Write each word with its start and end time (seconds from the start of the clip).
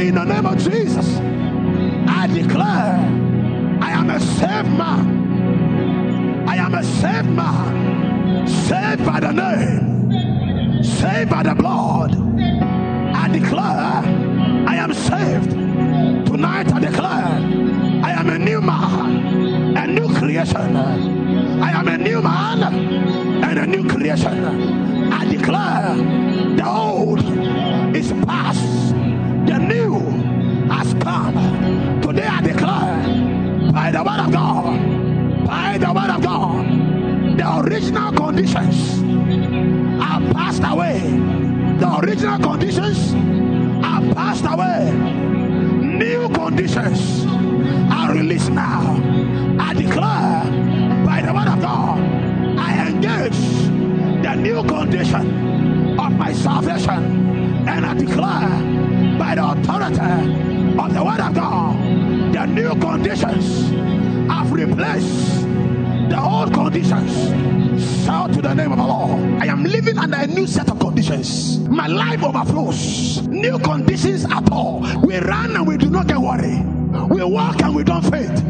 In 0.00 0.14
the 0.14 0.24
name 0.24 0.46
of 0.46 0.56
Jesus, 0.56 1.18
I 2.08 2.26
declare 2.26 2.96
I 3.82 3.90
am 3.90 4.08
a 4.08 4.18
saved 4.18 4.70
man. 4.70 6.48
I 6.48 6.56
am 6.56 6.74
a 6.74 6.82
saved 6.82 7.28
man. 7.28 8.46
Saved 8.48 9.04
by 9.04 9.20
the 9.20 9.30
name. 9.30 10.82
Saved 10.82 11.28
by 11.28 11.42
the 11.42 11.54
blood. 11.54 12.16
I 13.14 13.28
declare 13.28 14.02
I 14.66 14.76
am 14.76 14.94
saved. 14.94 15.50
Tonight 15.50 16.72
I 16.72 16.80
declare 16.80 17.26
I 18.02 18.12
am 18.12 18.30
a 18.30 18.38
new 18.38 18.62
man, 18.62 19.76
a 19.76 19.86
new 19.86 20.08
creation. 20.14 20.76
I 20.76 21.72
am 21.72 21.88
a 21.88 21.98
new 21.98 22.22
man 22.22 22.62
and 23.44 23.58
a 23.58 23.66
new 23.66 23.86
creation. 23.86 25.12
I 25.12 25.26
declare 25.26 25.94
the 26.56 26.66
old 26.66 27.20
is 27.94 28.12
past, 28.24 28.94
the 29.46 29.58
new 29.58 29.89
has 30.80 30.94
come. 30.94 31.34
Today 32.00 32.26
I 32.26 32.40
declare 32.40 33.70
by 33.70 33.90
the 33.90 34.02
word 34.02 34.20
of 34.20 34.32
God, 34.32 35.46
by 35.46 35.76
the 35.76 35.92
word 35.92 36.10
of 36.10 36.22
God, 36.22 37.38
the 37.38 37.60
original 37.60 38.12
conditions 38.12 39.02
are 40.02 40.20
passed 40.32 40.62
away. 40.64 41.00
The 41.80 41.98
original 42.02 42.38
conditions 42.38 43.12
are 43.84 44.14
passed 44.14 44.46
away. 44.46 44.90
New 46.02 46.30
conditions 46.30 47.26
are 47.92 48.14
released 48.14 48.50
now. 48.50 48.96
I 49.60 49.74
declare 49.74 50.44
by 51.04 51.20
the 51.20 51.32
word 51.34 51.48
of 51.48 51.60
God, 51.60 52.00
I 52.58 52.88
engage 52.88 53.40
the 54.24 54.34
new 54.34 54.62
condition 54.64 55.98
of 55.98 56.12
my 56.12 56.32
salvation. 56.32 57.28
And 57.68 57.84
I 57.84 57.92
declare 57.92 59.18
by 59.18 59.34
the 59.34 59.44
authority 59.50 60.49
of 60.80 60.94
the 60.94 61.04
word 61.04 61.20
of 61.20 61.34
God, 61.34 61.76
the 62.32 62.46
new 62.46 62.70
conditions 62.80 63.70
have 64.30 64.50
replaced 64.50 65.42
the 66.08 66.18
old 66.20 66.54
conditions. 66.54 68.04
Shout 68.04 68.32
to 68.32 68.42
the 68.42 68.54
name 68.54 68.72
of 68.72 68.78
the 68.78 68.86
Lord. 68.86 69.42
I 69.42 69.46
am 69.46 69.64
living 69.64 69.98
under 69.98 70.16
a 70.16 70.26
new 70.26 70.46
set 70.46 70.70
of 70.70 70.78
conditions. 70.78 71.58
My 71.68 71.86
life 71.86 72.22
overflows. 72.22 73.26
New 73.28 73.58
conditions 73.58 74.24
at 74.24 74.50
all. 74.50 74.80
We 75.02 75.18
run 75.18 75.54
and 75.54 75.66
we 75.66 75.76
do 75.76 75.90
not 75.90 76.06
get 76.08 76.18
worried. 76.18 76.64
We 77.10 77.22
walk 77.24 77.62
and 77.62 77.74
we 77.74 77.84
don't 77.84 78.02
faint. 78.02 78.42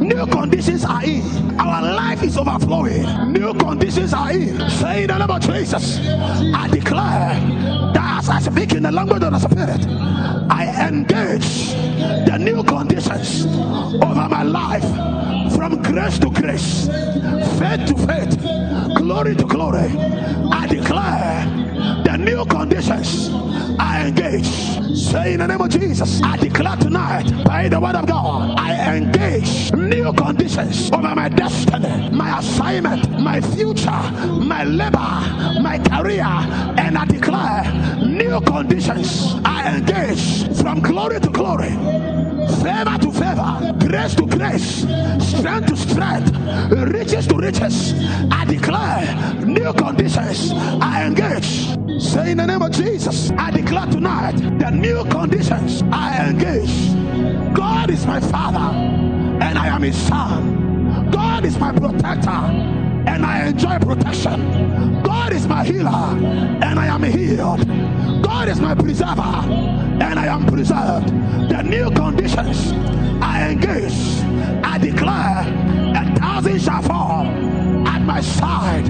New 0.00 0.26
conditions 0.26 0.84
are 0.84 1.04
in. 1.04 1.58
Our 1.58 1.82
life 1.94 2.22
is 2.22 2.36
overflowing. 2.36 3.32
New 3.32 3.54
conditions 3.54 4.12
are 4.12 4.30
in. 4.32 4.68
Say 4.70 5.02
in 5.02 5.08
the 5.08 5.18
name 5.18 5.30
of 5.30 5.40
Jesus. 5.40 5.98
I 6.54 6.68
declare 6.68 7.40
that 7.94 8.18
as 8.18 8.28
I 8.28 8.40
speak 8.40 8.72
in 8.72 8.82
the 8.82 8.92
language 8.92 9.22
of 9.22 9.32
the 9.32 9.38
Spirit, 9.38 9.86
I 10.58 10.88
engage 10.88 11.72
the 12.26 12.36
new 12.36 12.64
conditions 12.64 13.46
over 14.02 14.28
my 14.28 14.42
life 14.42 14.82
from 15.54 15.80
grace 15.82 16.18
to 16.18 16.30
grace, 16.30 16.88
faith 17.60 17.86
to 17.86 17.94
faith, 18.08 18.36
glory 18.96 19.36
to 19.36 19.44
glory. 19.44 19.88
I 20.50 20.66
declare 20.66 21.67
new 22.28 22.44
conditions 22.44 23.30
I 23.78 24.06
engage. 24.08 24.46
Say 24.96 25.32
in 25.34 25.40
the 25.40 25.46
name 25.46 25.60
of 25.60 25.70
Jesus, 25.70 26.20
I 26.22 26.36
declare 26.36 26.76
tonight 26.76 27.44
by 27.44 27.68
the 27.68 27.80
word 27.80 27.94
of 27.94 28.06
God, 28.06 28.58
I 28.58 28.96
engage 28.96 29.72
new 29.72 30.12
conditions 30.12 30.90
over 30.90 31.14
my 31.14 31.28
destiny, 31.30 32.10
my 32.10 32.38
assignment, 32.38 33.20
my 33.20 33.40
future, 33.40 34.02
my 34.52 34.64
labor, 34.64 35.10
my 35.62 35.78
career, 35.90 36.26
and 36.82 36.98
I 36.98 37.06
declare 37.06 37.62
new 38.04 38.40
conditions 38.42 39.36
I 39.44 39.76
engage 39.76 40.54
from 40.60 40.80
glory 40.80 41.20
to 41.20 41.30
glory, 41.30 41.70
favor 42.62 42.98
to 43.04 43.10
favor, 43.12 43.50
grace 43.86 44.14
to 44.16 44.26
grace, 44.26 44.86
strength 45.32 45.68
to 45.68 45.76
strength, 45.76 46.30
riches 46.92 47.26
to 47.28 47.36
riches. 47.36 47.94
I 48.30 48.44
declare 48.44 49.34
new 49.46 49.72
conditions 49.72 50.52
I 50.52 51.06
engage. 51.06 51.87
Say 51.98 52.30
in 52.30 52.36
the 52.38 52.46
name 52.46 52.62
of 52.62 52.70
Jesus, 52.70 53.32
I 53.32 53.50
declare 53.50 53.86
tonight 53.86 54.36
the 54.36 54.70
new 54.70 55.04
conditions 55.06 55.82
I 55.90 56.28
engage. 56.28 56.94
God 57.52 57.90
is 57.90 58.06
my 58.06 58.20
father, 58.20 58.76
and 59.42 59.58
I 59.58 59.66
am 59.66 59.82
his 59.82 59.96
son. 59.96 61.10
God 61.10 61.44
is 61.44 61.58
my 61.58 61.72
protector, 61.72 62.30
and 62.30 63.26
I 63.26 63.48
enjoy 63.48 63.80
protection. 63.80 65.02
God 65.02 65.32
is 65.32 65.48
my 65.48 65.64
healer, 65.64 65.90
and 65.90 66.78
I 66.78 66.86
am 66.86 67.02
healed. 67.02 67.66
God 68.22 68.46
is 68.48 68.60
my 68.60 68.76
preserver, 68.76 69.20
and 69.20 70.20
I 70.20 70.26
am 70.26 70.46
preserved. 70.46 71.08
The 71.50 71.62
new 71.62 71.90
conditions 71.90 72.70
I 73.20 73.50
engage, 73.50 74.22
I 74.64 74.78
declare 74.78 75.42
a 75.96 76.14
thousand 76.16 76.60
shall 76.60 76.82
fall 76.82 77.26
at 77.88 78.02
my 78.02 78.20
side, 78.20 78.86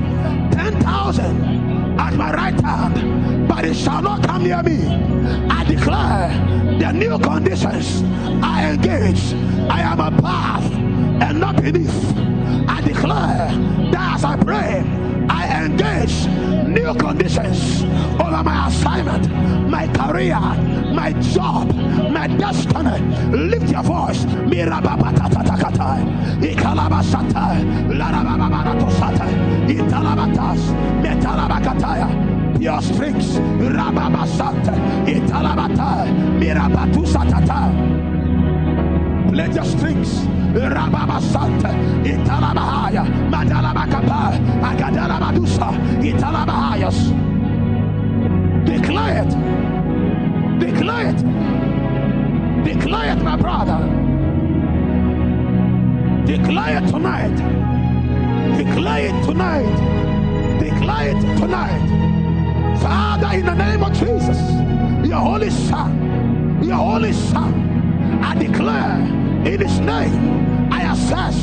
ten 0.53 0.79
thousand 0.83 1.78
at 2.09 2.15
my 2.15 2.33
right 2.33 2.61
hand, 2.63 3.49
but 3.49 3.65
it 3.67 3.75
shall 3.75 4.01
not 4.01 4.23
come 4.23 4.43
near 4.43 4.63
me. 4.63 4.87
I 5.51 5.63
declare 5.65 6.29
the 6.79 6.93
new 6.93 7.19
conditions 7.19 8.03
I 8.43 8.71
engage. 8.73 9.35
I 9.71 9.81
am 9.81 10.01
above 10.01 10.73
and 11.23 11.39
not 11.39 11.57
beneath. 11.57 12.17
I 12.67 12.81
declare 12.81 13.51
that 13.93 14.15
as 14.15 14.25
I 14.25 14.37
pray, 14.37 15.08
I 15.29 15.65
engage 15.65 16.27
new 16.67 16.95
conditions 16.95 17.83
over 18.21 18.43
my 18.43 18.69
assignment, 18.69 19.29
my 19.69 19.87
career, 19.89 20.41
my 20.93 21.13
job, 21.35 21.75
my 22.11 22.27
destiny. 22.27 22.99
Lift 23.37 23.71
your 23.71 23.83
voice. 23.83 24.25
Your 32.61 32.83
strings. 32.83 33.39
Rababasata. 33.39 34.75
Italabata. 35.07 36.05
Mirabatusatata. 36.39 37.61
Let 39.33 39.55
your 39.55 39.65
strings. 40.59 40.75
Rababasanta, 40.75 41.71
Italabahaya, 42.05 43.05
Madalabakapa, 43.31 44.39
Akadalabadusa, 44.63 45.69
Italabahayas. 46.03 46.99
Declare 48.65 49.25
it. 49.25 49.31
Declare 50.59 51.11
it. 51.11 52.65
Declare 52.65 53.17
it, 53.17 53.23
my 53.23 53.37
brother. 53.37 53.79
Declare 56.27 56.83
it 56.83 56.89
tonight. 56.89 57.37
Declare 58.57 59.07
it 59.07 59.25
tonight. 59.25 59.79
Declare 60.61 61.09
it 61.11 61.39
tonight. 61.39 62.79
Father, 62.81 63.39
in 63.39 63.47
the 63.47 63.55
name 63.55 63.83
of 63.83 63.93
Jesus, 63.93 64.39
your 65.07 65.21
holy 65.21 65.51
son, 65.51 66.63
your 66.63 66.77
holy 66.77 67.13
son, 67.13 68.21
I 68.23 68.35
declare 68.35 69.28
in 69.49 69.61
his 69.61 69.81
name, 69.81 70.71
I 70.71 70.93
assess 70.93 71.37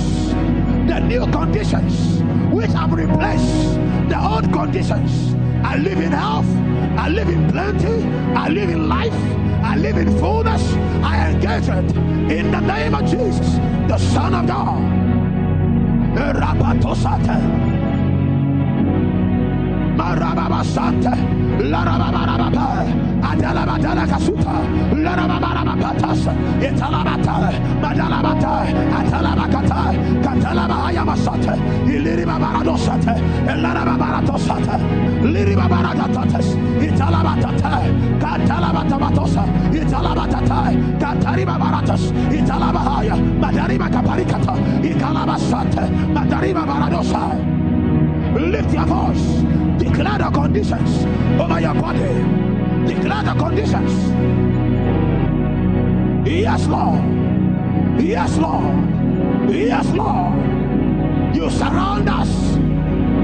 the 0.87 0.99
new 0.99 1.25
conditions 1.31 2.21
which 2.53 2.71
have 2.71 2.93
replaced 2.93 3.75
the 4.09 4.17
old 4.21 4.53
conditions. 4.53 5.33
I 5.65 5.77
live 5.77 5.99
in 5.99 6.11
health, 6.11 6.45
I 6.99 7.09
live 7.09 7.29
in 7.29 7.49
plenty, 7.49 8.03
I 8.35 8.49
live 8.49 8.69
in 8.69 8.87
life, 8.87 9.19
I 9.63 9.75
live 9.75 9.97
in 9.97 10.15
fullness. 10.19 10.61
I 11.03 11.31
engage 11.31 11.67
it 11.67 11.97
in 12.31 12.51
the 12.51 12.59
name 12.59 12.93
of 12.93 13.09
Jesus, 13.09 13.55
the 13.87 13.97
Son 13.97 14.35
of 14.35 14.45
God. 14.45 15.05
Marababasante, 20.15 21.11
Larababarababa, 21.59 22.87
Adalabadala 23.21 24.05
Kasuta, 24.07 24.55
Italabata, 26.61 27.51
Madalabata, 27.81 28.63
Atalabakata, 28.95 29.79
Katalabayamasate, 30.23 31.55
Iliribabaradosate, 31.91 33.13
Larababaratosate, 33.59 34.75
Liribabaragatates, 35.33 36.47
Italabatata, 36.79 37.83
Katalabatamatosa, 38.17 39.43
Italabatata, 39.73 40.71
Kataribabaratas, 40.97 42.03
Italabahaya, 42.31 43.15
Madariba 43.41 43.89
Kaparikata, 43.89 44.55
Ikalabasate, 44.81 45.83
Madariba 46.13 46.63
Baradosa. 46.65 47.54
Lift 48.45 48.71
your 48.73 48.85
voice. 48.85 49.41
Declare 49.79 50.19
the 50.19 50.29
conditions 50.31 51.03
over 51.41 51.59
your 51.59 51.73
body. 51.73 51.99
Declare 52.85 53.23
the 53.23 53.33
conditions. 53.39 53.91
Yes, 56.27 56.67
Lord. 56.67 57.01
Yes, 57.99 58.37
Lord. 58.37 59.49
Yes, 59.49 59.87
Lord. 59.93 61.35
You 61.35 61.49
surround 61.49 62.07
us 62.07 62.29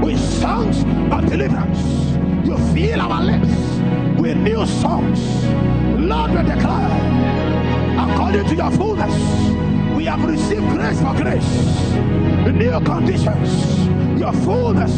with 0.04 0.18
songs 0.18 0.82
of 1.12 1.30
deliverance. 1.30 1.78
You 2.44 2.56
fill 2.74 3.00
our 3.00 3.22
lips 3.22 4.20
with 4.20 4.36
new 4.38 4.66
songs. 4.66 5.20
Lord, 6.00 6.32
we 6.32 6.42
declare 6.42 6.92
according 7.96 8.46
to 8.48 8.54
your 8.56 8.70
fullness. 8.72 9.14
We 9.96 10.06
have 10.06 10.24
received 10.24 10.68
grace 10.70 11.00
for 11.00 11.14
grace. 11.14 11.92
New 12.52 12.80
conditions. 12.80 13.91
Your 14.18 14.32
fullness. 14.32 14.94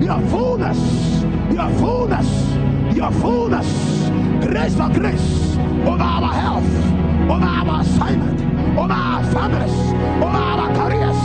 Your 0.00 0.20
fullness. 0.28 0.78
Your 1.52 1.70
fullness. 1.78 2.96
Your 2.96 3.10
fullness. 3.12 4.10
Grace 4.46 4.74
for 4.76 4.88
grace. 4.88 5.56
Over 5.86 6.02
our 6.02 6.32
health. 6.32 6.72
Over 7.30 7.44
our 7.44 7.80
assignment. 7.82 8.40
Over 8.78 8.92
our 8.92 9.24
families. 9.32 9.76
Over 10.22 10.42
our 10.52 10.74
careers. 10.74 11.20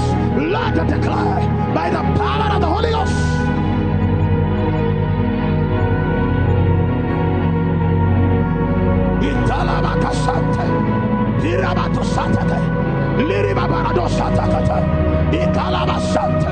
Let 0.52 0.78
it 0.78 0.88
declare 0.96 1.74
by 1.76 1.90
the 1.90 2.02
power 2.20 2.56
of 2.56 2.62
the 2.62 2.68
Holy 2.68 2.90
Ghost. 2.90 3.32
Italabakasante, 9.22 10.66
Irabato 11.44 12.04
Satate, 12.04 12.58
Liribabarado 13.28 14.08
Satakata, 14.08 14.78
Italabasante, 15.32 16.52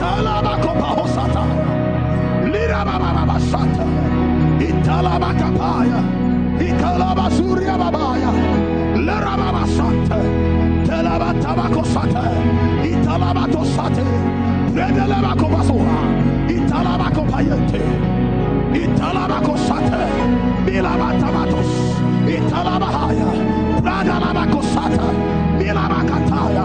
Italabakopahosata, 0.00 1.44
Lirabababasata, 2.52 3.84
Italabakapaya, 4.58 6.00
Ikalabasuria 6.56 7.76
Babaya, 7.76 8.32
Lerababasante, 8.96 10.20
Telabatabakosate, 10.88 12.24
Italabatosate, 12.90 14.04
Redelabakobasoha, 14.72 15.98
Italabakopayete, 16.48 17.82
Italabakosate, 18.72 20.00
Milabatabatos, 20.64 21.70
Italabahaya, 22.24 23.28
Radalabakosata, 23.84 25.08
Milabakataya, 25.60 26.64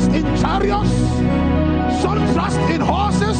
trust 0.00 0.16
in 0.16 0.24
chariots, 0.36 0.90
some 2.00 2.32
trust 2.32 2.58
in 2.70 2.80
horses, 2.80 3.38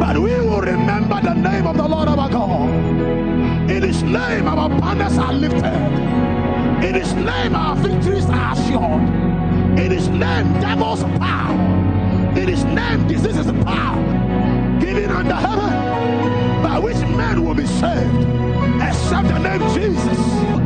but 0.00 0.18
we 0.18 0.32
will 0.40 0.60
remember 0.60 1.20
the 1.22 1.34
name 1.34 1.66
of 1.66 1.76
the 1.76 1.86
Lord 1.86 2.08
our 2.08 2.28
God. 2.28 2.70
In 3.70 3.82
his 3.82 4.02
name, 4.02 4.48
our 4.48 4.68
banners 4.68 5.16
are 5.18 5.32
lifted. 5.32 5.64
In 6.84 6.94
his 6.94 7.12
name, 7.14 7.54
our 7.54 7.76
victories 7.76 8.24
are 8.26 8.52
assured. 8.52 9.02
In 9.78 9.90
his 9.92 10.08
name, 10.08 10.52
devils 10.60 11.04
power. 11.18 11.54
In 12.36 12.48
his 12.48 12.64
name, 12.64 13.06
disease 13.06 13.36
is 13.36 13.52
power. 13.64 14.00
Given 14.80 15.10
under 15.10 15.34
heaven, 15.34 16.62
by 16.62 16.80
which 16.80 16.96
men 16.96 17.44
will 17.44 17.54
be 17.54 17.66
saved. 17.66 18.26
Except 18.82 19.28
the 19.28 19.38
name 19.38 19.60
Jesus. 19.72 20.18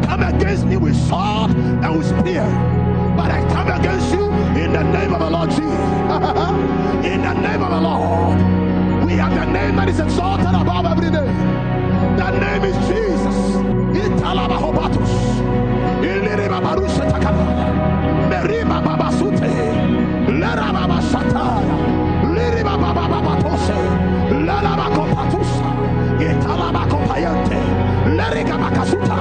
Come 0.07 0.23
against 0.23 0.65
me 0.65 0.77
with 0.79 0.97
sword 1.09 1.51
and 1.51 1.99
with 1.99 2.07
spear. 2.21 2.74
But 3.17 3.31
I 3.31 3.41
come 3.53 3.69
against 3.69 4.13
you 4.13 4.31
in 4.63 4.73
the 4.73 4.83
name 4.83 5.15
of 5.15 5.21
the 5.21 5.31
Lord 5.31 5.51
Jesus. 5.51 5.65
in 7.13 7.23
the 7.23 7.35
name 7.35 7.63
of 7.63 7.71
the 7.71 7.81
Lord. 7.81 8.39
We 9.07 9.13
have 9.15 9.35
the 9.35 9.47
name 9.47 9.77
that 9.77 9.89
is 9.89 10.01
exalted 10.01 10.55
above 10.55 10.87
every 10.87 11.11
name. 11.11 11.37
The 12.17 12.31
name 12.31 12.65
is 12.65 12.77
Jesus. 12.89 13.55
Takana. 17.15 17.45
Meriba 18.31 18.81
babasute. 18.83 19.51
Lera 20.41 20.73
baba 20.73 20.99
sataya. 21.11 21.77
Liriba 22.35 22.75
baba 22.83 23.05
babatose. 23.13 23.79
Lera 24.47 24.73
bakopatusa. 24.81 25.69
Italaba 26.21 26.87
kopayante. 26.91 27.59
Leriga 28.17 28.57
bakasuta. 28.63 29.17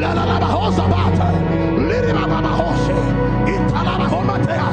Lera 0.00 0.24
baba 0.26 0.46
hose. 0.46 1.63
Italaba 3.46 4.06
homatea. 4.08 4.68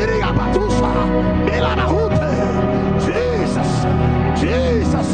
Iriga 0.00 0.32
batusa. 0.36 0.90
Milaba 1.46 1.84
hute. 1.92 2.30
Jesus. 3.06 3.72
Jesus. 4.40 5.10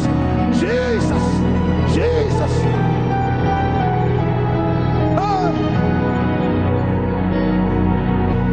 Jesus. 0.60 1.26
Jesus. 1.94 2.54
Ah. 5.16 5.20
Oh. 5.20 5.50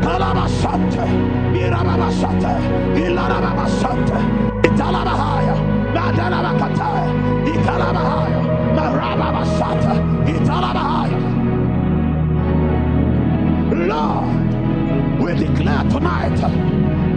Kalabasante, 0.04 1.06
Irababasante, 1.64 2.54
Ilarababasante, 3.04 4.18
Italabahaya, 4.68 5.56
Madanabakataya, 5.96 7.06
Ikalabahaya, 7.54 8.25
tonight 15.90 16.40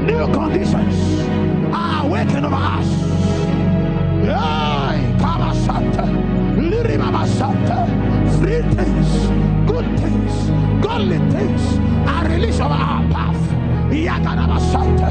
new 0.07 0.27
conditions 0.33 0.97
are 1.73 2.07
awakening 2.07 2.45
over 2.45 2.55
us. 2.55 3.09
Free 8.39 8.63
things, 8.63 9.09
good 9.67 9.87
things, 9.99 10.51
godly 10.81 11.19
things 11.31 11.63
are 12.09 12.29
released 12.29 12.61
over 12.61 12.73
our 12.73 13.03
path. 13.11 13.37
Yagarabasante, 13.91 15.11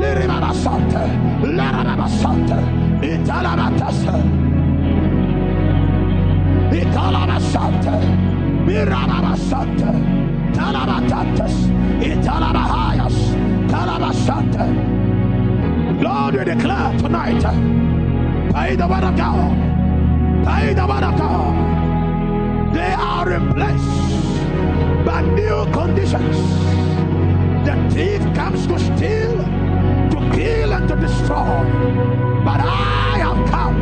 Liribabasante, 0.00 1.02
Larabasante, 1.56 2.58
Italabatasa, 3.02 4.14
Italabasante, 6.70 7.96
Talabasante. 8.66 10.15
Lord, 16.02 16.34
we 16.36 16.44
declare 16.44 16.98
tonight 16.98 17.44
uh, 17.44 17.52
by 18.52 18.76
the 18.76 18.86
word 18.86 19.04
of 19.04 19.16
God 19.16 19.76
by 20.46 20.72
the 20.72 20.86
word 20.86 21.02
of 21.02 21.18
God, 21.18 22.72
they 22.72 22.94
are 22.94 23.26
replaced 23.26 24.44
by 25.04 25.22
new 25.22 25.66
conditions. 25.72 26.36
The 27.66 27.74
thief 27.92 28.22
comes 28.36 28.64
to 28.68 28.78
steal, 28.78 29.38
to 30.12 30.36
kill, 30.36 30.72
and 30.72 30.88
to 30.88 30.94
destroy. 30.94 31.64
But 32.44 32.60
I 32.60 33.18
have 33.26 33.50
come 33.50 33.80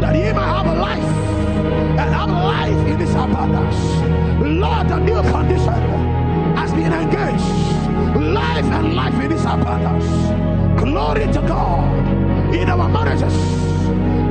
that 0.00 0.16
he 0.16 0.32
might 0.32 0.64
have 0.64 1.35
a 1.56 2.26
life 2.26 2.86
and 2.86 4.60
Lord, 4.60 4.88
the 4.88 4.98
new 4.98 5.22
condition 5.30 5.80
has 6.56 6.72
been 6.72 6.92
engaged. 6.92 7.42
Life 8.16 8.64
and 8.64 8.94
life 8.94 9.14
in 9.14 9.30
this 9.30 9.42
abundance. 9.42 10.06
Glory 10.80 11.26
to 11.32 11.40
God 11.46 12.54
in 12.54 12.68
our 12.68 12.88
marriages, 12.88 13.34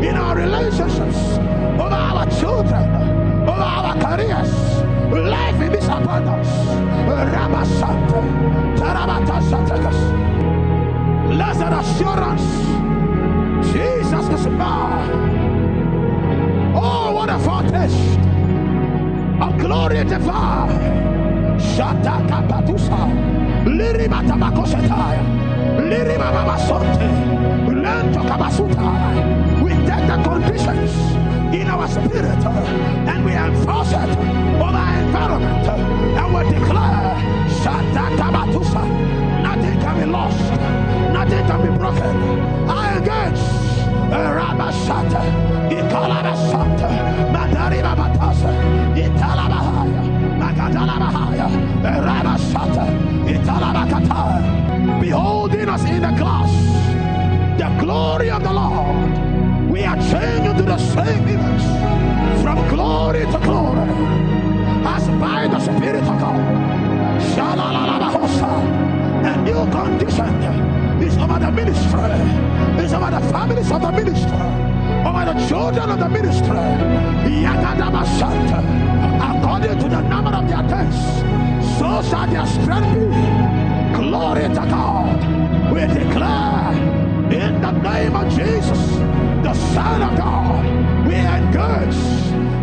in 0.04 0.16
our 0.16 0.36
relationships, 0.36 1.38
over 1.80 1.96
our 1.96 2.26
children, 2.40 2.86
over 3.44 3.52
our 3.52 3.96
careers. 4.00 4.54
Life 5.12 5.62
in 5.62 5.72
this 5.72 5.86
abundance. 5.86 6.50
Rabasante, 7.34 8.22
Tarabata 8.78 9.42
Blessed 11.30 11.74
assurance. 11.82 12.48
Jesus 13.74 14.30
is 14.30 14.48
mine. 14.48 14.95
Foretaste 17.46 18.20
of 19.40 19.58
glory 19.60 20.04
divine. 20.04 21.60
Shata 21.60 22.16
kapatusa. 22.30 23.00
Lirima 23.66 24.20
tabakoshataya. 24.28 25.24
Lirima 25.90 26.30
babasonte. 26.36 27.10
Lento 27.84 28.22
kabasuta. 28.30 28.90
We 29.64 29.70
take 29.88 30.08
the 30.08 30.18
conditions 30.24 30.92
in 31.54 31.68
our 31.68 31.88
spirit 31.88 32.44
uh, 32.46 33.10
and 33.12 33.24
we 33.26 33.34
enforce 33.34 33.92
it 33.92 34.18
on 34.66 34.76
our 34.76 35.00
environment 35.04 35.68
uh, 35.68 36.20
and 36.20 36.34
we 36.34 36.42
declare 36.60 37.16
Shata 37.62 38.06
kabatusa. 38.18 38.84
Nothing 39.44 39.80
can 39.82 40.00
be 40.00 40.06
lost. 40.12 40.40
Nothing 41.14 41.46
can 41.46 41.62
be 41.62 41.78
broken. 41.78 42.16
I 42.70 42.98
engage. 42.98 43.75
Madari 47.34 47.82
babatasa. 47.82 48.50
Italabahaya. 48.96 49.94
Italabakata. 53.28 55.00
Beholding 55.02 55.70
us 55.70 55.84
in 55.86 56.02
the 56.02 56.12
glass. 56.12 56.52
The 57.58 57.70
glory 57.84 58.30
of 58.30 58.44
the 58.44 58.54
Lord. 58.54 59.70
We 59.70 59.84
are 59.84 59.98
changed 59.98 60.58
to 60.58 60.64
the 60.64 60.78
same 60.78 61.28
image. 61.28 61.64
From 62.44 62.68
glory 62.70 63.26
to 63.26 63.40
glory. 63.40 63.90
As 64.86 65.08
by 65.20 65.48
the 65.48 65.60
Spirit 65.60 66.04
of 66.04 66.20
God. 66.20 66.40
Shalalabahosa. 67.34 68.52
A 69.26 69.42
new 69.42 69.66
condition 69.72 70.65
over 71.26 71.40
the 71.40 71.52
ministry, 71.52 72.00
It's 72.78 72.94
over 72.94 73.10
the 73.10 73.20
families 73.32 73.72
of 73.72 73.82
the 73.82 73.92
ministry, 73.92 74.46
over 75.08 75.26
the 75.26 75.48
children 75.48 75.90
of 75.90 76.00
the 76.00 76.10
ministry. 76.10 76.46
According 79.22 79.80
to 79.80 79.90
the 79.90 80.02
number 80.02 80.32
of 80.32 80.48
their 80.48 80.64
days, 80.64 81.00
so 81.78 82.02
shall 82.08 82.28
their 82.28 82.46
strength 82.46 82.94
be. 82.94 83.10
Glory 83.96 84.48
to 84.50 84.64
God. 84.70 85.20
We 85.74 85.82
declare 85.82 86.74
in 87.32 87.62
the 87.62 87.72
name 87.72 88.16
of 88.16 88.30
Jesus, 88.30 88.82
the 89.44 89.54
Son 89.74 90.02
of 90.04 90.18
God, 90.18 90.64
we 91.08 91.16
engage 91.16 92.02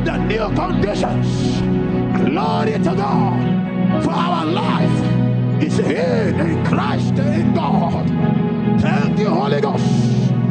the 0.05 0.17
new 0.19 0.55
conditions. 0.55 1.61
Glory 2.19 2.73
to 2.73 2.95
God 2.95 4.05
for 4.05 4.13
our 4.13 4.45
life 4.45 5.63
is 5.63 5.77
hid 5.79 6.39
in 6.39 6.65
Christ 6.67 7.15
in 7.19 7.55
God. 7.55 8.12
Holy 9.25 9.61
Ghost. 9.61 9.85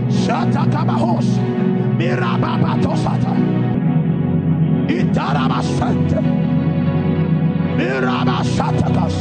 Shata 0.10 0.66
kabahos. 0.72 1.26
Mirababatosata. 1.98 3.34
Itarabasante. 4.88 6.22
Mirabasatakas. 7.78 9.16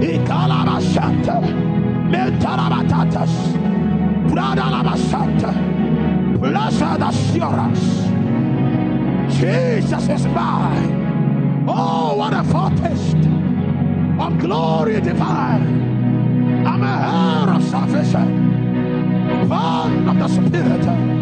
Ikalabasante. 0.00 1.36
Mentarabatatas. 2.10 3.32
Pradalabasante. 4.28 5.50
Blessed 6.40 7.02
assurance. 7.02 8.04
Jesus 9.28 10.08
is 10.08 10.26
mine. 10.26 11.64
Oh, 11.66 12.14
what 12.16 12.34
a 12.34 12.44
foretaste 12.44 13.16
of 14.18 14.38
glory 14.38 15.00
divine. 15.00 16.66
I'm 16.66 16.82
a 16.82 17.46
heir 17.46 17.54
of 17.56 17.62
salvation, 17.64 18.53
born 19.48 20.08
of 20.08 20.18
the 20.18 20.28
Spirit. 20.28 21.14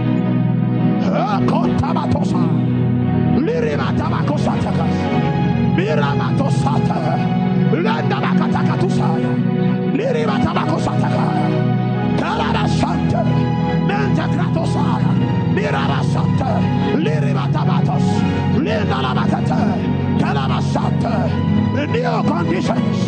New 21.92 22.22
conditions, 22.22 22.98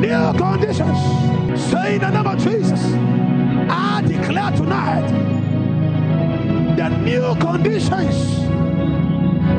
new 0.00 0.32
conditions. 0.36 0.98
Say 1.70 1.94
in 1.94 2.00
the 2.00 2.10
name 2.10 2.26
new 7.04 7.34
conditions 7.36 8.38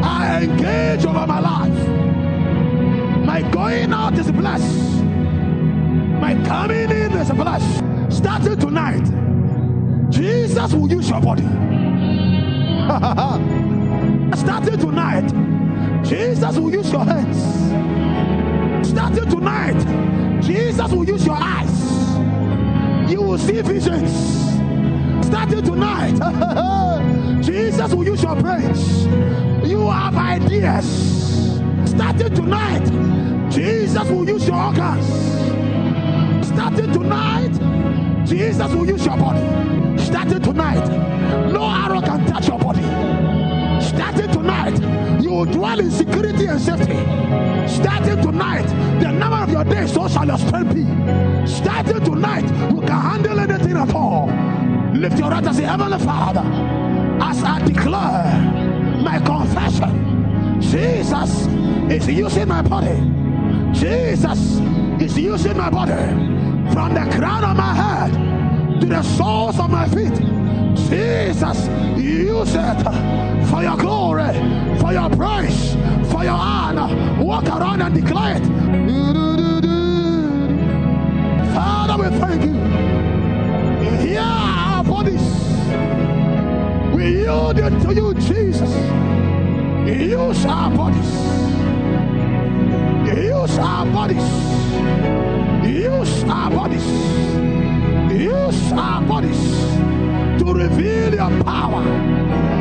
I 0.03 0.41
engage 0.43 1.05
over 1.05 1.25
my 1.27 1.39
life. 1.39 1.87
My 3.25 3.41
going 3.51 3.93
out 3.93 4.17
is 4.17 4.31
blessed. 4.31 5.03
My 5.03 6.33
coming 6.45 6.89
in 6.91 7.11
is 7.13 7.31
blessed. 7.31 7.83
Starting 8.09 8.57
tonight, 8.57 9.05
Jesus 10.11 10.73
will 10.73 10.91
use 10.91 11.09
your 11.09 11.21
body. 11.21 11.43
Starting 14.35 14.79
tonight, 14.79 16.03
Jesus 16.03 16.57
will 16.57 16.71
use 16.71 16.91
your 16.91 17.05
hands. 17.05 17.37
Starting 18.89 19.29
tonight, 19.29 20.41
Jesus 20.41 20.91
will 20.91 21.07
use 21.07 21.25
your 21.25 21.37
eyes 21.39 21.85
you 23.09 23.21
will 23.21 23.37
see 23.37 23.61
visions. 23.61 24.11
Starting 25.25 25.63
tonight, 25.63 26.19
Jesus 27.41 27.93
will 27.93 28.05
use 28.05 28.23
your 28.23 28.35
brains. 28.35 29.05
You 29.67 29.89
have 29.89 30.15
ideas. 30.15 31.59
Starting 31.85 32.33
tonight, 32.35 33.51
Jesus 33.51 34.09
will 34.09 34.27
use 34.27 34.47
your 34.47 34.57
organs. 34.57 35.05
Starting 36.47 36.91
tonight, 36.91 38.25
Jesus 38.25 38.73
will 38.73 38.87
use 38.87 39.05
your 39.05 39.17
body. 39.17 39.97
Starting 39.97 40.41
tonight, 40.41 40.87
no 41.51 41.63
arrow 41.63 42.01
can 42.01 42.25
touch 42.25 42.47
your 42.47 42.59
body. 42.59 42.83
Starting 43.81 44.31
tonight, 44.31 45.21
you 45.21 45.31
will 45.31 45.45
dwell 45.45 45.79
in 45.79 45.91
security 45.91 46.47
and 46.47 46.59
safety. 46.59 46.97
Starting 47.67 48.21
tonight, 48.21 48.67
the 48.99 49.11
number 49.11 49.37
of 49.37 49.49
your 49.51 49.63
days, 49.63 49.93
so 49.93 50.07
shall 50.07 50.25
your 50.25 50.37
strength 50.37 50.73
be. 50.73 50.85
Starting 51.47 52.03
tonight, 52.03 52.45
you 52.71 52.81
can 52.81 52.89
handle 52.89 53.39
anything 53.39 53.77
at 53.77 53.93
all. 53.93 54.27
Lift 54.93 55.19
your 55.19 55.29
right 55.29 55.45
and 55.45 55.55
say, 55.55 55.63
Heavenly 55.63 55.99
Father, 55.99 56.41
as 57.29 57.43
I 57.43 57.59
declare 57.65 59.01
my 59.01 59.19
confession, 59.19 60.61
Jesus 60.61 61.47
is 61.89 62.07
using 62.07 62.47
my 62.47 62.61
body. 62.61 62.97
Jesus 63.73 64.59
is 65.01 65.17
using 65.17 65.57
my 65.57 65.69
body 65.69 66.03
from 66.71 66.93
the 66.93 67.05
crown 67.15 67.43
of 67.43 67.57
my 67.57 67.73
head 67.73 68.11
to 68.79 68.85
the 68.85 69.01
soles 69.01 69.59
of 69.59 69.69
my 69.71 69.87
feet. 69.87 70.17
Jesus, 70.87 71.67
use 71.97 72.53
it 72.55 72.79
for 73.49 73.63
your 73.63 73.77
glory, 73.77 74.31
for 74.79 74.93
your 74.93 75.09
praise, 75.09 75.73
for 76.11 76.23
your 76.23 76.39
honor. 76.53 76.87
Walk 77.23 77.45
around 77.45 77.81
and 77.81 77.95
declare 77.95 78.37
it. 78.37 78.45
Father, 81.55 81.97
we 82.03 82.09
thank 82.19 82.43
you. 82.43 82.53
Hear 84.05 84.19
our 84.21 84.83
bodies. 84.83 85.94
We 86.95 87.23
yield 87.23 87.59
it 87.59 87.81
to 87.81 87.93
you, 87.93 88.13
Jesus. 88.13 88.71
Use 89.85 90.45
our 90.45 90.71
bodies. 90.71 91.11
Use 93.05 93.57
our 93.57 93.85
bodies. 93.85 94.27
Use 95.67 96.23
our 96.23 96.49
bodies. 96.49 96.87
Use 98.13 98.71
our 98.71 99.01
bodies 99.01 99.41
to 100.39 100.53
reveal 100.53 101.13
your 101.13 101.43
power, 101.43 101.83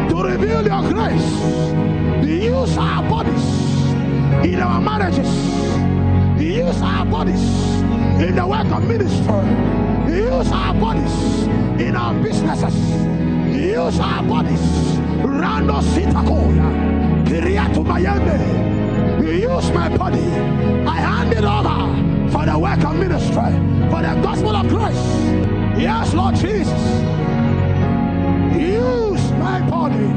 to 0.09 0.17
reveal 0.17 0.67
your 0.67 0.83
grace. 0.93 1.31
Use 2.29 2.77
our 2.77 3.09
bodies 3.09 3.45
in 4.45 4.59
our 4.59 4.81
marriages. 4.81 5.31
Use 6.43 6.83
our 6.83 7.07
bodies 7.07 7.45
in 8.21 8.35
the 8.35 8.45
work 8.45 8.67
of 8.67 8.83
ministry. 8.83 10.13
Use 10.13 10.51
our 10.51 10.75
bodies 10.75 11.47
in 11.81 11.95
our 11.95 12.15
businesses. 12.21 13.14
Use 13.55 14.01
our 14.01 14.23
bodies. 14.23 14.61
Rando 15.23 15.81
sitakoya. 15.83 16.69
Kiriatu 17.25 17.85
Miami. 17.85 18.65
Use 19.43 19.71
my 19.73 19.89
body. 19.97 20.27
I 20.87 20.97
hand 20.97 21.33
it 21.33 21.45
over 21.45 22.31
for 22.31 22.45
the 22.45 22.59
work 22.59 22.85
of 22.85 22.97
ministry, 22.97 23.53
for 23.91 24.03
the 24.03 24.21
gospel 24.23 24.57
of 24.57 24.69
Christ. 24.69 25.05
Yes, 25.79 26.13
Lord 26.15 26.35
Jesus. 26.35 26.83
Use 28.57 29.31
my 29.33 29.61
body 29.69 30.09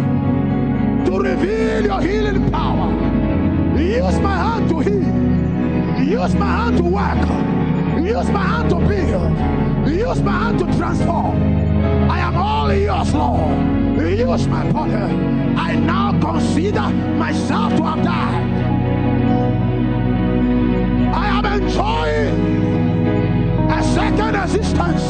to 1.05 1.19
reveal 1.19 1.85
your 1.85 2.01
healing 2.01 2.51
power. 2.51 2.91
Use 3.79 4.19
my 4.19 4.35
hand 4.35 4.69
to 4.69 4.79
heal. 4.79 6.21
Use 6.21 6.35
my 6.35 6.45
hand 6.45 6.77
to 6.77 6.83
work. 6.83 8.03
Use 8.03 8.29
my 8.29 8.43
hand 8.43 8.69
to 8.69 8.75
build. 8.75 9.87
Use 9.87 10.21
my 10.21 10.31
hand 10.31 10.59
to 10.59 10.65
transform. 10.77 11.56
All 12.37 12.73
yours, 12.73 13.13
Lord 13.13 13.77
use 14.17 14.47
my 14.47 14.71
body, 14.71 14.93
I 14.93 15.75
now 15.75 16.11
consider 16.19 16.89
myself 17.17 17.75
to 17.75 17.83
have 17.83 18.03
died. 18.03 18.47
I 21.13 21.27
am 21.37 21.45
enjoying 21.45 22.37
a 23.69 23.83
second 23.83 24.35
existence. 24.35 25.03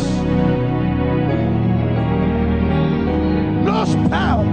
No 3.65 3.85
spell, 3.85 4.43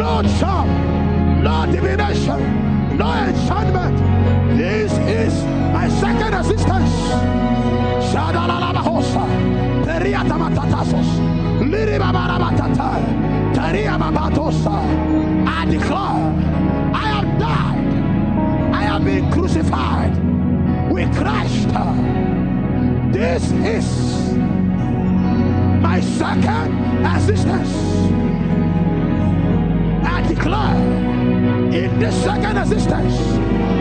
no 0.00 0.22
charm, 0.38 1.42
no 1.42 1.66
divination, 1.72 2.96
no 2.96 3.12
enchantment. 3.12 3.98
This 4.56 4.92
is 4.92 5.44
my 5.72 5.88
second 5.88 6.34
existence. 6.34 6.90
Shadalalabahosa, 8.12 9.24
Periatamatatasos. 9.86 11.41
I 15.46 15.64
declare, 15.70 16.92
I 16.94 17.06
have 17.06 17.38
died. 17.38 18.74
I 18.74 18.82
have 18.82 19.04
been 19.04 19.30
crucified 19.30 20.12
with 20.90 21.14
Christ. 21.16 21.68
This 23.12 23.50
is 23.52 24.34
my 25.80 26.00
second 26.00 27.06
existence. 27.06 27.72
I 30.04 30.22
declare, 30.28 30.76
in 31.72 31.98
this 31.98 32.22
second 32.22 32.58
existence, 32.58 33.16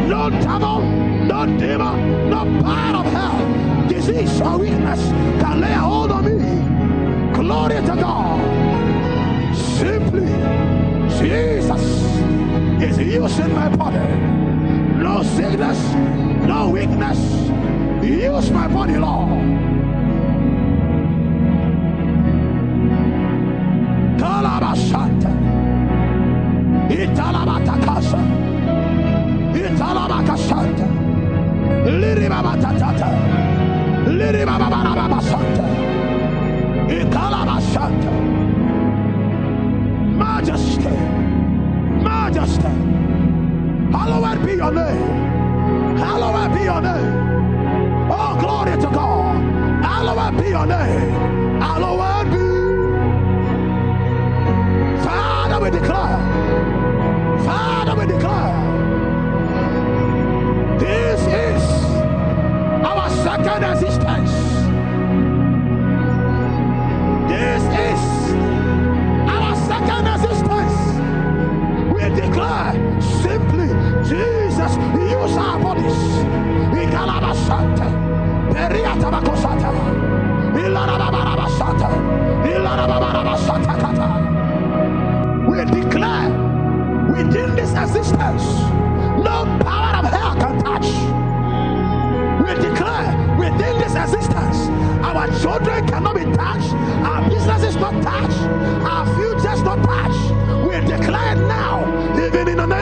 no 0.08 0.30
devil, 0.30 0.82
no 1.26 1.46
demon, 1.58 2.30
no 2.30 2.46
power 2.64 2.98
of 3.04 3.12
hell, 3.12 3.88
disease 3.88 4.40
or 4.40 4.58
weakness 4.60 5.02
can 5.42 5.60
lay 5.60 5.74
hold 5.74 6.12
on 6.12 6.26
me. 6.26 6.61
Glory 7.42 7.82
to 7.82 7.96
God. 7.96 8.40
Simply, 9.56 10.28
Jesus 11.18 11.82
is 12.80 13.00
using 13.00 13.52
my 13.56 13.68
body. 13.76 13.98
No 15.02 15.24
sickness, 15.24 15.80
no 16.46 16.70
weakness. 16.70 17.18
Use 18.04 18.52
my 18.52 18.68
body, 18.68 18.98
Lord. 18.98 19.42
Kalabashanta. 24.22 25.32
Italabatakasa. 26.94 28.22
Italabakashanta. 29.62 30.88
Liribabatatata. 32.02 33.10
Liribababarabasanta. 34.20 34.81
Your 44.62 44.72
name. 44.72 45.98
Hallowed 45.98 46.54
be 46.54 46.64
your 46.66 46.82
name. 46.82 47.01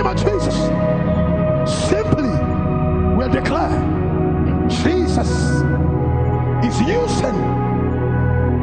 Name 0.04 0.08
of 0.08 0.16
Jesus, 0.16 0.56
simply 1.90 2.30
we 3.18 3.28
declare 3.30 3.70
Jesus 4.70 5.30
is 6.64 6.82
using 6.82 7.36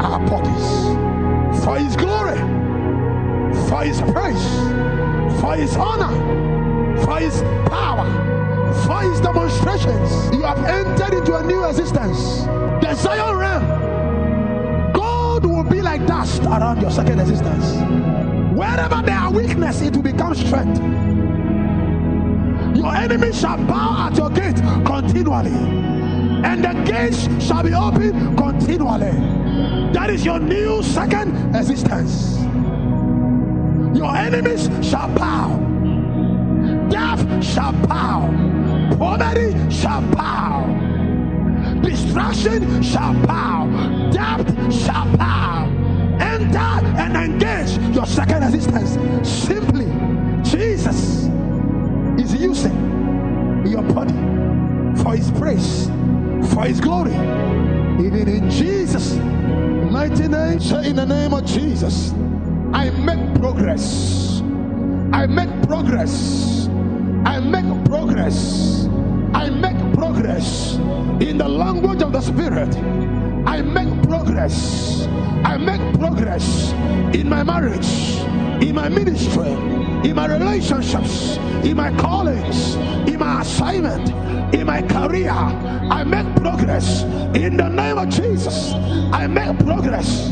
our 0.00 0.18
bodies 0.26 1.62
for 1.62 1.78
his 1.78 1.94
glory, 1.94 2.38
for 3.68 3.82
his 3.82 4.00
praise, 4.12 4.46
for 5.40 5.56
his 5.56 5.76
honor, 5.76 6.14
for 7.04 7.18
his 7.18 7.42
power, 7.68 8.06
for 8.86 9.02
his 9.02 9.20
demonstrations. 9.20 10.34
You 10.34 10.42
have 10.44 10.64
entered 10.64 11.18
into 11.18 11.36
a 11.36 11.42
new 11.42 11.64
existence. 11.64 12.44
The 12.80 12.94
Zion 12.94 13.36
realm. 13.36 14.92
God 14.94 15.44
will 15.44 15.64
be 15.64 15.82
like 15.82 16.06
dust 16.06 16.42
around 16.44 16.80
your 16.80 16.90
second 16.90 17.20
existence. 17.20 17.74
Wherever 18.56 19.02
there 19.02 19.18
are 19.18 19.30
weakness, 19.30 19.82
it 19.82 19.94
will 19.94 20.02
become 20.02 20.34
strength. 20.34 21.05
Your 22.86 22.94
enemy 22.94 23.32
shall 23.32 23.58
bow 23.66 24.06
at 24.06 24.16
your 24.16 24.30
gate 24.30 24.62
continually, 24.84 25.50
and 25.50 26.62
the 26.62 26.72
gates 26.84 27.26
shall 27.44 27.64
be 27.64 27.74
open 27.74 28.36
continually. 28.36 29.10
That 29.92 30.08
is 30.08 30.24
your 30.24 30.38
new 30.38 30.84
second 30.84 31.56
existence. 31.56 32.38
Your 33.98 34.14
enemies 34.14 34.70
shall 34.88 35.08
bow, 35.16 35.56
death 36.88 37.44
shall 37.44 37.72
bow, 37.72 38.30
poverty 38.96 39.50
shall 39.68 40.02
bow, 40.12 40.62
destruction 41.82 42.84
shall 42.84 43.14
bow, 43.26 43.66
death 44.12 44.46
shall 44.72 45.16
bow 45.16 45.86
enter 46.20 46.58
and 46.58 47.16
engage 47.16 47.78
your 47.94 48.06
second 48.06 48.42
existence. 48.42 48.96
Simply, 49.28 49.75
your 53.66 53.82
body 53.82 54.14
for 55.02 55.16
his 55.16 55.30
praise, 55.32 55.86
for 56.52 56.64
his 56.64 56.80
glory. 56.80 57.14
Even 58.04 58.28
in 58.28 58.50
Jesus' 58.50 59.16
mighty 59.16 60.28
name, 60.28 60.58
in 60.84 60.96
the 60.96 61.06
name 61.06 61.32
of 61.34 61.44
Jesus, 61.44 62.12
I 62.72 62.90
make 62.90 63.34
progress. 63.40 64.40
I 65.12 65.26
make 65.26 65.50
progress. 65.62 66.68
I 67.24 67.40
make 67.40 67.84
progress. 67.86 68.86
I 69.34 69.50
make 69.50 69.94
progress 69.94 70.74
in 71.20 71.38
the 71.38 71.48
language 71.48 72.02
of 72.02 72.12
the 72.12 72.20
Spirit. 72.20 72.74
I 73.46 73.62
make 73.62 74.02
progress. 74.02 75.06
I 75.44 75.56
make 75.56 75.80
progress 75.98 76.72
in 77.14 77.28
my 77.28 77.42
marriage, 77.42 77.88
in 78.62 78.74
my 78.74 78.88
ministry, 78.88 79.52
in 80.04 80.14
my 80.14 80.26
relationships, 80.26 81.36
in 81.64 81.76
my 81.76 81.90
callings, 81.96 82.74
in 83.08 83.18
my 83.18 83.42
assignment, 83.42 84.08
in 84.54 84.66
my 84.66 84.82
career. 84.82 85.30
I 85.30 86.04
make 86.04 86.26
progress 86.36 87.02
in 87.34 87.56
the 87.56 87.68
name 87.68 87.98
of 87.98 88.08
Jesus. 88.08 88.72
I 89.12 89.26
make 89.26 89.58
progress. 89.60 90.30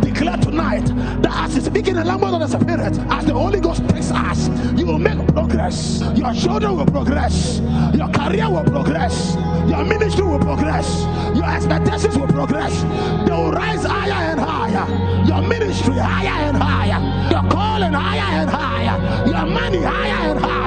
Declare 0.00 0.36
tonight 0.38 0.86
that 1.22 1.32
as 1.44 1.54
you 1.54 1.60
speak 1.60 1.88
in 1.88 1.96
the 1.96 2.04
language 2.04 2.32
of 2.32 2.40
the 2.40 2.48
Spirit, 2.48 2.98
as 3.10 3.24
the 3.26 3.34
Holy 3.34 3.60
Ghost 3.60 3.86
takes 3.88 4.10
us, 4.10 4.48
you 4.78 4.86
will 4.86 4.98
make 4.98 5.18
progress. 5.28 6.02
Your 6.14 6.32
children 6.34 6.76
will 6.76 6.86
progress. 6.86 7.60
Your 7.94 8.08
career 8.08 8.48
will 8.50 8.64
progress. 8.64 9.34
Your 9.68 9.84
ministry 9.84 10.24
will 10.24 10.38
progress. 10.38 11.02
Your 11.34 11.44
expectations 11.44 12.16
will 12.18 12.28
progress. 12.28 12.82
They 13.26 13.32
will 13.32 13.52
rise 13.52 13.84
higher 13.84 14.32
and 14.32 14.40
higher. 14.40 15.24
Your 15.26 15.42
ministry 15.42 15.96
higher 15.98 16.48
and 16.48 16.56
higher. 16.56 17.30
Your 17.30 17.50
calling 17.50 17.92
higher 17.92 18.42
and 18.42 18.50
higher. 18.50 19.26
Your 19.26 19.46
money 19.46 19.82
higher 19.82 20.30
and 20.30 20.40
higher. 20.40 20.58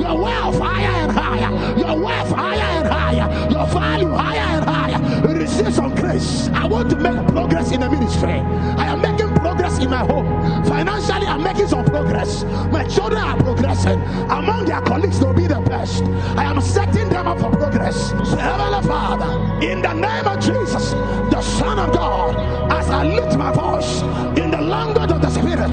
Your 0.00 0.14
life 0.14 0.58
higher 0.58 1.08
and 1.08 1.12
higher, 1.12 1.78
your 1.78 2.00
wealth 2.00 2.30
higher 2.30 2.60
and 2.60 2.88
higher, 2.88 3.50
your 3.50 3.66
value 3.66 4.10
higher 4.10 4.56
and 4.56 4.64
higher. 4.64 5.35
Receive 5.46 5.74
some 5.74 5.94
grace. 5.94 6.48
I 6.48 6.66
want 6.66 6.90
to 6.90 6.96
make 6.96 7.24
progress 7.28 7.70
in 7.70 7.78
the 7.78 7.88
ministry. 7.88 8.32
I 8.32 8.86
am 8.86 9.00
making 9.00 9.32
progress 9.36 9.78
in 9.78 9.88
my 9.88 9.98
home. 10.04 10.26
Financially, 10.64 11.24
I'm 11.24 11.40
making 11.44 11.68
some 11.68 11.84
progress. 11.84 12.42
My 12.72 12.82
children 12.82 13.22
are 13.22 13.36
progressing. 13.36 14.00
Among 14.28 14.64
their 14.64 14.80
colleagues, 14.80 15.20
they'll 15.20 15.32
be 15.32 15.46
the 15.46 15.60
best. 15.60 16.02
I 16.36 16.42
am 16.42 16.60
setting 16.60 17.08
them 17.10 17.28
up 17.28 17.38
for 17.38 17.50
progress. 17.50 18.10
So, 18.10 18.36
Heavenly 18.36 18.82
Father, 18.88 19.64
in 19.64 19.82
the 19.82 19.92
name 19.92 20.26
of 20.26 20.40
Jesus, 20.40 20.90
the 21.30 21.40
Son 21.40 21.78
of 21.78 21.94
God, 21.94 22.34
as 22.72 22.90
I 22.90 23.04
lift 23.04 23.38
my 23.38 23.52
voice 23.52 24.02
in 24.36 24.50
the 24.50 24.60
language 24.60 25.12
of 25.12 25.22
the 25.22 25.30
Spirit, 25.30 25.70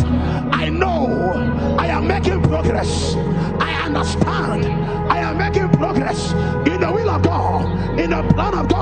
I 0.53 0.69
know 0.69 1.33
I 1.79 1.87
am 1.87 2.07
making 2.07 2.43
progress. 2.43 3.15
I 3.59 3.73
understand 3.85 4.65
I 5.11 5.17
am 5.17 5.37
making 5.37 5.69
progress 5.69 6.31
in 6.67 6.79
the 6.79 6.91
will 6.91 7.09
of 7.09 7.23
God, 7.23 7.99
in 7.99 8.11
the 8.11 8.23
plan 8.33 8.53
of 8.53 8.67
God, 8.67 8.72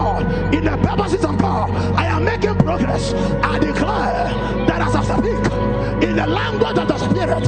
progress. 2.77 3.13
I 3.43 3.59
declare 3.59 4.31
that 4.65 4.79
as 4.87 4.95
I 4.95 5.03
speak 5.03 6.07
in 6.07 6.15
the 6.15 6.25
language 6.25 6.77
of 6.77 6.87
the 6.87 6.97
Spirit, 6.99 7.45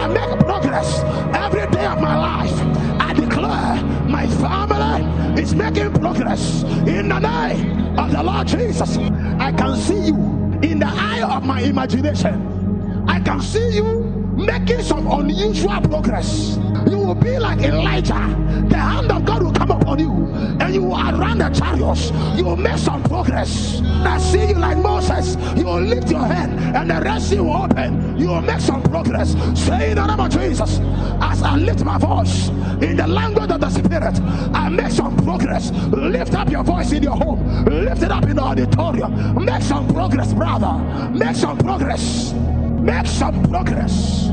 I 0.00 0.08
make 0.08 0.40
progress 0.40 1.00
every 1.32 1.70
day 1.70 1.86
of 1.86 2.00
my 2.00 2.16
life. 2.16 2.56
I 3.00 3.12
declare 3.12 3.80
my 4.08 4.26
family 4.26 5.40
is 5.40 5.54
making 5.54 5.92
progress 5.92 6.64
in 6.88 7.08
the 7.08 7.20
name 7.20 7.96
of 7.96 8.10
the 8.10 8.22
Lord 8.24 8.48
Jesus. 8.48 8.96
I 9.38 9.52
can 9.52 9.76
see 9.76 10.06
you 10.08 10.16
in 10.64 10.80
the 10.80 10.88
eye 10.90 11.22
of 11.22 11.44
my 11.44 11.60
imagination. 11.60 13.04
I 13.06 13.20
can 13.20 13.40
see 13.42 13.76
you 13.76 14.00
making 14.36 14.82
some 14.82 15.06
unusual 15.06 15.80
progress. 15.82 16.58
You 16.90 16.98
will 16.98 17.14
be 17.14 17.38
like 17.38 17.60
Elijah. 17.60 18.26
The 18.68 18.76
hand 18.76 19.12
of 19.12 19.24
God 19.24 19.43
come 19.66 19.80
upon 19.80 19.98
you 19.98 20.12
and 20.60 20.74
you 20.74 20.82
will 20.82 20.90
run 20.90 21.38
the 21.38 21.48
chariots. 21.50 22.10
You 22.36 22.44
will 22.44 22.56
make 22.56 22.78
some 22.78 23.02
progress. 23.04 23.80
I 23.82 24.18
see 24.18 24.48
you 24.48 24.54
like 24.54 24.78
Moses. 24.78 25.36
You 25.56 25.64
will 25.64 25.80
lift 25.80 26.10
your 26.10 26.24
hand 26.24 26.58
and 26.76 26.90
the 26.90 27.00
rest 27.00 27.32
you 27.32 27.44
will 27.44 27.64
open. 27.64 28.18
You 28.18 28.28
will 28.28 28.42
make 28.42 28.60
some 28.60 28.82
progress. 28.82 29.32
Say 29.58 29.90
in 29.90 29.96
the 29.96 30.06
name 30.06 30.20
of 30.20 30.30
Jesus, 30.30 30.80
as 31.20 31.42
I 31.42 31.56
lift 31.56 31.84
my 31.84 31.98
voice 31.98 32.48
in 32.82 32.96
the 32.96 33.06
language 33.06 33.50
of 33.50 33.60
the 33.60 33.70
Spirit, 33.70 34.20
I 34.54 34.68
make 34.68 34.90
some 34.90 35.16
progress. 35.18 35.70
Lift 35.70 36.34
up 36.34 36.50
your 36.50 36.62
voice 36.62 36.92
in 36.92 37.02
your 37.02 37.16
home. 37.16 37.64
Lift 37.64 38.02
it 38.02 38.10
up 38.10 38.24
in 38.24 38.36
the 38.36 38.42
auditorium. 38.42 39.44
Make 39.44 39.62
some 39.62 39.88
progress, 39.88 40.34
brother. 40.34 40.78
Make 41.10 41.36
some 41.36 41.56
progress. 41.58 42.32
Make 42.32 43.06
some 43.06 43.42
progress. 43.44 44.28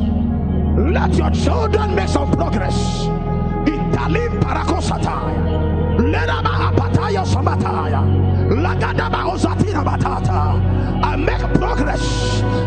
Let 0.78 1.14
your 1.14 1.30
children 1.32 1.96
make 1.96 2.10
some 2.10 2.32
progress. 2.32 3.08
Italim 4.12 4.40
parakosataya. 4.44 5.42
Leraba 5.98 6.70
apataya 6.72 7.24
sabataya. 7.26 8.02
Lagadaba 8.52 9.32
ozatina 9.32 9.84
batata. 9.84 10.60
I 11.04 11.16
make 11.16 11.48
progress. 11.56 12.04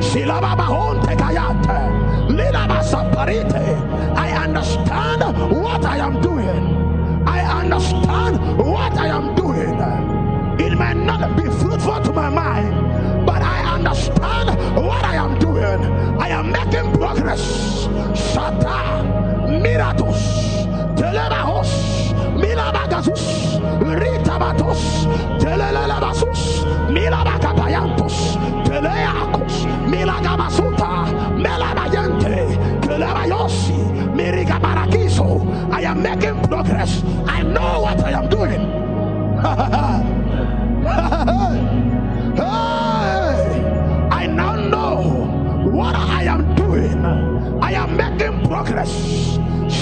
Silaba 0.01 0.57
bahon 0.57 1.01
tekayante. 1.05 1.79
Liraba 2.33 2.81
saparite. 2.83 3.77
I 4.17 4.31
understand 4.45 5.23
what 5.53 5.85
I 5.85 5.99
am 5.99 6.21
doing. 6.23 7.23
I 7.27 7.41
understand 7.61 8.59
what 8.59 8.97
I 8.99 9.09
am 9.09 9.35
doing. 9.35 9.77
It 10.59 10.79
may 10.79 10.95
not 10.95 11.37
be 11.37 11.45
fruitful 11.45 12.01
to 12.05 12.13
my 12.13 12.29
mind, 12.31 13.27
but 13.27 13.43
I 13.43 13.75
understand 13.75 14.49
what 14.77 15.05
I 15.05 15.17
am 15.17 15.39
doing. 15.39 15.81
I 16.19 16.29
am 16.29 16.53
making 16.53 16.93
progress. 16.93 17.87
Shata, 18.15 19.03
Miratus, 19.63 20.64
Telebahos, 20.97 22.15
Milabagasus, 22.37 23.59
Ritabatos, 23.81 25.09
Telelebasus, 25.39 26.65
Milabakapayantos, 26.91 28.39
Teleacos, 28.65 29.67
Milagabasuta, 29.87 31.07
Melabayante, 31.37 32.59
Kelebayosi, 32.81 33.75
Mirigabarakiso. 34.15 35.43
I 35.73 35.83
am 35.83 36.03
making 36.03 36.41
progress. 36.43 37.03
I 37.27 37.43
know 37.43 37.81
what 37.81 38.01
I 38.05 38.11
am 38.13 38.29
doing. 38.29 38.61
hey, 42.37 44.09
I 44.11 44.27
now 44.27 44.57
know 44.57 45.03
what 45.71 45.95
I 45.95 46.25
am 46.25 46.55
doing. 46.55 47.05
I 47.63 47.73
am 47.73 47.97
making 47.97 48.47
progress. 48.49 49.34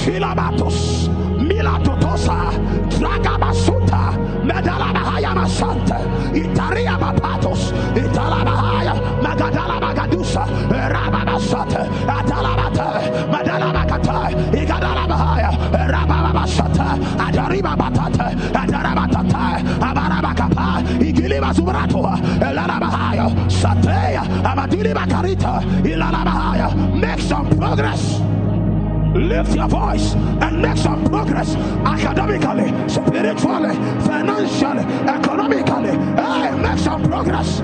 Shilabatos, 0.03 1.09
Milatotosa, 1.39 2.51
Dragabasuta, 2.91 4.11
Medalabahaya 4.43 5.31
Masante, 5.33 5.95
Itaria 6.35 6.99
Bapatos, 6.99 7.71
Italabahaya, 7.95 8.95
Magadala 9.23 9.79
Magadusa, 9.79 10.43
Rababasate, 10.91 11.87
Atalabata, 12.11 12.99
Madalabakata, 13.31 14.35
Igadalabahaya, 14.51 15.51
Rababasata, 15.71 16.99
Adariba 17.23 17.77
Batata, 17.77 18.27
Adarabatata, 18.59 19.63
Abarabakapa, 19.79 20.83
Igiliba 20.99 21.55
Subrato, 21.55 22.03
Elarabahaya, 22.43 23.31
Satea, 23.47 24.23
Amadiri 24.43 24.93
Bakarita, 24.93 25.63
Ilalabahaya. 25.87 26.75
Make 27.01 27.21
some 27.21 27.49
progress 27.57 28.21
lift 29.15 29.55
your 29.55 29.69
voice 29.69 30.15
and 30.15 30.61
make 30.63 30.77
some 30.77 31.05
progress 31.05 31.55
academically, 31.85 32.69
spiritually, 32.89 33.75
financially, 34.07 34.85
economically. 35.09 35.97
Hey, 36.17 36.57
make 36.57 36.79
some 36.79 37.03
progress. 37.03 37.63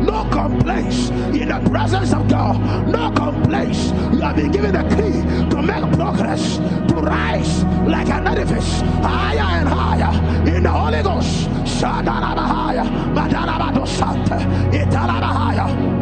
No 0.00 0.24
complaints 0.30 1.10
in 1.10 1.48
the 1.48 1.60
presence 1.70 2.12
of 2.12 2.28
God. 2.28 2.88
No 2.88 3.10
complaints. 3.12 3.90
You 4.12 4.20
have 4.20 4.36
been 4.36 4.50
given 4.50 4.74
a 4.74 4.82
key 4.90 5.50
to 5.50 5.62
make 5.62 5.92
progress, 5.92 6.56
to 6.56 6.94
rise 6.94 7.64
like 7.86 8.08
an 8.08 8.26
edifice 8.26 8.80
higher 9.02 9.60
and 9.60 9.68
higher 9.68 10.48
in 10.48 10.62
the 10.62 10.70
Holy 10.70 10.97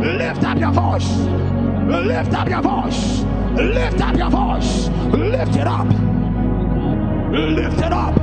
Lift 0.03 0.45
up 0.45 0.59
your 0.59 0.73
voice. 0.73 1.09
Lift 1.89 2.35
up 2.35 2.49
your 2.49 2.63
voice. 2.63 3.25
Lift 3.57 4.01
up 4.01 4.17
your 4.17 4.31
voice. 4.31 4.89
Lift 5.13 5.57
it 5.57 5.67
up. 5.67 5.87
Lift 7.33 7.79
it 7.79 7.93
up. 7.93 8.15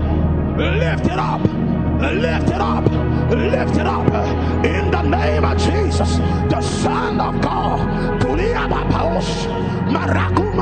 Lift 0.58 1.06
it 1.06 1.20
up. 1.20 1.42
Lift 2.02 2.50
it 2.50 2.62
up. 2.62 3.13
Lift 3.30 3.78
it 3.78 3.88
up. 3.88 4.08
In 4.66 4.92
the 4.92 5.02
name 5.02 5.46
of 5.46 5.58
Jesus, 5.58 6.18
the 6.50 6.62
Son 6.62 7.20
of 7.20 7.42
God. 7.42 8.22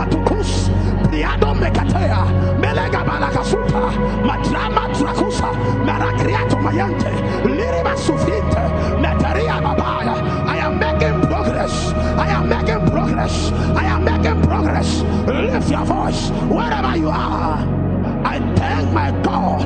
Tukus. 0.10 0.70
Priado. 1.08 1.54
Melega. 1.54 3.04
Madrama 4.24 4.84
Drakusa. 4.94 5.50
Mayante. 5.86 7.12
Liriba. 7.44 7.94
I 10.48 10.58
am 10.58 10.80
making 10.80 11.22
progress. 11.22 11.94
I 12.18 12.28
am 12.28 12.50
making 12.50 12.86
progress. 12.88 13.52
I 13.52 13.86
am 13.86 14.04
making 14.04 14.42
progress. 14.44 15.02
Lift 15.28 15.70
your 15.72 15.86
voice 15.86 16.30
wherever 16.50 16.98
you 16.98 17.10
are. 17.10 17.58
I 18.26 18.40
thank 18.56 18.92
my 18.92 19.12
God 19.24 19.66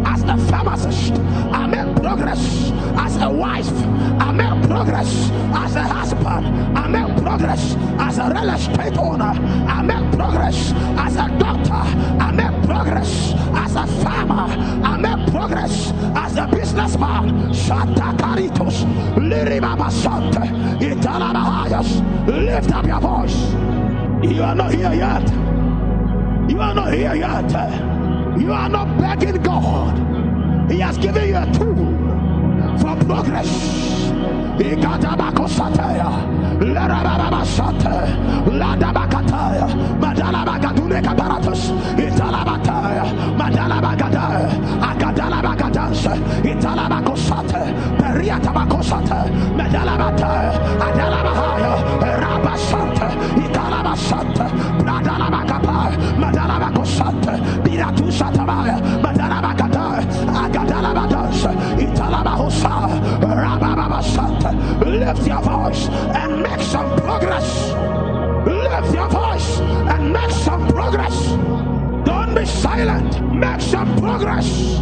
as 0.11 0.23
a 0.23 0.37
pharmacist. 0.49 1.13
I 1.51 1.67
make 1.67 1.95
progress 1.95 2.71
as 2.97 3.17
a 3.21 3.29
wife. 3.29 3.71
I 4.19 4.31
make 4.31 4.67
progress 4.67 5.31
as 5.55 5.75
a 5.75 5.83
husband. 5.83 6.77
I 6.77 6.87
make 6.87 7.15
progress 7.23 7.75
as 7.99 8.17
a 8.17 8.29
real 8.33 8.49
estate 8.49 8.97
owner. 8.97 9.33
I 9.75 9.81
make 9.81 10.11
progress 10.17 10.73
as 10.97 11.15
a 11.15 11.27
doctor. 11.39 11.83
I 12.25 12.31
make 12.31 12.65
progress 12.67 13.33
as 13.55 13.75
a 13.75 13.87
farmer. 14.03 14.47
I 14.83 14.97
make 14.97 15.31
progress 15.31 15.91
as 16.15 16.37
a 16.37 16.47
businessman. 16.47 17.53
Shatakaritos. 17.53 18.85
Liribabasante. 19.15 20.45
Italabahayas. 20.79 21.89
Lift 22.27 22.71
up 22.71 22.85
your 22.85 22.99
voice. 22.99 23.37
You 24.23 24.43
are 24.43 24.55
not 24.55 24.73
here 24.73 24.93
yet. 24.93 25.27
You 26.49 26.59
are 26.59 26.75
not 26.75 26.93
here 26.93 27.15
yet. 27.15 27.90
You 28.39 28.53
are 28.53 28.69
not 28.69 28.97
begging 28.97 29.41
God. 29.41 30.71
He 30.71 30.79
has 30.79 30.97
given 30.97 31.27
you 31.27 31.37
a 31.37 31.45
tool 31.53 32.77
for 32.79 32.95
progress. 33.05 33.81
Italabakosate, 46.43 47.97
Periatabakosate, 47.97 49.29
Medalabataya, 49.57 50.51
Adalabahaya, 50.79 51.80
Lift 64.85 65.27
your 65.27 65.41
voice 65.41 65.87
and 65.89 66.41
make 66.41 66.61
some 66.61 66.95
progress. 66.97 67.71
Lift 68.45 68.93
your 68.93 69.09
voice 69.09 69.59
and 69.59 70.13
make 70.13 70.31
some 70.31 70.67
progress. 70.67 71.27
Don't 72.05 72.33
be 72.33 72.45
silent. 72.45 73.33
Make 73.33 73.61
some 73.61 73.97
progress. 73.97 74.79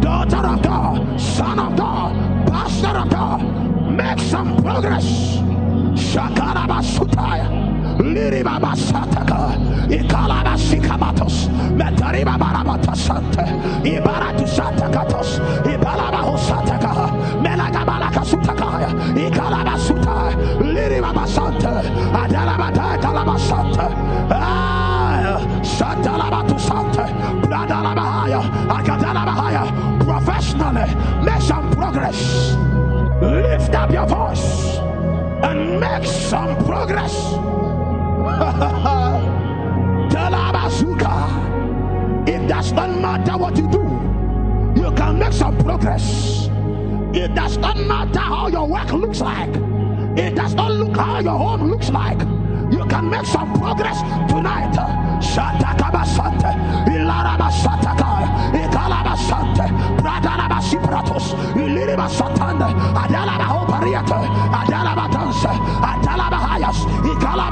Daughter 0.00 0.46
of 0.46 0.62
God, 0.62 1.20
son 1.20 1.58
of 1.58 1.76
God, 1.76 2.48
pastor 2.48 2.98
of 2.98 3.10
God, 3.10 3.42
make 3.90 4.18
some 4.18 4.56
progress. 4.62 5.04
Shakaraba 5.94 6.82
Sutaya. 8.10 8.14
Liriba 8.14 8.58
Basataka, 8.60 9.56
Ikalaba 9.88 10.56
Sikabatos, 10.56 11.48
Metariba 11.76 12.36
Barabata 12.38 12.94
Sante, 12.94 13.44
Ibaratu 13.84 14.46
Satakatos, 14.46 15.38
Ibalaba 15.64 16.22
Hosataka, 16.22 17.10
Melagabalaka 17.42 18.24
Sutakaya, 18.24 18.90
Ikalaba 19.14 19.78
Suta, 19.78 20.34
Liriba 20.60 21.12
Basante, 21.12 21.82
Adalabata 22.12 23.38
Sante, 23.38 23.88
ah, 24.30 24.80
Bradalabahaya, 27.42 28.40
Akadalabahaya, 28.68 29.64
professionally, 30.04 30.94
make 31.24 31.42
some 31.42 31.70
progress. 31.72 32.54
Lift 33.20 33.74
up 33.74 33.90
your 33.90 34.06
voice 34.06 34.78
and 35.42 35.80
make 35.80 36.04
some 36.06 36.56
progress. 36.64 37.14
it 42.26 42.46
does 42.48 42.72
not 42.72 42.90
matter 43.00 43.36
what 43.38 43.56
you 43.56 43.68
do, 43.70 43.80
you 44.80 44.92
can 44.92 45.18
make 45.18 45.32
some 45.32 45.56
progress. 45.58 46.48
It 47.12 47.34
does 47.34 47.56
not 47.58 47.76
matter 47.76 48.20
how 48.20 48.48
your 48.48 48.68
work 48.68 48.92
looks 48.92 49.20
like, 49.20 49.54
it 50.16 50.34
does 50.34 50.54
not 50.54 50.70
look 50.72 50.96
how 50.96 51.20
your 51.20 51.38
home 51.38 51.70
looks 51.70 51.90
like. 51.90 52.20
You 52.70 52.84
can 52.86 53.10
make 53.10 53.26
some 53.26 53.52
progress 53.54 54.00
tonight. 54.30 54.72
Shatakabasante, 55.20 56.54
Ilarabasataka, 56.86 58.08
Ikalabasante, 58.54 59.66
Bradalabasipratos, 59.98 61.34
Iliribasatanda, 61.56 62.68
Adalabahopariata, 62.94 64.18
Adalabatanse, 64.60 65.50
Adalabahayas, 65.82 66.78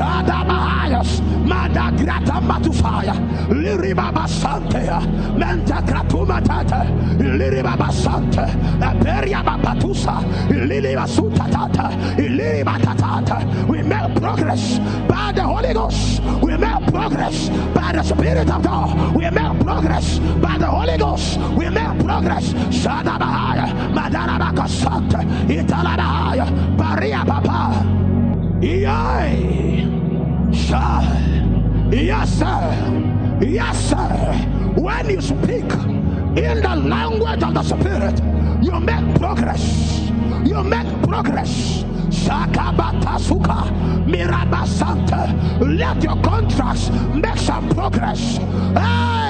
Shadamahayas. 0.00 1.20
Madagrata 1.44 2.40
Matufaya. 2.40 3.14
Liribaba 3.52 4.26
Sante. 4.26 4.80
Menta 5.36 5.82
Kratuma 5.84 6.40
Tata. 6.42 6.86
Liribaba 7.18 7.92
Sante. 7.92 8.46
Peria 9.04 9.42
Bapatusa. 9.44 10.24
Liliba 10.48 11.04
Sutatata. 11.06 11.92
Liliba 12.16 12.78
Tatata. 12.80 13.44
We 13.68 13.82
make 13.82 14.14
progress 14.16 14.78
by 15.06 15.32
the 15.34 15.42
Holy 15.42 15.74
Ghost. 15.74 16.22
We 16.42 16.56
make 16.56 16.86
progress 16.86 17.50
by 17.74 17.92
the 17.92 18.02
Spirit 18.02 18.48
of 18.50 18.62
God. 18.62 19.14
We 19.14 19.28
make 19.28 19.60
progress 19.60 20.18
by 20.40 20.56
the 20.56 20.66
Holy 20.66 20.96
Ghost. 20.96 21.38
We 21.58 21.68
make 21.68 21.98
progress. 22.02 22.54
Shadabahaya. 22.72 23.68
Madarabaka 23.92 24.66
Sante. 24.66 25.18
Italabahaya. 25.52 26.46
Paria 26.78 27.22
Papa. 27.26 27.84
Yay. 28.62 29.89
Yes, 31.92 32.30
sir. 32.38 33.38
Yes, 33.40 33.78
sir. 33.90 34.74
When 34.80 35.10
you 35.10 35.20
speak 35.20 35.70
in 36.36 36.62
the 36.62 36.76
language 36.76 37.42
of 37.42 37.54
the 37.54 37.62
Spirit, 37.62 38.20
you 38.62 38.78
make 38.80 39.14
progress. 39.16 40.10
You 40.44 40.62
make 40.62 40.86
progress. 41.02 41.84
Shakabatasuka 42.10 43.70
Mirabasanta. 44.06 45.30
Let 45.60 46.02
your 46.02 46.16
contracts 46.22 46.90
make 47.14 47.38
some 47.38 47.68
progress. 47.70 48.36
Hey. 48.74 49.29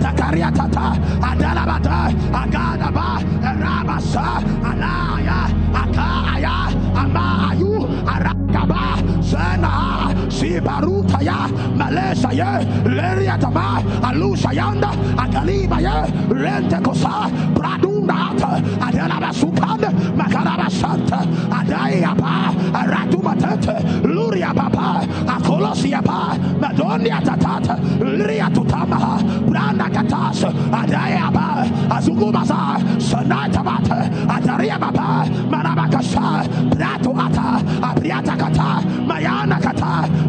Matakariatata. 0.00 0.96
Adalabata. 1.20 2.08
Agadaba. 2.32 3.20
Rabasa. 3.44 4.40
Anaya. 4.64 5.44
Akaya. 5.76 6.72
Amayu. 6.96 7.84
Arakaba. 8.08 8.96
Zena. 9.20 10.09
Sibarutaya. 10.40 11.52
Malesaya. 11.76 12.64
Leriataba. 12.88 13.84
Alusayanda. 14.00 14.88
Agalibaye. 15.20 16.08
Rentekosa. 16.32 17.28
Bradundata. 17.52 18.56
Adalabasukan. 18.80 19.84
Makarabasanta. 20.16 21.20
Adayapa. 21.52 22.56
Ratumatete. 22.72 23.76
Luria 24.08 24.48
Papa. 24.56 25.04
Akolosia 25.28 26.00
Pa. 26.00 26.32
Madonia 26.56 27.20
Tatata. 27.20 27.76
Liria 28.00 28.48
Tutamaha. 28.48 29.20
Branda 29.44 29.92
Katas. 29.92 30.48
Adayapa. 30.72 31.68
Azugumasa. 31.92 32.80
Sanatabata. 32.96 34.08
Adaria 34.24 34.80
Papa. 34.80 35.28
Marabakasa. 35.52 36.48
Bratu 36.72 37.12
Ata. 37.12 37.60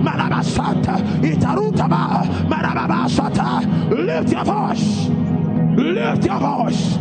Marabasanta. 0.01 0.97
Itarutaba. 1.21 2.23
Marababasata. 2.49 3.61
Lift 3.89 4.31
your 4.31 4.43
voice. 4.43 5.07
Lift 5.77 6.25
your 6.25 6.39
voice. 6.39 6.97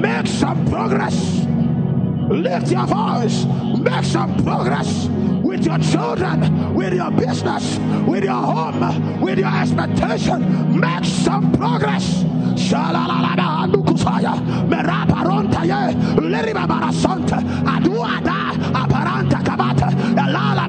Make 0.00 0.26
some 0.26 0.64
progress. 0.66 1.44
Lift 2.30 2.70
your 2.70 2.86
voice. 2.86 3.44
Make 3.78 4.04
some 4.04 4.36
progress 4.44 5.08
with 5.42 5.64
your 5.64 5.78
children, 5.78 6.74
with 6.74 6.92
your 6.92 7.10
business, 7.10 7.78
with 8.06 8.24
your 8.24 8.34
home, 8.34 9.20
with 9.20 9.38
your 9.38 9.54
expectation. 9.60 10.78
Make 10.78 11.04
some 11.04 11.52
progress. 11.52 12.24
Aduada, 17.78 18.57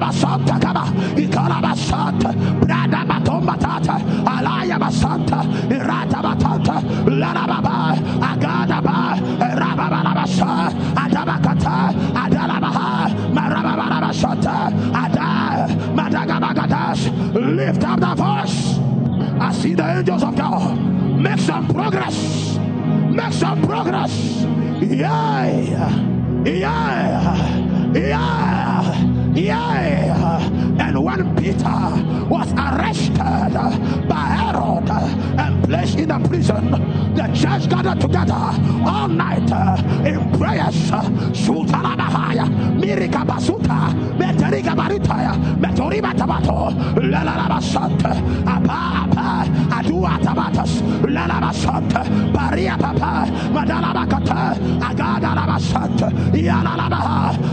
elalabasanta 0.10 0.60
kaba, 0.60 0.86
ikalabasanta, 1.16 2.34
brada 2.60 3.06
batombatata, 3.06 3.96
alaya 4.26 4.78
basanta, 4.80 5.44
irata 5.70 6.22
batanta, 6.22 6.82
larababa, 7.06 7.96
agadaba, 8.22 9.18
rababalabasa, 9.40 10.74
adabakata, 10.96 11.94
adalabaha, 12.16 13.10
marababalabasanta, 13.34 14.74
ada, 14.94 15.68
madagabagata, 15.94 16.96
Lift 17.34 17.84
up 17.84 18.00
the 18.00 18.16
voice. 18.16 18.80
I 19.40 19.54
see 19.54 19.74
the 19.74 19.98
angels 19.98 20.24
of 20.24 20.36
God. 20.36 20.78
Make 21.20 21.40
some 21.40 21.68
progress. 21.68 22.58
Make 23.12 23.34
some 23.34 23.62
progress. 23.62 24.44
Yeah. 24.82 25.46
Yeah. 26.46 27.70
Yeah. 27.94 29.19
Yeah. 29.34 30.42
And 30.80 31.04
when 31.04 31.36
Peter 31.36 31.80
was 32.30 32.52
arrested 32.54 33.54
by 34.08 34.26
Herod 34.40 34.90
and 35.40 35.64
placed 35.64 36.00
in 36.00 36.12
a 36.12 36.20
prison, 36.20 36.72
the 37.16 37.28
church 37.34 37.70
gathered 37.70 38.02
together 38.02 38.34
all 38.86 39.08
night 39.08 39.52
uh, 39.52 39.78
in 40.06 40.20
prayers. 40.38 40.92
Sultanabahaya, 41.36 42.46
Mirika 42.80 43.24
Basuta, 43.26 43.94
Meterika 44.18 44.74
Tabato, 46.16 46.74
Apa 48.48 49.08
Adua 49.70 50.18
Tabatas, 50.20 50.82
Paria 52.34 52.78
Papa, 52.78 53.28
Agada 54.82 55.30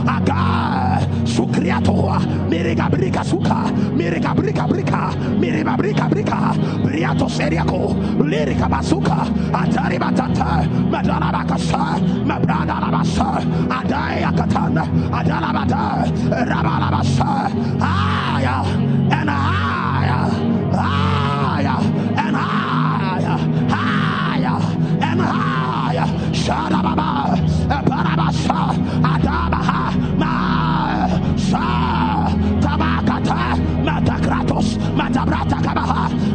Aga, 0.07 1.07
Sukria 1.27 1.66
briatoa. 1.67 2.19
Miriga 2.49 2.87
brika 2.89 3.25
suka. 3.25 3.67
Miriga 3.99 4.31
brika 4.35 4.67
brika. 4.69 5.11
Miriga 5.41 5.75
brika 5.77 6.07
brika. 6.09 6.55
Briato 6.85 7.27
seriako. 7.29 7.91
Lirika 8.23 8.69
basuka 8.71 9.27
atari 9.53 9.99
batata 9.99 10.63
madana 10.91 11.33
bakasa 11.35 11.99
mabrada 12.25 12.79
labasa 12.79 13.43
adai 13.69 14.23
akatana 14.23 14.85
adala 15.11 15.51
bata 15.53 16.07
rabala 16.47 16.89
basa 16.95 17.51
aya. 17.83 18.63
And 19.11 19.31
aya. 19.31 20.31
Aya 20.73 21.06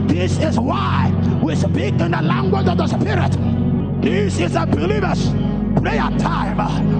This 0.07 0.37
is 0.39 0.59
why 0.59 1.11
we 1.41 1.55
speak 1.55 1.99
in 1.99 2.11
the 2.11 2.21
language 2.21 2.67
of 2.67 2.77
the 2.77 2.87
Spirit. 2.87 3.31
This 4.01 4.39
is 4.39 4.55
a 4.55 4.65
believer's 4.65 5.29
prayer 5.79 6.09
time. 6.19 6.57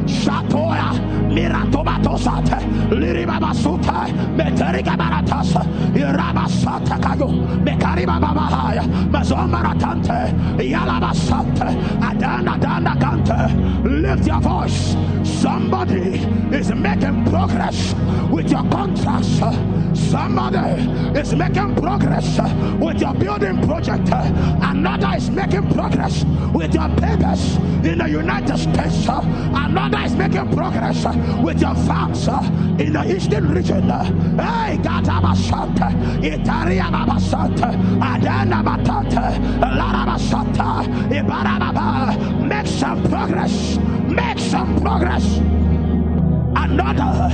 Shatoya, 0.08 0.91
Miratomatosat, 1.30 2.49
Liribabasuta, 2.89 4.08
Meteriga 4.36 4.95
Baratas, 4.97 5.54
Irabasata 5.93 6.97
Kayo, 6.99 7.30
Mekariba 7.63 8.19
Babahaya, 8.19 8.84
Mazomaratante, 9.12 10.32
Yalabasante, 10.58 11.69
Adana 12.01 12.58
Dana 12.58 12.95
Kante. 12.95 14.01
Lift 14.02 14.26
your 14.26 14.42
voice. 14.42 14.96
Somebody 15.24 16.18
is 16.52 16.74
making 16.74 17.24
progress 17.26 17.94
with 18.32 18.50
your 18.50 18.68
contracts. 18.72 19.40
Somebody 19.94 20.82
is 21.20 21.36
making 21.36 21.76
progress 21.76 22.40
with 22.80 23.00
your 23.00 23.14
building 23.14 23.62
project. 23.62 24.10
Another 24.12 25.18
is 25.18 25.30
making 25.30 25.70
progress 25.70 26.26
with 26.52 26.74
your 26.74 26.90
papers 26.96 27.58
in 27.86 28.00
the 28.00 28.10
United 28.10 28.58
States. 28.58 29.08
Another 29.08 30.00
is 30.00 30.16
making 30.16 30.50
progress 30.52 31.06
with 31.44 31.62
your 31.62 31.76
farms 31.76 32.28
in 32.82 32.94
the 32.94 33.16
eastern 33.16 33.54
region. 33.54 33.88
Hey, 33.88 34.80
Gatabasanta, 34.82 35.92
Itaria 36.24 36.90
Babasanta, 36.90 37.70
Adana 38.02 38.64
Batata, 38.64 39.38
Larabasanta, 39.62 40.88
Ibarababa. 41.12 42.48
Make 42.48 42.66
some 42.66 43.04
progress. 43.04 43.78
Make 44.08 44.39
some 44.39 44.80
progress. 44.82 45.38
Another 46.56 47.30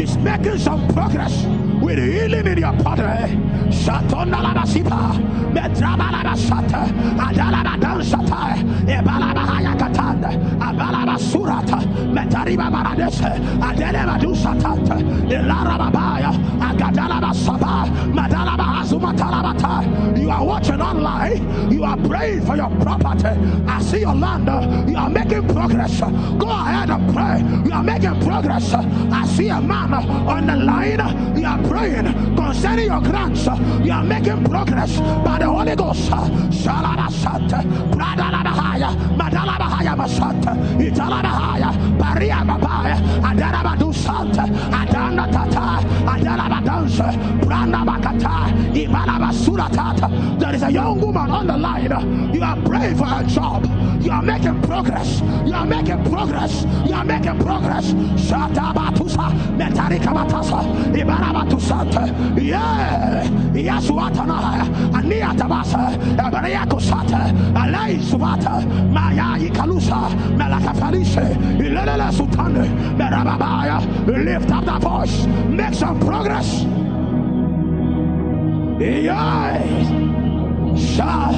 is 0.00 0.16
making 0.18 0.58
some 0.58 0.88
progress 0.88 1.44
with 1.84 1.98
healing 1.98 2.46
in 2.46 2.58
your 2.58 2.72
body. 2.72 3.02
Shatona 3.70 4.40
la 4.42 4.54
basipa, 4.54 5.12
medraba 5.52 6.10
la 6.12 6.22
basata, 6.24 6.86
adala 7.18 7.62
la 7.62 7.76
dansata, 7.76 8.56
ebala 8.86 9.34
bahaya 9.34 9.74
katanda, 9.76 10.30
abala 10.58 11.04
basurata, 11.06 11.78
metariba 12.14 12.70
baradese, 12.70 13.32
adele 13.62 14.02
badusatata, 14.08 14.96
ilara 15.28 15.76
babaya, 15.78 16.32
agadala 16.60 17.20
basaba, 17.20 17.86
madala 18.14 18.56
bahazuma 18.56 19.12
talabata. 19.14 20.18
You 20.18 20.30
are 20.30 20.44
watching 20.44 20.80
online, 20.80 21.70
you 21.70 21.84
are 21.84 21.98
praying 21.98 22.46
for 22.46 22.56
your 22.56 22.70
property. 22.80 23.28
I 23.66 23.82
see 23.82 24.00
your 24.00 24.14
land, 24.14 24.48
you 24.88 24.96
are 24.96 25.10
making 25.10 25.46
progress. 25.48 26.00
Go 26.00 26.48
ahead 26.48 26.90
and 26.90 27.14
pray. 27.14 27.42
You 27.66 27.72
are 27.72 27.82
making 27.82 28.20
progress. 28.20 28.72
I 28.72 29.26
see 29.26 29.48
a 29.48 29.60
man 29.60 29.92
on 29.92 30.46
the 30.46 30.56
line, 30.56 31.36
you 31.36 31.46
are 31.46 31.58
praying 31.58 31.73
concerning 31.74 32.86
your 32.86 33.00
grants. 33.00 33.46
You 33.84 33.92
are 33.92 34.04
making 34.04 34.44
progress 34.44 34.98
by 35.24 35.38
the 35.40 35.46
Holy 35.46 35.74
Ghost. 35.74 36.10
There 50.38 50.54
is 50.54 50.62
a 50.62 50.70
young 50.70 51.00
woman 51.00 51.30
on 51.30 51.46
the 51.46 51.56
line. 51.56 51.90
You 52.34 52.42
are 52.42 52.56
praying 52.62 52.96
for 52.96 53.06
a 53.06 53.24
job. 53.26 53.64
You 54.02 54.10
are 54.12 54.22
making 54.22 54.60
progress. 54.62 55.20
You 55.46 55.54
are 55.54 55.64
making 55.66 56.04
progress. 56.04 56.64
You 56.86 56.94
are 56.94 57.04
making 57.04 57.38
progress. 57.38 57.92
Shatabatusa, 57.92 59.30
Metarika 59.56 60.12
Matasa, 60.12 60.60
Ibarabatusata. 61.54 62.40
Yeah. 62.40 63.24
Yasuatana, 63.54 64.66
Ania 64.92 65.32
Tabasa, 65.36 65.96
Abariako 66.16 66.80
Sata, 66.80 67.32
Alai 67.54 67.98
Subata, 67.98 68.64
Maya 68.90 69.38
Ikalusa, 69.38 70.08
Melaka 70.36 70.74
Felice, 70.74 71.36
Ilela 71.58 72.10
Sutane, 72.10 72.68
Merababaya. 72.96 73.80
Lift 74.06 74.50
up 74.50 74.64
the 74.64 74.78
voice. 74.78 75.26
Make 75.48 75.74
some 75.74 75.98
progress. 76.00 76.64
Yeah. 78.80 79.62
Shah. 80.76 81.32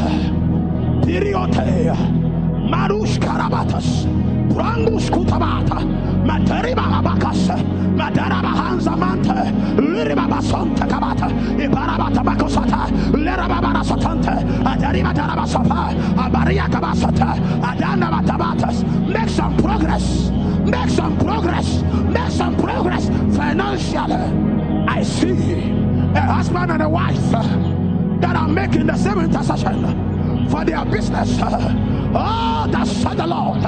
Piriotea. 1.02 2.25
Marus 2.66 3.16
Karabatas, 3.18 4.06
Brangus 4.50 5.08
Kutabata, 5.08 5.78
Materiba 6.26 6.82
Abakas, 6.98 7.46
Madaraba 7.94 8.52
Hanzamante, 8.58 9.54
Liribaba 9.78 10.42
Sonta 10.42 10.84
Kabata, 10.86 11.28
Ibarabata 11.56 12.22
Bakosata, 12.24 12.90
Lerababa 13.12 13.84
Satante, 13.84 14.42
Adariba 14.64 15.14
Darabasapa, 15.14 15.94
Abaria 16.16 16.66
Adana 16.66 18.10
Batabatas. 18.10 18.82
Make 19.08 19.28
some 19.28 19.56
progress, 19.58 20.30
make 20.64 20.90
some 20.90 21.16
progress, 21.18 21.82
make 22.10 22.30
some 22.32 22.56
progress 22.56 23.06
financially. 23.36 24.86
I 24.88 25.04
see 25.04 25.70
a 26.16 26.20
husband 26.20 26.72
and 26.72 26.82
a 26.82 26.88
wife 26.88 27.30
that 27.30 28.34
are 28.34 28.48
making 28.48 28.86
the 28.86 28.96
same 28.96 29.20
intercession 29.20 30.15
for 30.50 30.64
their 30.64 30.84
business. 30.84 31.38
Oh, 31.42 32.66
that 32.70 32.86
said 32.86 33.16
the 33.18 33.26
Lord. 33.26 33.62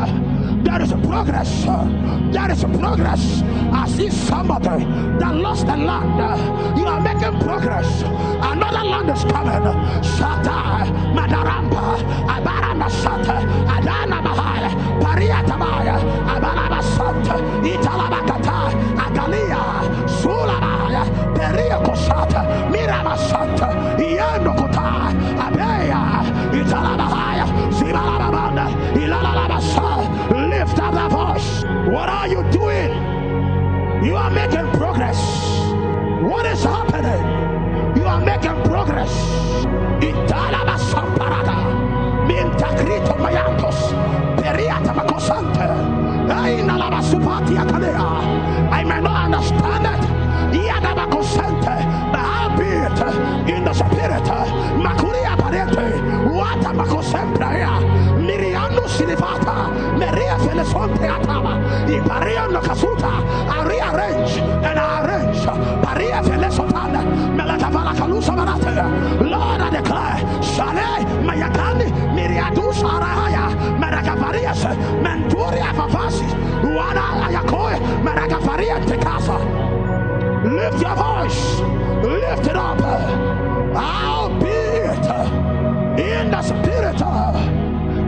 There 0.65 0.83
is 0.83 0.93
progress. 1.07 1.65
There 2.33 2.51
is 2.51 2.65
progress. 2.79 3.43
I 3.73 3.89
see 3.89 4.11
somebody 4.11 4.85
that 5.19 5.35
lost 5.35 5.67
the 5.67 5.77
land. 5.77 6.79
You 6.79 6.87
are 6.87 7.01
making 7.01 7.39
progress. 7.41 8.03
Another 8.43 8.85
land 8.85 9.11
is 9.11 9.25
coming. 9.25 9.63
Shata, 10.03 10.87
Madaramba, 11.15 11.99
Abarana 12.35 12.89
Sata, 12.91 13.37
Adana 13.77 14.23
Bahaya, 14.23 14.71
Pariata 15.03 15.57
Maya, 15.59 15.99
Abalaba 16.35 16.83
Santa, 16.83 17.35
Italabakata, 17.63 18.73
Agalia, 18.97 19.63
Sulabaya, 20.21 21.05
Peria 21.35 21.79
Kosata, 21.85 22.43
Mirama 22.71 23.17
Santa, 23.17 23.69
What 31.91 32.11
are 32.11 32.29
you 32.29 32.43
doing? 32.51 32.93
You 34.05 34.15
are 34.17 34.31
making 34.31 34.71
progress. 34.73 35.17
What 36.21 36.45
is 36.45 36.63
happening? 36.63 37.25
You 37.97 38.05
are 38.05 38.21
making 38.21 38.63
progress. 38.65 39.11
Italaba 40.01 40.77
Samparada. 40.77 41.59
Mintakrito 42.29 43.17
Mayantos. 43.17 43.79
Periata 44.37 44.93
Makosante. 44.93 45.69
Ainalaba 46.29 47.01
Supati 47.01 47.57
Akalea. 47.57 48.71
I 48.71 48.85
may 48.85 49.01
not 49.01 49.25
understand 49.25 49.87
it. 49.87 50.09
Yadaba 50.69 51.09
Kosante. 51.11 51.77
But 52.13 52.21
I'll 52.21 52.49
in 53.49 53.65
the 53.65 53.73
spirit, 53.73 54.25
Makuria 54.77 55.37
Parente, 55.37 55.93
Wata 56.29 56.73
Makosempra, 56.75 57.81
Miriano 58.21 58.87
Silivata, 58.89 59.71
Maria 59.97 60.37
Felesonte 60.39 61.09
Ipariano 61.89 62.61
Kasuta, 62.61 63.11
I 63.49 63.65
rearrange 63.67 64.39
and 64.39 64.79
I 64.79 65.05
arrange, 65.05 65.45
Paria 65.85 66.23
Felesotana, 66.23 67.03
Melatavala 67.37 67.95
Kalusa 67.95 68.35
Manate, 68.37 69.21
Lord, 69.21 69.61
I 69.61 69.71
declare, 69.71 70.19
Shale, 70.43 71.05
Mayakani, 71.27 71.89
Miriadu 72.15 72.73
Saraya, 72.73 73.49
Maragavarias, 73.81 74.63
Menturia 75.03 75.73
Papasis, 75.73 76.33
Wana 76.63 77.25
Ayakoy, 77.27 77.79
Maragavaria 78.05 78.79
Tekasa. 78.87 79.39
Lift 80.45 80.81
your 80.83 80.95
voice. 80.95 81.61
Lift 82.05 82.47
it 82.49 82.57
up. 82.57 82.81
I'll 83.75 84.29
be 84.41 84.47
it 84.47 85.07
in 86.01 86.31
the 86.31 86.43
spirit 86.43 87.03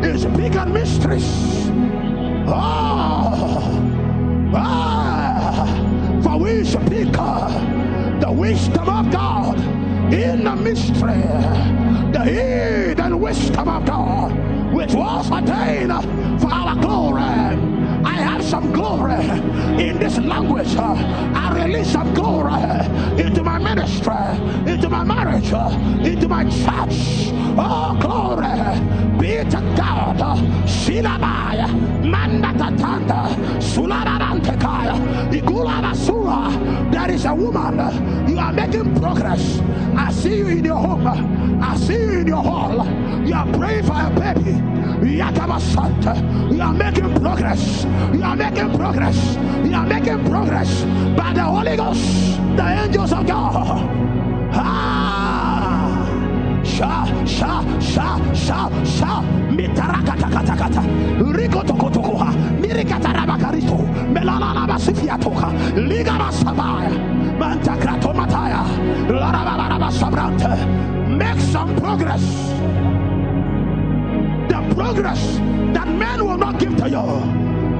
is 0.04 0.24
bigger 0.26 0.64
mysteries. 0.66 1.70
Ah, 2.46 3.19
ah, 4.54 6.20
for 6.22 6.38
we 6.38 6.64
speak 6.64 7.12
the 7.12 8.30
wisdom 8.30 8.88
of 8.88 9.10
God 9.10 9.58
in 10.12 10.44
the 10.44 10.56
mystery, 10.56 11.22
the 12.12 12.22
hidden 12.24 13.20
wisdom 13.20 13.68
of 13.68 13.84
God, 13.84 14.32
which 14.72 14.92
was 14.92 15.30
ordained 15.30 15.92
for 16.40 16.52
our 16.52 16.74
glory. 16.80 17.20
I 18.04 18.14
have 18.14 18.42
some 18.42 18.72
glory 18.72 19.24
in 19.82 19.98
this 19.98 20.18
language. 20.18 20.74
I 20.76 21.64
release 21.64 21.92
some 21.92 22.12
glory 22.14 22.52
into 23.20 23.42
my 23.42 23.58
ministry, 23.58 24.14
into 24.70 24.88
my 24.88 25.04
marriage, 25.04 25.52
into 26.06 26.28
my 26.28 26.44
church. 26.44 27.30
Oh, 27.58 27.96
glory 28.00 28.80
be 29.18 29.50
to 29.50 29.60
God. 29.76 30.18
Silabaya, 30.66 31.68
Mandatatanda, 32.02 33.19
There 36.30 37.10
is 37.10 37.24
a 37.24 37.34
woman. 37.34 38.28
You 38.28 38.38
are 38.38 38.52
making 38.52 38.94
progress. 38.96 39.60
I 39.96 40.12
see 40.12 40.38
you 40.38 40.46
in 40.48 40.64
your 40.64 40.76
home. 40.76 41.06
I 41.62 41.76
see 41.76 41.94
you 41.94 42.20
in 42.20 42.26
your 42.28 42.42
hall. 42.42 42.86
You 43.26 43.34
are 43.34 43.52
praying 43.52 43.84
for 43.84 44.00
a 44.00 44.10
baby. 44.10 44.52
You 45.02 45.22
are 46.62 46.72
making 46.72 47.14
progress. 47.20 47.84
You 48.14 48.22
are 48.22 48.36
making 48.36 48.78
progress. 48.78 49.36
You 49.64 49.74
are 49.74 49.86
making 49.86 50.24
progress 50.24 50.84
by 51.16 51.32
the 51.32 51.42
Holy 51.42 51.76
Ghost, 51.76 52.36
the 52.56 52.84
angels 52.84 53.12
of 53.12 53.26
God. 53.26 54.29
Sha 56.80 57.04
sha 57.26 57.62
sha 57.78 58.06
sha 58.32 58.70
sha. 58.84 59.20
Mitarakatakata 59.52 60.82
rikotokotokoha. 61.36 62.32
Mirikatarabakaristo 62.58 63.76
melalalabasyfiatoka 64.14 65.48
ligarasabaya 65.76 66.90
mantakratomataya 67.38 68.64
larabalarabasabrante 69.12 70.56
make 71.18 71.40
some 71.52 71.76
progress. 71.76 72.24
The 74.48 74.74
progress 74.74 75.36
that 75.74 75.86
men 75.86 76.24
will 76.24 76.38
not 76.38 76.58
give 76.58 76.74
to 76.78 76.88
you. 76.88 77.04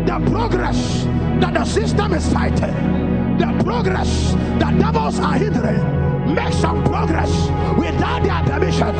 The 0.05 0.21
progress 0.31 1.07
that 1.41 1.55
the 1.55 1.65
system 1.65 2.13
is 2.13 2.31
fighting, 2.31 3.39
the 3.39 3.65
progress 3.65 4.35
that 4.59 4.79
devils 4.79 5.19
are 5.21 5.39
hindering. 5.39 6.00
Make 6.35 6.53
some 6.55 6.85
progress 6.85 7.31
without 7.77 8.23
their 8.23 8.43
permission. 8.45 8.95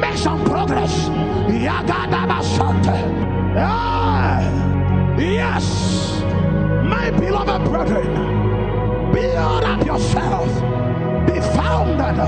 Make 0.00 0.16
some 0.16 0.44
progress. 0.44 1.08
Yeah. 1.48 1.86
Yes, 5.18 6.20
my 6.84 7.10
beloved 7.10 7.70
brethren, 7.70 9.12
build 9.12 9.64
up 9.64 9.86
yourself, 9.86 10.48
be 11.26 11.40
founded, 11.40 12.18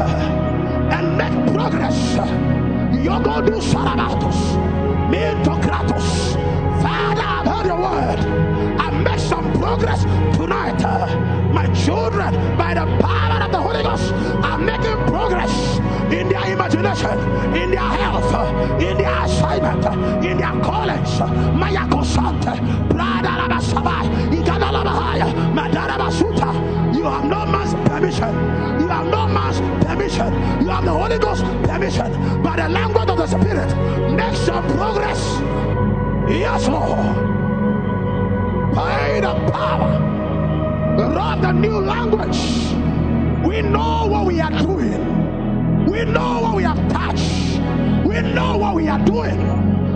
and 0.93 1.17
make 1.17 1.55
progress. 1.55 2.17
Yogodu 3.05 3.61
Sarabatos, 3.61 4.41
Mintokratos, 5.11 6.35
Father 6.83 7.69
your 7.69 7.79
word 7.81 8.19
and 8.21 8.27
make 8.27 8.27
some 8.27 8.58
progress 9.69 10.03
tonight. 10.39 10.81
my 11.53 11.66
children, 11.85 12.33
by 12.57 12.73
the 12.73 12.87
power 13.05 13.43
of 13.45 13.53
the 13.53 13.61
Holy 13.61 13.83
Ghost, 13.83 14.12
are 14.43 14.57
making 14.57 14.97
progress 15.12 15.53
in 16.11 16.29
their 16.31 16.45
imagination, 16.55 17.19
in 17.55 17.71
their 17.73 17.91
health, 18.01 18.33
in 18.81 18.97
their 18.97 19.25
assignment, 19.25 19.85
in 20.25 20.39
their 20.39 20.57
callings. 20.64 21.12
Mayako 21.61 22.03
Sante, 22.03 22.55
Prada 22.89 23.29
You 26.97 27.05
have 27.05 27.25
no 27.25 27.47
man's 27.47 27.75
permission. 27.89 28.33
You 28.81 28.89
have 28.89 29.07
no 29.07 29.27
man's 29.27 29.61
permission. 29.85 30.33
You 30.62 30.69
have 30.69 30.85
the 30.85 30.93
Holy 30.93 31.19
Ghost 31.19 31.45
permission. 31.69 32.43
By 32.43 32.57
the 32.57 32.69
language 32.69 33.11
of 33.11 33.19
the 33.19 33.27
Spirit, 33.27 33.71
make 34.16 34.37
some 34.37 34.66
progress. 34.77 35.21
Yes, 36.31 36.69
Lord 36.69 37.38
by 38.79 39.18
the 39.20 39.35
power 39.51 39.91
of 41.39 41.43
the 41.43 41.53
new 41.53 41.79
language. 41.81 42.39
We 43.45 43.62
know 43.62 44.07
what 44.07 44.24
we 44.26 44.41
are 44.41 44.51
doing. 44.51 45.85
We 45.87 46.05
know 46.05 46.41
what 46.43 46.55
we 46.57 46.62
have 46.62 46.81
touched. 46.89 47.59
We 48.07 48.20
know 48.22 48.57
what 48.57 48.76
we 48.76 48.89
are 48.89 49.05
doing. 49.05 49.41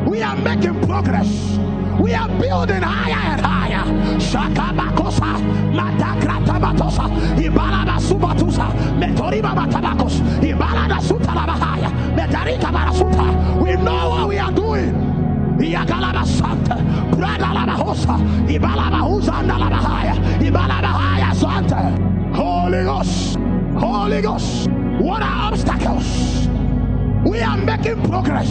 We 0.05 0.20
are 0.22 0.37
making 0.37 0.80
progress. 0.87 1.30
We 2.01 2.14
are 2.14 2.28
building 2.41 2.83
higher 2.83 3.22
and 3.35 3.41
higher. 3.41 3.85
Shakabakosa, 4.18 5.30
Matakrata 5.78 6.57
Batosa, 6.64 7.05
Ibalada 7.37 7.97
Subatusa, 8.09 8.66
Metoriba 9.01 9.53
Batabakos, 9.59 10.14
Ibalada 10.41 10.99
Sutalabahaya, 11.09 11.91
Metarika 12.16 12.70
Barasuta. 12.76 13.62
We 13.62 13.76
know 13.76 14.09
what 14.11 14.28
we 14.28 14.39
are 14.39 14.53
doing. 14.53 15.12
Yagalaba 15.71 16.25
Santa, 16.27 16.75
Bradalaba 17.15 17.77
Hosa, 17.77 18.17
Ibalaba 18.49 19.01
Husanda 19.07 19.57
Labahaya, 19.59 20.15
Ibalabahaya 20.41 21.35
Santa. 21.35 22.13
Holy 22.35 22.85
Ghost, 22.85 23.39
Holy 23.79 24.21
Ghost, 24.23 24.69
what 24.99 25.23
are 25.23 25.53
obstacles? 25.53 26.49
We 27.25 27.41
are 27.41 27.57
making 27.57 28.03
progress. 28.09 28.49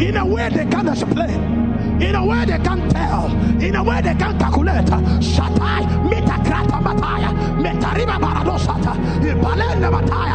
In 0.00 0.16
a 0.16 0.24
way 0.24 0.48
they 0.48 0.66
can't 0.66 0.88
explain, 0.88 2.00
in 2.02 2.14
a 2.14 2.24
way 2.24 2.44
they 2.44 2.58
can't 2.58 2.90
tell, 2.90 3.30
in 3.62 3.74
a 3.76 3.82
way 3.82 4.00
they 4.00 4.14
can't 4.14 4.38
calculate. 4.38 4.86
Shatai, 5.20 5.84
Mitakrata 6.08 6.80
Mataya, 6.82 7.30
Metariba 7.62 8.18
Baradosata, 8.18 8.94
Ibalenda 9.20 9.90
Mataya, 9.90 10.34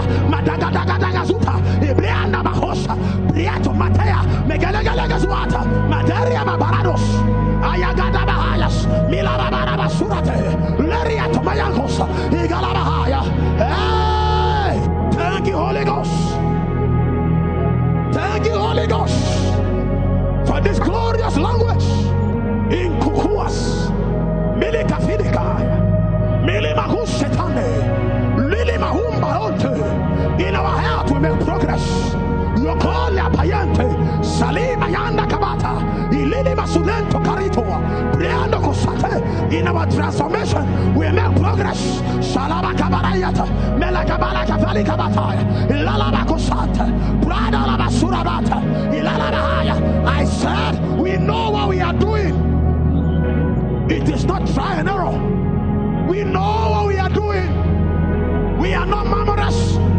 Madagadagadazuta, 1.89 1.95
Ibrianda 1.95 2.43
Bahosa, 2.43 2.95
Briato 3.31 3.73
Matea, 3.73 4.23
Megalegalegazuata, 4.47 5.65
Materia 5.89 6.43
Mabarados, 6.45 7.01
Ayagada 7.61 8.25
Bahayas, 8.25 8.85
Milabara 9.09 9.77
Basurate, 9.77 10.55
Leria 10.77 11.27
Tomayakos, 11.31 11.99
Igalabahaya. 12.31 13.21
Hey! 13.57 14.79
Thank 15.13 15.47
you, 15.47 15.57
Holy 15.57 15.83
Ghost. 15.83 16.11
Thank 18.13 18.45
you, 18.45 18.53
Holy 18.53 18.87
Ghost, 18.87 19.47
for 20.47 20.61
this 20.61 20.79
glorious 20.79 21.37
language 21.37 21.83
in 22.71 22.99
Kukuas, 22.99 23.89
Mili 24.57 24.83
Kafidika, 24.87 25.59
Mili 26.45 26.73
Mahushetane, 26.73 28.49
Lili 28.49 28.77
Mahumbaronte. 28.77 30.09
In 30.39 30.55
our 30.55 30.79
health, 30.79 30.98
we 31.19 31.29
make 31.29 31.39
progress. 31.45 32.13
Yokolia 32.59 33.29
Payante, 33.31 33.87
Salima 34.23 34.89
Yanda 34.89 35.27
Kabata, 35.27 35.79
Ilili 36.11 36.55
Masulento 36.55 37.19
Karito, 37.23 37.63
Briando 38.13 38.61
Kosate. 38.61 39.51
In 39.51 39.67
our 39.67 39.85
transformation, 39.87 40.95
we 40.95 41.09
make 41.11 41.35
progress. 41.35 41.79
Salaba 42.21 42.73
Kabarayata, 42.73 43.45
Melakabala 43.77 44.45
Kavali 44.45 44.85
Kabata, 44.85 45.67
Ilalaba 45.67 46.25
Kosate, 46.25 47.21
Brada 47.21 47.89
Surabata, 47.89 48.61
Ilalabahaya. 48.93 50.05
I 50.05 50.25
said, 50.25 50.97
we 50.97 51.17
know 51.17 51.51
what 51.51 51.69
we 51.69 51.81
are 51.81 51.93
doing. 51.93 52.35
It 53.89 54.07
is 54.09 54.25
not 54.25 54.47
try 54.53 54.75
and 54.75 54.89
error. 54.89 56.07
We 56.07 56.23
know 56.23 56.69
what 56.71 56.87
we 56.87 56.97
are 56.97 57.09
doing. 57.09 58.57
We 58.59 58.73
are 58.73 58.85
not 58.85 59.07
murmurers. 59.07 59.98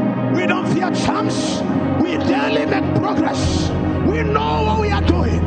We 0.33 0.47
don't 0.47 0.67
fear 0.73 0.91
chance. 0.91 1.61
We 2.01 2.17
daily 2.17 2.65
make 2.65 2.95
progress. 2.95 3.69
We 4.05 4.23
know 4.23 4.63
what 4.63 4.81
we 4.81 4.91
are 4.91 5.01
doing. 5.01 5.41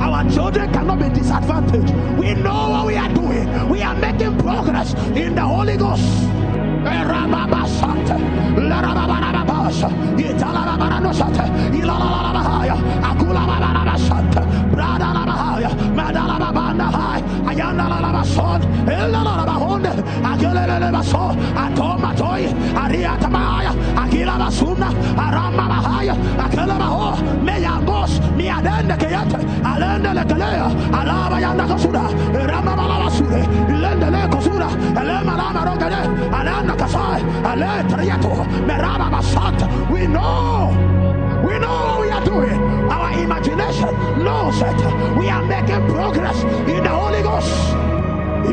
Our 0.00 0.30
children 0.30 0.72
cannot 0.72 0.98
be 0.98 1.08
disadvantaged. 1.10 1.92
We 2.18 2.34
know 2.34 2.70
what 2.70 2.86
we 2.86 2.96
are 2.96 3.12
doing. 3.12 3.68
We 3.68 3.82
are 3.82 3.94
making 3.94 4.38
progress 4.38 4.94
in 5.14 5.34
the 5.34 5.42
Holy 5.42 5.76
Ghost. 5.76 6.37
Agelelebaso, 21.28 21.34
Atomatoy, 21.56 22.46
Ariatamaya, 22.74 23.72
Agilabasuna, 23.96 24.88
Aramabahaya, 25.16 26.14
Akelabaho, 26.38 27.16
Meyambos, 27.42 28.20
Miadende 28.36 28.96
Kayate, 28.96 29.38
Alende 29.62 30.14
Lekalea, 30.14 30.68
Alaba 30.92 31.40
Yandakasuda, 31.40 32.08
Ramabalabasure, 32.32 33.44
Lendele 33.68 34.28
Kosura, 34.30 34.68
Elemalama 34.94 35.64
Rogade, 35.64 36.30
Alana 36.30 36.76
Kasai, 36.76 37.22
Ale 37.44 37.84
Triato, 37.88 38.44
Meraba 38.66 39.10
Basant. 39.10 39.90
We 39.90 40.06
know, 40.06 40.70
we 41.46 41.58
know 41.58 41.98
what 41.98 42.00
we 42.00 42.10
are 42.10 42.24
doing. 42.24 42.60
Our 42.90 43.12
imagination 43.20 43.92
knows 44.24 44.60
it. 44.60 45.16
We 45.18 45.28
are 45.28 45.44
making 45.44 45.86
progress 45.88 46.42
in 46.68 46.82
the 46.82 46.88
Holy 46.90 47.22
Ghost. 47.22 47.74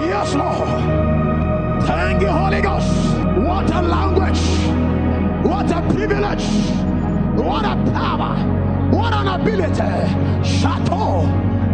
Yes, 0.08 0.36
Lord. 0.36 1.15
Thank 2.18 2.30
Holy 2.30 2.62
Ghost. 2.62 2.88
What 3.46 3.70
a 3.72 3.82
language. 3.82 4.40
What 5.46 5.70
a 5.70 5.82
privilege. 5.94 6.48
What 7.36 7.66
a 7.66 7.76
power. 7.92 8.38
What 8.90 9.14
an 9.14 9.28
ability. 9.28 9.96
Chateau. 10.42 11.24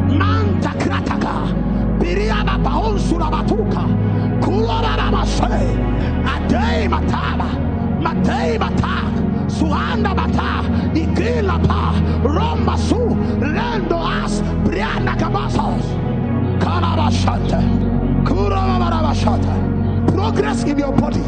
Manta 0.10 0.70
Krataka. 0.82 1.54
Biriaba 2.00 2.58
Baon 2.64 2.98
Surabatuka. 2.98 3.86
Kularamashe. 4.42 5.62
Adei 6.26 6.88
Mataba. 6.90 7.50
Matei 8.02 8.58
Mata. 8.58 9.48
Suanda 9.48 10.16
Mata. 10.16 10.64
Igila 10.96 11.64
Pa. 11.68 11.94
Roma 12.24 12.76
Su. 12.80 13.16
Lendo 13.40 14.00
As. 14.24 14.42
Brianda 14.66 15.16
Kabasos. 15.16 15.86
Karabashante. 16.60 17.81
Progress 20.32 20.64
in 20.64 20.80
your 20.80 20.94
body. 20.94 21.22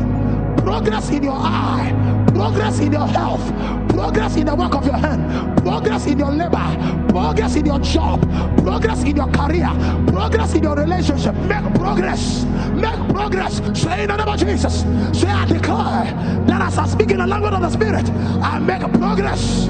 Progress 0.64 1.10
in 1.10 1.24
your 1.24 1.36
eye. 1.36 1.91
Progress 2.34 2.80
in 2.80 2.93
your 2.93 3.06
health. 3.06 3.45
Progress 3.89 4.38
in 4.38 4.45
the 4.45 4.56
work 4.56 4.74
of 4.76 4.86
your 4.86 4.95
hand. 4.95 5.58
Progress 5.62 6.06
in 6.06 6.20
your 6.20 6.32
labor. 6.32 7.06
Progress 7.10 7.58
in 7.58 7.66
your 7.66 7.80
job. 7.80 8.22
Progress 8.60 9.04
in 9.04 9.18
your 9.18 9.28
career. 9.28 9.70
Progress 10.08 10.54
in 10.56 10.64
your 10.64 10.78
relationship. 10.78 11.36
Make 11.36 11.74
progress. 11.76 12.45
Make 12.76 13.10
progress. 13.10 13.58
Say 13.78 14.04
in 14.04 14.08
the 14.08 14.16
name 14.16 14.28
of 14.30 14.39
Jesus. 14.39 14.84
Say, 15.12 15.28
I 15.28 15.45
declare 15.47 16.06
that 16.47 16.62
as 16.62 16.78
I 16.78 16.88
speak 16.88 17.12
in 17.12 17.18
the 17.18 17.28
language 17.28 17.54
of 17.54 17.62
the 17.62 17.70
Spirit, 17.72 18.10
I 18.41 18.58
make 18.60 18.82
progress. 18.93 19.68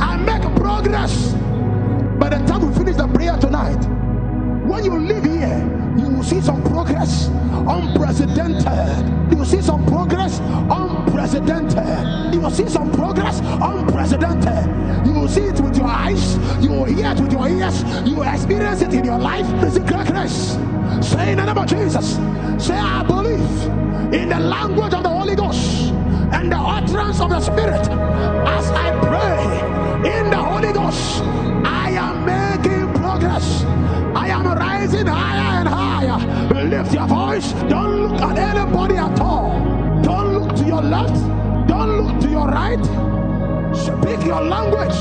I 0.00 0.16
make 0.16 0.42
progress. 0.54 1.32
By 2.20 2.28
the 2.28 2.38
time 2.46 2.68
we 2.68 2.72
finish 2.72 2.94
the 2.94 3.08
prayer 3.08 3.36
tonight, 3.36 3.84
when 4.64 4.84
you 4.84 4.96
leave 4.96 5.24
here, 5.24 5.76
you 5.98 6.08
will 6.08 6.22
see 6.22 6.40
some 6.40 6.62
progress 6.62 7.28
unprecedented. 7.68 9.30
You 9.30 9.38
will 9.38 9.44
see 9.44 9.62
some 9.62 9.84
progress 9.86 10.40
unprecedented. 10.40 12.34
You 12.34 12.40
will 12.40 12.50
see 12.50 12.68
some 12.68 12.90
progress 12.92 13.40
unprecedented. 13.40 15.06
You 15.06 15.12
will 15.14 15.28
see 15.28 15.42
it 15.42 15.60
with 15.60 15.76
your 15.76 15.86
eyes, 15.86 16.36
you 16.62 16.70
will 16.70 16.84
hear 16.84 17.12
it 17.12 17.20
with 17.20 17.32
your 17.32 17.48
ears, 17.48 17.82
you 18.04 18.16
will 18.16 18.28
experience 18.28 18.82
it 18.82 18.92
in 18.92 19.04
your 19.04 19.18
life. 19.18 19.46
This 19.60 19.76
is 19.76 19.84
greatness. 19.84 20.54
Say 21.06 21.32
in 21.32 21.38
the 21.38 21.46
name 21.46 21.58
of 21.58 21.66
Jesus, 21.66 22.16
say, 22.58 22.76
I 22.76 23.02
believe 23.02 24.12
in 24.12 24.28
the 24.28 24.40
language 24.40 24.94
of 24.94 25.02
the 25.02 25.08
Holy 25.08 25.34
Ghost 25.36 25.92
and 26.32 26.50
the 26.50 26.56
utterance 26.56 27.20
of 27.20 27.30
the 27.30 27.40
Spirit 27.40 27.88
as 27.88 28.70
I 28.70 28.90
pray 29.00 30.18
in 30.18 30.30
the 30.30 30.36
Holy 30.36 30.72
Ghost. 30.72 31.22
I 31.64 31.90
am 31.90 32.24
making 32.24 32.92
progress. 33.00 33.62
I 34.14 34.28
am 34.28 34.46
rising 34.46 35.06
higher 35.06 35.60
and 35.60 35.68
higher. 35.68 35.75
Lift 36.86 36.94
your 36.94 37.06
voice. 37.08 37.52
Don't 37.68 37.96
look 38.02 38.22
at 38.22 38.38
anybody 38.38 38.94
at 38.94 39.20
all. 39.20 39.50
Don't 40.02 40.38
look 40.38 40.54
to 40.54 40.64
your 40.64 40.82
left. 40.82 41.18
Don't 41.66 41.96
look 41.98 42.20
to 42.20 42.28
your 42.28 42.46
right. 42.46 42.78
Speak 43.74 44.24
your 44.24 44.40
language 44.40 44.94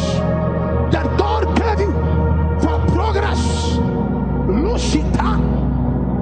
that 0.92 1.06
God 1.16 1.46
gave 1.56 1.82
you 1.86 1.94
for 2.60 2.80
progress. 2.90 3.78
Lushitan, 4.50 5.46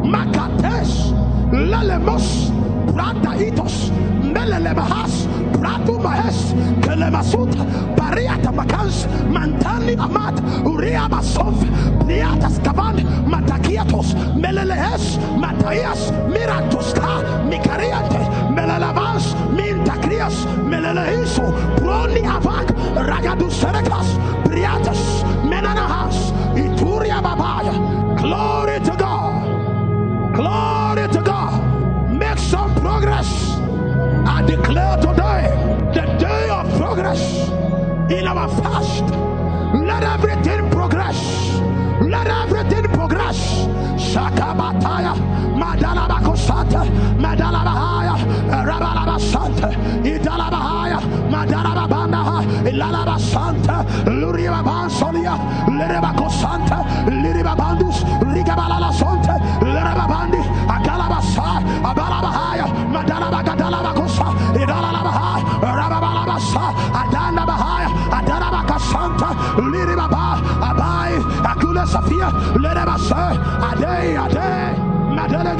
Makates, 0.03 1.13
Lelemos, 1.53 2.51
Prataitos, 2.91 3.89
Melelebahas, 4.21 5.27
Pratu 5.53 5.97
Mahes, 5.97 6.51
Kelemasut, 6.81 7.51
Bariata 7.95 8.51
Makans, 8.51 9.07
Mantani 9.31 9.95
Amat, 9.95 10.35
Uria 10.65 11.07
Masov, 11.07 11.55
Priatas 12.03 12.59
Kavan, 12.59 12.99
Matakiatos, 13.25 14.13
Melelehes, 14.35 14.52
Mataias, 15.63 16.11
Miratuska, 16.27 17.23
Mikariante, 17.47 18.19
Melelavans, 18.53 19.33
Mintakrias, 19.55 20.45
Melelehiso, 20.67 21.53
Proni 21.77 22.21
Avak, 22.27 22.67
Ragadu 22.95 23.49
Serekas, 23.49 24.19
Priatas, 24.43 25.23
Menanahas, 25.47 26.33
Ituria 26.53 27.21
Babaya. 27.21 27.71
Glory 28.19 28.79
to 28.81 28.95
God. 28.97 30.35
Glory 30.35 31.07
to 31.07 31.21
God. 31.21 32.11
Make 32.11 32.39
some 32.39 32.75
progress. 32.75 33.55
I 34.27 34.43
declare 34.45 34.97
today 34.97 35.47
the 35.93 36.05
day 36.19 36.49
of 36.49 36.67
progress 36.77 37.47
in 38.11 38.27
our 38.27 38.49
fast. 38.61 39.03
Let 39.73 40.03
everything 40.03 40.69
progress. 40.71 41.17
Let 42.01 42.27
everything 42.27 42.83
progress. 42.91 43.39
Shakabataya, 44.13 45.13
Madalabakosata, 45.83 46.87
Madalabahaya, 47.19 48.15
Rabalabasanta, 48.63 49.67
Idalabahaya, 50.07 50.99
Madalababanda, 51.27 52.23
Ilalabasanta, 52.63 53.83
Luriabansolia, 54.07 55.35
Lerebakosanta, 55.67 56.77
Liribabandus, 57.21 57.99
Rigabalala 58.31 58.93
Sonte, 58.93 59.35
Lerebabandi, 59.59 60.39
Agalabasa, 60.71 61.59
Abalabahaya, 61.83 62.65
Madalabagadalabakosa, 62.87 64.27
Idalabahaya, 64.55 65.43
Rababalabasa, 65.59 66.63
Adana 66.95 67.43
Bahaya, 67.45 67.89
Adanabakasanta, 68.07 69.29
Liribaba, 69.67 70.39
Abai, 70.63 71.19
Akula 71.43 71.85
Safia, 71.85 72.31
Lerebasa, 72.55 73.35
Ade, 73.69 74.15
Ade. 74.15 74.32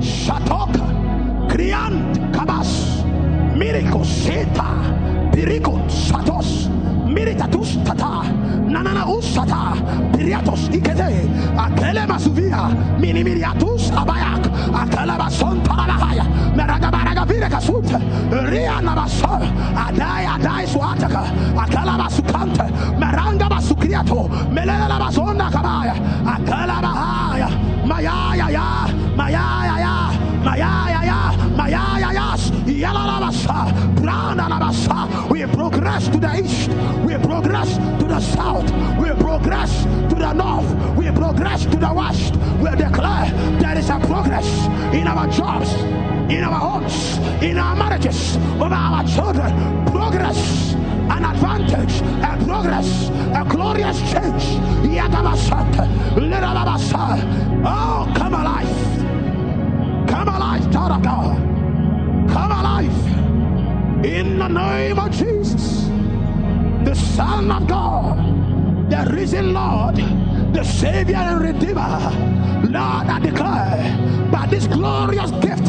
Shatoka, 0.00 0.86
Kriant 1.50 2.16
Kabas, 2.32 3.04
Miracle 3.56 4.04
Seta, 4.04 4.68
Piriko 5.32 5.78
Satos, 5.88 6.68
Miritatus 7.06 7.84
Tata, 7.84 8.22
Nanana 8.68 9.04
Usata, 9.06 9.74
Piriatos 10.12 10.68
Ikete, 10.70 11.26
Akele 11.56 12.06
Masuvia, 12.06 12.68
Minimiriatus 12.98 13.90
Abayak, 13.90 14.44
Akele 14.72 15.16
Bason 15.18 15.62
Tarabahaya, 15.62 16.24
Meragabara. 16.54 17.08
kasut 17.48 17.88
ria 18.50 18.80
na 18.82 18.92
basa 18.94 19.34
adai 19.84 20.24
adai 20.34 20.64
suataka 20.72 21.22
akala 21.62 21.94
basukante 22.00 22.66
meranga 23.00 23.48
basukriato 23.52 24.20
melela 24.54 24.96
basonda 25.02 25.46
kabaya 25.54 25.96
akala 26.34 26.76
bahaya 27.88 28.12
mayaya 28.36 28.46
ya 28.52 28.68
mayaya 29.16 29.76
ya 29.84 29.94
mayaya 30.44 31.00
ya 31.10 31.18
mayaya 31.56 32.08
yas 32.12 32.42
yalalabasa 32.68 33.58
branalabasa 33.96 34.98
we 35.30 35.46
progress 35.46 36.08
to 36.08 36.18
the 36.18 36.40
east. 36.42 36.68
We 37.06 37.14
progress 37.18 37.76
to 37.76 38.06
the 38.06 38.20
south. 38.20 38.68
We 38.98 39.10
progress 39.22 39.84
to 40.10 40.14
the 40.14 40.32
north. 40.32 40.96
We 40.96 41.10
progress 41.12 41.64
to 41.64 41.76
the 41.76 41.92
west. 41.92 42.34
We 42.58 42.70
declare 42.76 43.30
there 43.60 43.78
is 43.78 43.88
a 43.88 43.98
progress 44.00 44.48
in 44.92 45.06
our 45.06 45.28
jobs 45.28 45.72
in 46.28 46.44
our 46.44 46.58
homes, 46.58 47.16
in 47.42 47.56
our 47.56 47.74
marriages, 47.74 48.36
over 48.60 48.74
our 48.74 49.02
children. 49.04 49.50
Progress, 49.86 50.74
an 51.10 51.24
advantage, 51.24 52.00
a 52.22 52.44
progress, 52.44 53.08
a 53.34 53.44
glorious 53.48 53.98
change. 54.10 54.58
Oh, 57.64 58.12
come 58.16 58.34
alive. 58.34 60.08
Come 60.08 60.28
alive, 60.28 60.72
child 60.72 60.92
of 60.92 61.02
God. 61.02 61.36
Come 62.30 62.52
alive. 62.52 64.04
In 64.04 64.38
the 64.38 64.48
name 64.48 64.98
of 64.98 65.10
Jesus, 65.10 65.86
the 66.84 66.94
Son 66.94 67.50
of 67.50 67.66
God, 67.66 68.90
the 68.90 69.10
risen 69.12 69.52
Lord, 69.52 69.96
the 70.52 70.64
Savior 70.64 71.16
and 71.16 71.40
Redeemer. 71.42 71.98
Lord, 72.64 73.06
I 73.08 73.18
declare 73.20 74.28
by 74.30 74.46
this 74.46 74.66
glorious 74.66 75.30
gift 75.40 75.68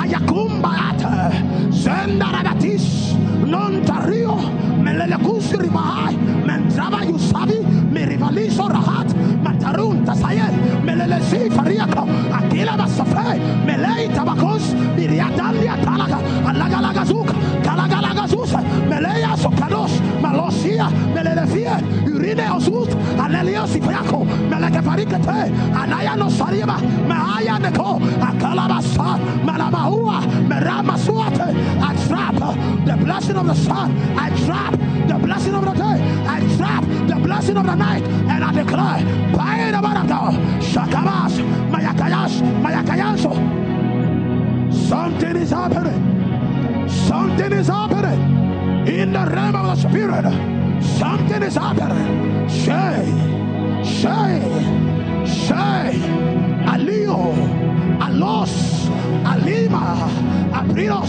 ayakumbaata 0.00 1.32
zendaradatis 1.70 3.14
nontario 3.46 4.36
melelekusiri 4.84 5.70
mahai 5.70 6.16
mentrava 6.48 7.00
yusavi 7.04 7.58
mirivaliso 7.94 8.68
rahat 8.68 9.08
matarun 9.44 10.04
tasayel 10.06 10.54
melelesi 10.86 11.50
fariaka 11.56 12.02
akila 12.38 12.74
basafe 12.80 13.38
melei 13.68 14.08
tabakos 14.16 14.74
miriatandia 14.96 15.76
talaka 15.84 16.18
alagalagazuka 16.50 17.34
kalagalagazusa 17.66 18.60
meleya 18.90 19.32
sokados 19.36 19.92
malosia 20.22 20.86
melelefie 21.14 21.74
urine 22.28 22.50
osut 22.52 22.96
alelio 23.24 23.66
sifiako 23.66 24.24
melekefarikete 24.50 25.52
anaya 25.74 26.16
no 26.16 26.30
sariba 26.30 26.78
mahaya 27.08 27.58
neko 27.58 28.00
akalabasa 28.28 29.18
malabahua 29.44 30.20
merama 30.48 30.98
suate 30.98 31.48
I 31.80 31.94
trap 32.06 32.36
the 32.84 32.96
blessing 33.04 33.36
of 33.36 33.46
the 33.46 33.54
sun 33.54 33.90
I 34.16 34.30
trap 34.44 34.72
the 35.08 35.18
blessing 35.18 35.54
of 35.54 35.64
the 35.64 35.72
day 35.72 35.98
I 36.26 36.40
trap 36.56 36.84
the 37.08 37.16
blessing 37.16 37.56
of 37.56 37.66
the 37.66 37.74
night 37.74 38.04
and 38.04 38.44
I 38.44 38.52
declare 38.52 39.02
of 39.98 40.08
God 40.08 40.34
shakabas 40.60 41.34
mayakayash 41.72 42.42
mayakayanso 42.62 43.68
something 44.88 45.36
is 45.36 45.50
happening. 45.50 46.88
Something 46.88 47.52
is 47.52 47.66
happening. 47.66 48.20
In 48.88 49.12
the 49.12 49.26
realm 49.26 49.54
of 49.54 49.66
the 49.66 49.88
spirit 49.88 50.57
Something 50.80 51.42
is 51.42 51.54
happening. 51.56 52.48
Say, 52.48 53.04
say, 53.84 54.40
say. 55.26 56.28
Alío, 56.66 57.32
alos, 58.00 58.90
alima, 59.24 59.96
abriros, 60.52 61.08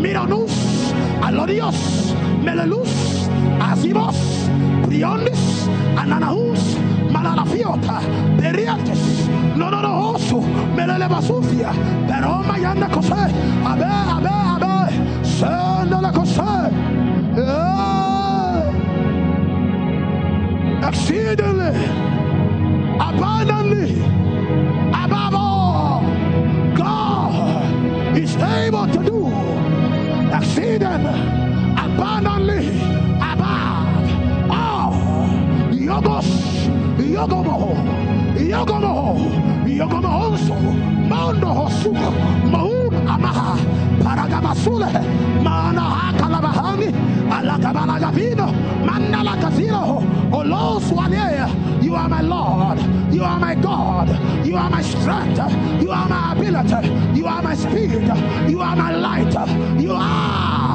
mironus, 0.00 0.92
alorios, 1.22 2.14
melelus, 2.42 3.28
azimos, 3.60 4.16
priones, 4.86 5.68
ananahus, 5.98 6.76
malalafiota, 7.10 8.00
periates, 8.38 9.28
no, 9.56 9.70
no, 9.70 9.82
no, 9.82 10.10
oso, 10.12 10.40
meleleva 10.76 11.20
sucia, 11.20 11.72
pero 12.06 12.42
mayanda 12.44 12.88
cosé, 12.88 13.14
a 13.64 13.74
ver, 13.74 13.88
a 13.88 14.20
ver, 14.20 14.32
a 14.32 14.58
ver, 14.60 16.02
la 16.02 16.12
cosé. 16.12 16.55
Exceedingly 20.88 21.74
abundantly 23.00 24.00
above 25.04 25.34
all 25.34 26.02
God 26.76 28.16
is 28.16 28.36
able 28.36 28.86
to 28.86 29.00
do 29.10 29.18
exceeding 30.32 31.04
abundantly 31.84 32.68
above 33.32 34.50
all. 34.50 34.94
Yogos 35.72 36.30
yogomo 37.14 37.74
yogomo 38.50 38.94
yogomo 39.78 40.08
also. 40.08 40.54
Mondo 41.10 41.46
hosuko 41.58 42.10
maun 42.50 42.85
amaha 43.08 43.56
oloswalia 50.32 51.46
oh 51.46 51.82
you 51.82 51.94
are 51.94 52.08
my 52.08 52.20
Lord 52.20 52.78
you 53.12 53.22
are 53.24 53.38
my 53.38 53.54
God 53.54 54.08
you 54.44 54.56
are 54.56 54.70
my 54.70 54.82
strength 54.82 55.38
you 55.82 55.90
are 55.90 56.08
my 56.08 56.32
ability 56.32 56.88
you 57.18 57.26
are 57.26 57.42
my 57.42 57.54
speed 57.54 58.02
you 58.48 58.60
are 58.60 58.76
my 58.76 58.92
light 58.92 59.34
you 59.80 59.92
are 59.92 60.66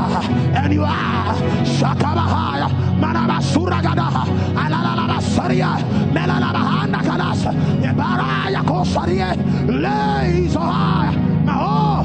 and 0.54 0.74
you 0.74 0.84
are. 0.84 1.36
Shakabahaya 1.66 2.70
manabasuragadha 3.02 4.26
alalalabasaria 4.64 5.70
melalabahanda 6.14 7.00
kalas 7.00 7.44
ebaraya 7.90 8.62
kosarie 8.64 9.30
leizohaya 9.68 11.12
maho 11.46 12.01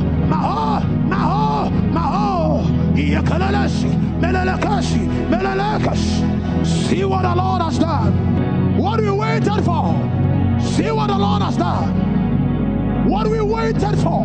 see 6.96 7.04
what 7.04 7.22
the 7.22 7.34
Lord 7.34 7.62
has 7.62 7.78
done. 7.78 8.78
What 8.78 9.00
we 9.00 9.10
waited 9.10 9.64
for. 9.64 9.94
See 10.60 10.90
what 10.90 11.08
the 11.08 11.18
Lord 11.18 11.42
has 11.42 11.56
done. 11.56 13.06
What 13.08 13.28
we 13.28 13.40
waited 13.40 13.96
for. 13.98 14.24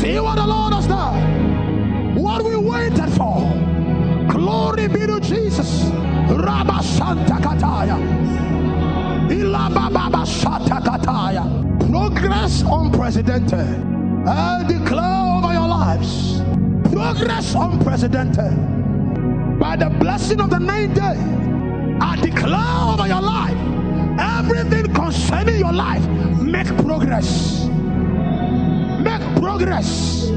See 0.00 0.18
what 0.18 0.36
the 0.36 0.46
Lord 0.46 0.72
has 0.72 0.86
done. 0.86 2.14
What 2.14 2.42
we 2.42 2.56
waited 2.56 3.10
for. 3.10 3.38
Glory 4.28 4.88
be 4.88 5.06
to 5.06 5.20
Jesus. 5.20 5.84
Rabba 6.30 6.82
Santa 6.82 7.34
Kataya. 7.34 7.98
Kataya. 10.80 11.44
Progress 11.90 12.62
unprecedented. 12.62 13.68
I 14.26 14.64
declare 14.66 15.36
over 15.36 15.52
your 15.52 15.68
lives 15.68 16.40
progress 16.96 17.54
unprecedented. 17.54 18.56
By 19.60 19.76
the 19.76 19.90
blessing 20.00 20.40
of 20.40 20.48
the 20.48 20.58
ninth 20.58 20.94
day 20.94 21.18
I 22.00 22.16
declare 22.16 22.94
over 22.94 23.06
your 23.06 23.20
life 23.20 23.58
everything 24.18 24.94
concerning 24.94 25.58
your 25.58 25.74
life 25.74 26.06
make 26.40 26.68
progress. 26.78 27.66
Make 29.08 29.20
progress. 29.42 30.30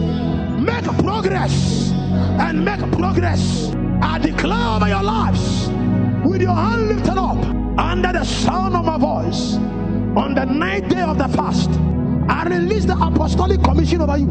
Make 0.59 0.83
progress. 1.05 1.91
And 2.43 2.65
make 2.65 2.81
progress. 2.91 3.73
I 4.01 4.19
declare 4.19 4.75
over 4.75 4.89
your 4.89 5.03
lives 5.03 5.69
with 6.27 6.41
your 6.41 6.55
hand 6.55 6.89
lifted 6.89 7.17
up 7.17 7.37
under 7.79 8.11
the 8.11 8.25
sound 8.25 8.75
of 8.75 8.83
my 8.83 8.97
voice 8.97 9.53
on 10.17 10.35
the 10.35 10.43
ninth 10.43 10.89
day 10.89 11.03
of 11.03 11.17
the 11.17 11.29
fast 11.29 11.69
I 12.27 12.43
release 12.43 12.83
the 12.83 12.97
apostolic 13.01 13.63
commission 13.63 14.01
over 14.01 14.17
you 14.17 14.27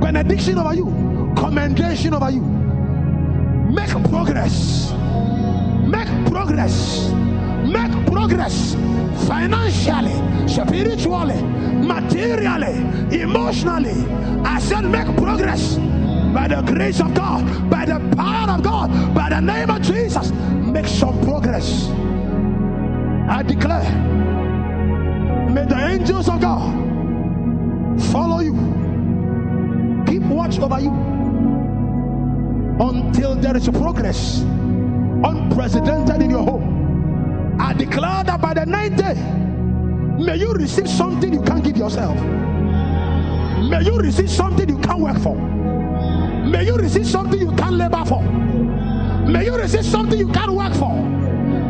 benediction 0.00 0.58
over 0.58 0.74
you 0.74 1.09
commendation 1.36 2.14
over 2.14 2.30
you. 2.30 2.40
Make 2.40 3.90
progress. 4.10 4.92
Make 5.86 6.08
progress. 6.26 7.10
Make 7.64 8.06
progress. 8.06 8.74
Financially 9.26 10.48
spiritually 10.48 11.40
materially 11.42 13.20
emotionally. 13.20 14.04
I 14.44 14.58
said 14.60 14.82
make 14.82 15.06
progress 15.16 15.76
by 16.34 16.48
the 16.48 16.62
grace 16.62 17.00
of 17.00 17.14
God, 17.14 17.70
by 17.70 17.84
the 17.84 17.98
power 18.16 18.50
of 18.50 18.62
God, 18.62 19.14
by 19.14 19.28
the 19.30 19.40
name 19.40 19.70
of 19.70 19.82
Jesus, 19.82 20.30
make 20.30 20.86
some 20.86 21.20
progress. 21.22 21.88
I 23.28 23.42
declare, 23.42 23.90
may 25.50 25.64
the 25.64 25.78
angels 25.78 26.28
of 26.28 26.40
God 26.40 28.02
follow 28.12 28.40
you, 28.40 28.54
keep 30.06 30.22
watch 30.22 30.58
over 30.58 30.80
you 30.80 31.19
until 32.80 33.34
there 33.34 33.56
is 33.56 33.68
progress 33.68 34.40
unprecedented 34.40 36.22
in 36.22 36.30
your 36.30 36.42
home. 36.42 37.56
I 37.60 37.74
declare 37.74 38.24
that 38.24 38.40
by 38.40 38.54
the 38.54 38.64
ninth 38.64 38.96
day, 38.96 39.14
may 40.24 40.36
you 40.36 40.52
receive 40.52 40.88
something 40.88 41.32
you 41.32 41.42
can't 41.42 41.62
give 41.62 41.76
yourself. 41.76 42.18
May 42.18 43.82
you 43.84 43.98
receive 43.98 44.30
something 44.30 44.68
you 44.68 44.78
can't 44.78 45.00
work 45.00 45.18
for. 45.18 45.36
May 45.36 46.64
you 46.64 46.76
receive 46.76 47.06
something 47.06 47.38
you 47.38 47.54
can't 47.54 47.74
labor 47.74 48.04
for. 48.06 48.22
May 48.22 49.44
you 49.44 49.56
receive 49.56 49.84
something 49.84 50.18
you 50.18 50.28
can't 50.32 50.52
work 50.52 50.74
for. 50.74 50.94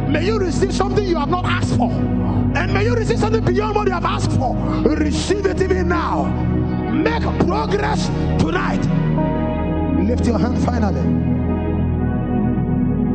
May 0.08 0.24
you 0.24 0.38
receive 0.38 0.72
something 0.72 1.04
you 1.04 1.16
have 1.16 1.28
not 1.28 1.44
asked 1.44 1.76
for. 1.76 1.90
And 1.90 2.72
may 2.72 2.84
you 2.84 2.94
receive 2.94 3.18
something 3.18 3.44
beyond 3.44 3.74
what 3.74 3.88
you 3.88 3.92
have 3.92 4.04
asked 4.04 4.32
for. 4.32 4.54
Receive 4.84 5.44
it 5.46 5.60
even 5.60 5.88
now. 5.88 6.24
Make 6.92 7.22
progress 7.46 8.06
tonight. 8.38 8.84
Lift 10.10 10.26
your 10.26 10.40
hand 10.40 10.58
finally. 10.64 11.00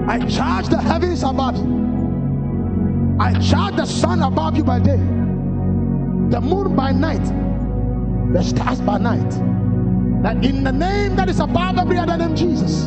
I 0.08 0.18
charge 0.30 0.70
the 0.70 0.82
heavens 0.82 1.24
above 1.24 1.58
you. 1.58 3.18
I 3.20 3.34
charge 3.34 3.76
the 3.76 3.86
sun 3.86 4.22
above 4.22 4.56
you 4.56 4.64
by 4.64 4.80
day, 4.80 4.96
the 4.96 6.40
moon 6.40 6.74
by 6.74 6.94
night, 6.94 7.26
the 8.32 8.42
stars 8.42 8.80
by 8.80 8.98
night. 8.98 9.30
That 10.24 10.46
in 10.46 10.64
the 10.64 10.72
name 10.72 11.18
that 11.18 11.28
is 11.28 11.42
above 11.42 11.78
every 11.78 11.98
other 11.98 12.16
name, 12.16 12.34
Jesus, 12.34 12.86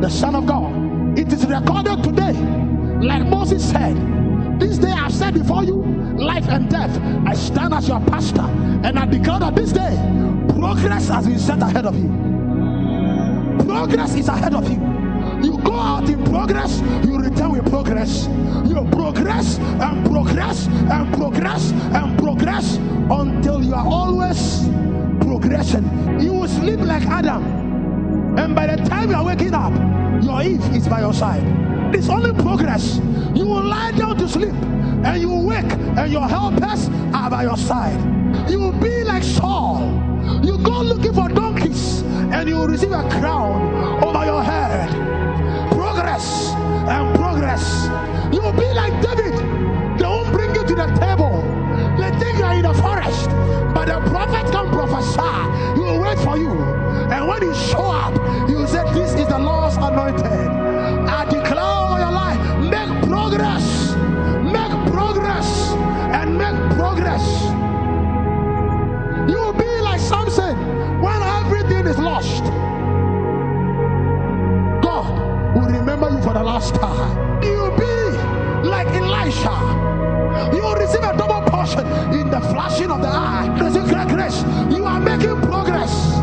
the 0.00 0.08
Son 0.08 0.36
of 0.36 0.46
God, 0.46 1.18
it 1.18 1.32
is 1.32 1.44
recorded 1.44 2.04
today, 2.04 2.34
like 3.04 3.26
Moses 3.26 3.68
said, 3.68 3.96
This 4.60 4.78
day 4.78 4.92
I've 4.92 5.12
said 5.12 5.34
before 5.34 5.64
you, 5.64 5.82
life 6.16 6.46
and 6.48 6.70
death. 6.70 6.96
I 7.26 7.34
stand 7.34 7.74
as 7.74 7.88
your 7.88 7.98
pastor, 8.02 8.48
and 8.84 8.96
I 8.96 9.04
declare 9.06 9.40
that 9.40 9.56
this 9.56 9.72
day, 9.72 9.96
progress 10.60 11.08
has 11.08 11.26
been 11.26 11.40
set 11.40 11.60
ahead 11.60 11.86
of 11.86 11.96
you. 11.96 12.31
Progress 13.66 14.14
is 14.14 14.28
ahead 14.28 14.54
of 14.54 14.68
you. 14.70 14.80
You 15.42 15.58
go 15.58 15.74
out 15.74 16.08
in 16.08 16.22
progress, 16.24 16.80
you 17.04 17.18
return 17.18 17.52
with 17.52 17.68
progress. 17.68 18.28
You 18.64 18.86
progress 18.92 19.58
and 19.58 20.06
progress 20.06 20.66
and 20.68 21.14
progress 21.14 21.72
and 21.72 22.18
progress 22.18 22.76
until 23.10 23.62
you 23.62 23.74
are 23.74 23.86
always 23.86 24.68
progression. 25.20 26.20
You 26.20 26.32
will 26.32 26.48
sleep 26.48 26.80
like 26.80 27.02
Adam, 27.06 27.42
and 28.38 28.54
by 28.54 28.68
the 28.74 28.82
time 28.84 29.10
you 29.10 29.16
are 29.16 29.24
waking 29.24 29.54
up, 29.54 29.72
your 30.22 30.42
Eve 30.42 30.64
is 30.74 30.86
by 30.88 31.00
your 31.00 31.12
side. 31.12 31.42
It's 31.94 32.08
only 32.08 32.32
progress. 32.32 33.00
You 33.34 33.46
will 33.46 33.64
lie 33.64 33.92
down 33.92 34.16
to 34.18 34.28
sleep, 34.28 34.54
and 35.04 35.20
you 35.20 35.28
will 35.28 35.44
wake, 35.44 35.72
and 35.98 36.12
your 36.12 36.28
helpers 36.28 36.88
are 37.12 37.30
by 37.30 37.42
your 37.42 37.56
side. 37.56 38.00
You 38.50 38.60
will 38.60 38.72
be 38.80 39.04
like 39.04 39.22
Saul. 39.24 39.80
You 40.42 40.58
go 40.58 40.80
looking 40.82 41.12
for 41.12 41.28
donkeys, 41.28 42.02
and 42.32 42.48
you 42.48 42.56
will 42.56 42.68
receive 42.68 42.92
a 42.92 43.08
crown 43.10 44.02
over 44.02 44.24
your 44.24 44.42
head 44.42 44.90
progress 45.70 46.48
and 46.88 47.14
progress. 47.16 47.84
You 48.32 48.40
will 48.40 48.52
be 48.52 48.72
like 48.72 48.94
David. 49.02 49.34
They 49.98 50.04
won't 50.04 50.32
bring 50.32 50.54
you 50.54 50.64
to 50.64 50.74
the 50.74 50.86
table. 50.98 51.42
They 51.98 52.10
think 52.18 52.38
you 52.38 52.44
are 52.44 52.54
in 52.54 52.62
the 52.62 52.74
forest, 52.74 53.28
but 53.74 53.86
the 53.86 54.00
prophet 54.10 54.50
can 54.52 54.70
prophesy. 54.70 55.78
He 55.78 55.80
will 55.80 56.00
wait 56.00 56.18
for 56.18 56.36
you. 56.38 56.52
And 57.12 57.28
when 57.28 57.42
you 57.42 57.54
show 57.54 57.90
up, 57.90 58.14
you 58.48 58.56
will 58.58 58.66
say, 58.66 58.84
This 58.94 59.12
is 59.14 59.28
the 59.28 59.38
Lord's 59.38 59.76
anointed. 59.76 60.51
For 76.22 76.32
the 76.32 76.42
last 76.42 76.74
time. 76.76 77.42
You'll 77.42 77.76
be 77.76 77.94
like 78.68 78.86
Elisha. 78.88 79.56
You 80.54 80.62
will 80.62 80.76
receive 80.76 81.02
a 81.02 81.16
double 81.16 81.42
portion 81.50 81.86
in 82.14 82.30
the 82.30 82.40
flashing 82.40 82.90
of 82.90 83.00
the 83.00 83.08
eye. 83.08 83.48
Receive 83.60 83.88
grace. 84.08 84.42
You 84.70 84.84
are 84.84 85.00
making 85.00 85.40
progress. 85.42 86.16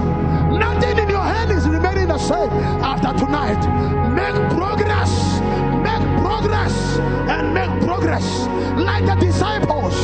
Nothing 0.51 0.97
in 0.99 1.09
your 1.09 1.23
hand 1.23 1.51
is 1.51 1.67
remaining 1.67 2.07
the 2.07 2.17
same 2.17 2.49
after 2.81 3.13
tonight. 3.17 3.59
Make 4.15 4.35
progress. 4.55 5.11
Make 5.83 6.05
progress 6.23 6.73
and 7.29 7.53
make 7.53 7.71
progress. 7.83 8.47
Like 8.77 9.05
the 9.05 9.15
disciples, 9.15 9.95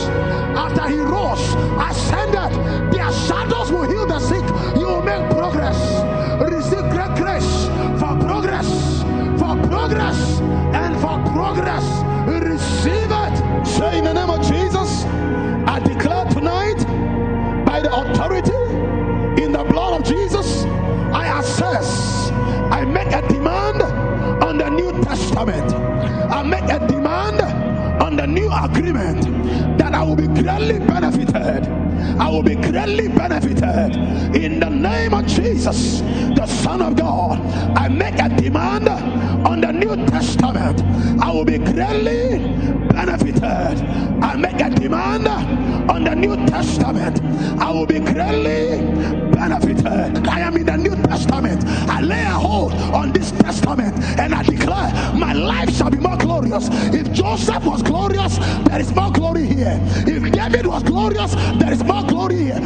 greatly 32.86 33.08
benefited 33.08 33.96
in 34.36 34.60
the 34.60 34.70
name 34.70 35.14
of 35.16 35.26
Jesus, 35.26 36.02
the 36.36 36.46
Son 36.46 36.84
of 36.84 36.96
God. 36.96 37.40
I 37.76 37.88
make 37.88 38.20
a 38.20 38.30
demand 38.30 38.88
on 38.90 39.62
the 39.62 39.72
New 39.72 39.96
Testament. 40.06 40.84
I 41.20 41.32
will 41.32 41.46
be 41.46 41.58
greatly 41.58 42.38
benefited. 42.90 43.44
I 44.22 44.36
make 44.36 44.62
a 44.62 44.70
demand 44.70 45.28
on 45.90 46.04
the 46.04 46.14
New 46.14 46.36
Testament. 46.46 47.22
I 47.60 47.72
will 47.72 47.88
be 47.88 48.00
greatly 48.00 48.82
benefited. 49.32 50.28
I 50.28 50.42
am 50.42 50.56
in 50.56 50.68
the 50.68 50.78
New 50.78 50.96
Testament. 51.08 51.66
I 51.90 52.02
lay 52.02 52.22
a 52.22 52.30
hold 52.30 52.74
on 52.74 53.12
this 53.14 53.32
testament 53.32 53.98
and 54.20 54.36
I 54.36 54.44
declare 54.44 54.92
my 55.16 55.34
life 55.34 55.76
shall 55.76 55.90
be 55.90 55.98
more 55.98 56.18
glorious. 56.18 56.70
If 56.94 57.12
Joseph 57.12 57.66
was 57.66 57.82
glorious, 57.82 58.38
there 58.68 58.80
is 58.80 58.94
more 58.94 59.12
glory 59.12 59.48
here. 59.48 59.80
If 60.08 60.32
David 60.32 60.68
was 60.68 60.84
glorious, 60.84 61.34
there 61.60 61.72
is 61.72 61.84
more 61.84 62.04
glory. 62.04 62.24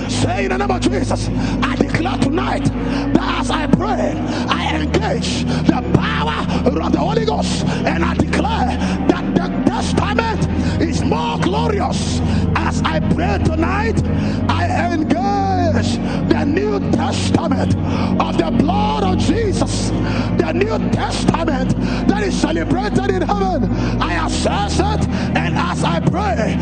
Say 0.10 0.46
in 0.46 0.50
the 0.52 0.58
name 0.58 0.72
of 0.72 0.82
Jesus, 0.82 1.30
I 1.64 1.76
declare 1.76 2.18
tonight 2.18 2.66
that 3.14 3.40
as 3.42 3.52
I 3.52 3.68
pray, 3.68 4.14
I 4.50 4.82
engage 4.82 5.44
the 5.44 5.82
power 5.94 6.46
of 6.66 6.92
the 6.92 7.00
Holy 7.00 7.26
Ghost 7.26 7.66
and 7.86 8.04
I 8.04 8.14
declare 8.16 8.68
that 9.08 9.36
the 9.36 9.70
testament 9.70 10.82
is 10.82 11.04
more 11.04 11.40
glorious. 11.40 12.20
As 12.56 12.82
I 12.84 13.00
pray 13.00 13.40
tonight, 13.44 14.04
I 14.50 14.94
engage 14.94 15.98
the 16.30 16.46
New 16.46 16.80
Testament 16.92 17.76
of 18.22 18.38
the 18.38 18.52
blood 18.52 19.04
of 19.04 19.18
Jesus, 19.18 19.90
the 20.38 20.52
New 20.54 20.78
Testament 20.92 21.76
that 22.08 22.24
is 22.24 22.40
celebrated 22.40 23.10
in 23.12 23.22
heaven. 23.22 23.72
I 24.02 24.26
assess 24.26 24.80
it, 24.80 25.10
and 25.38 25.56
as 25.56 25.84
I 25.84 26.00
pray, 26.00 26.56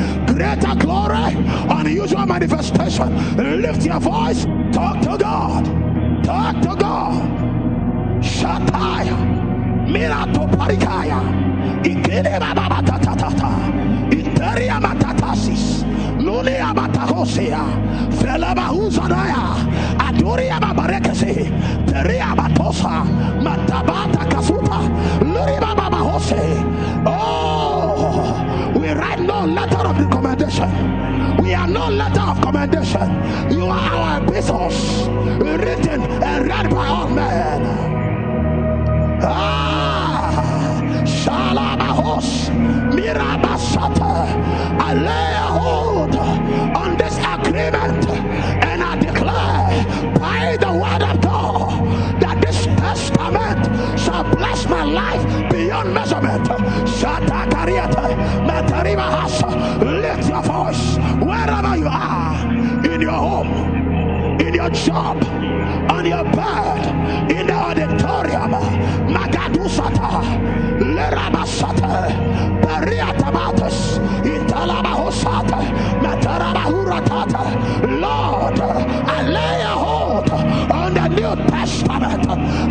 unusual 1.36 2.26
manifestation. 2.26 3.62
Lift 3.62 3.86
your 3.86 4.00
voice, 4.00 4.46
talk 4.72 5.02
to 5.02 5.18
God, 5.18 5.66
talk 6.24 6.62
to 6.62 6.76
God. 6.76 7.24
Shataya. 8.22 9.16
Mirato 9.88 10.48
parikaya. 10.58 11.22
Ikele 11.84 12.40
baba 12.40 12.82
tatata. 12.84 13.50
Iteria 14.12 14.80
matatasis. 14.80 15.84
Lulia 16.20 16.74
matahosea. 16.74 17.64
Fela 18.20 18.54
bahuzadaya. 18.56 19.56
Aduria 20.00 20.60
babarekese. 20.60 21.48
Teria 21.88 22.36
batosa. 22.36 23.06
Matabata 23.42 24.26
kasuta. 24.30 24.80
Luri 25.22 25.60
baba 25.62 25.90
bahose. 25.90 26.42
Oh, 27.06 28.74
we 28.80 28.90
write 28.92 29.22
no 29.22 29.46
letter 29.46 29.88
of 29.88 29.98
recommendation. 30.00 30.97
We 31.48 31.54
are 31.54 31.66
no 31.66 31.88
letter 31.88 32.20
of 32.20 32.42
commendation. 32.42 33.08
You 33.50 33.68
are 33.68 33.80
our 33.80 34.22
epistles, 34.22 35.08
written 35.40 36.02
and 36.22 36.46
read 36.46 36.70
by 36.70 36.88
all 36.88 37.08
men. 37.08 37.62
Ah, 39.24 40.82
Shalabahos, 41.06 42.50
Mirabasata. 42.92 44.28
I 44.82 44.94
lay 44.94 45.36
hold 45.58 46.16
on 46.76 46.98
this 46.98 47.16
agreement 47.18 48.10
and 48.68 48.84
I 48.84 48.98
declare 48.98 50.14
by 50.20 50.58
the 50.60 50.74
word 50.74 51.02
of 51.02 51.22
God 51.22 52.22
that 52.22 52.42
this 52.42 52.66
testament 52.66 53.66
shall 53.98 54.26
bless 54.36 54.68
my 54.68 54.84
life 54.84 55.50
beyond 55.50 55.94
measurement. 55.94 56.44
Shatakariata, 56.90 58.18
Mataribahasa. 58.46 59.48
Lift 60.02 60.28
your 60.28 60.42
voice 60.44 61.07
job, 64.70 65.24
on 65.92 66.06
your 66.06 66.24
bed, 66.24 67.32
in 67.32 67.48
the 67.48 67.54
auditorium. 67.54 68.52
Magadusata, 69.08 70.22
Lerabasata, 70.80 72.12
Bariatamatas, 72.62 74.00
Italabahosata, 74.24 75.60
Matarabahuratata. 76.04 78.02
Lord, 78.02 78.60
I 78.60 79.28
lay 79.30 79.62
a 79.62 79.68
hold 79.68 80.30
on 80.72 80.94
the 80.94 81.08
New 81.10 81.36
Testament, 81.50 82.24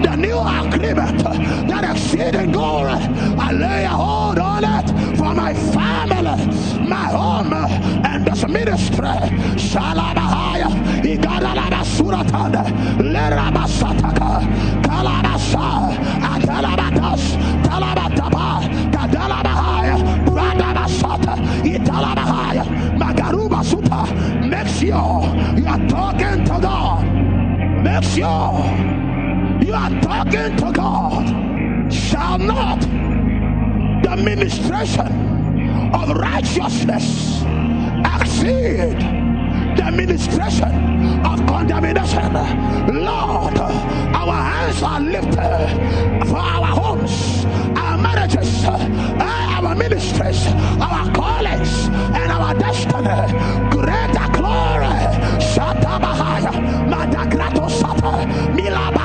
the 0.02 0.16
new 0.16 0.38
agreement 0.38 1.18
that 1.68 1.84
exceeding 1.90 2.52
glory. 2.52 2.92
I 3.38 3.52
lay 3.52 3.84
a 3.84 3.88
hold 3.88 4.38
on 4.38 4.64
it 4.64 5.16
for 5.16 5.34
my 5.34 5.54
family, 5.54 6.46
my 6.86 7.06
home, 7.10 7.52
and 7.52 8.24
this 8.26 8.46
ministry. 8.48 9.08
Shalabahaya, 9.56 10.68
Igadalaba 11.02 11.75
Suratanda, 11.94 12.64
Lerabasataka, 12.98 14.30
Kalabasa, 14.82 15.66
Atalabatas, 16.32 17.22
Talabataba, 17.66 18.46
Kadalabahaya, 18.94 19.96
Bradabasata, 20.26 21.34
Italabahaya, 21.64 22.64
Magaruba 22.98 23.62
Suta. 23.64 24.02
Make 24.46 24.68
sure 24.68 25.22
you 25.58 25.66
are 25.66 25.88
talking 25.88 26.44
to 26.44 26.58
God. 26.60 27.04
Make 27.84 28.04
sure 28.04 28.52
you 29.64 29.74
are 29.74 29.90
talking 30.00 30.56
to 30.56 30.72
God. 30.72 31.92
Shall 31.92 32.38
not 32.38 32.80
the 34.02 34.16
ministration 34.16 35.94
of 35.94 36.10
righteousness 36.16 37.42
exceed 38.20 39.25
the 39.96 40.02
ministration 40.06 41.24
of 41.24 41.46
condemnation. 41.46 42.32
Lord, 43.04 43.58
our 43.58 44.32
hands 44.32 44.82
are 44.82 45.00
lifted 45.00 46.26
for 46.28 46.36
our 46.38 46.66
homes, 46.66 47.44
our 47.78 47.96
marriages, 47.98 48.64
our 48.66 49.74
ministries, 49.74 50.46
our 50.80 51.10
callings, 51.12 51.88
and 52.14 52.30
our 52.30 52.54
destiny. 52.54 53.32
Greater 53.70 54.28
glory. 54.36 54.96
Shatabahaya, 55.40 56.52
Madagrato 56.90 57.68
Sata, 57.70 58.26
Milabarato 58.54 58.95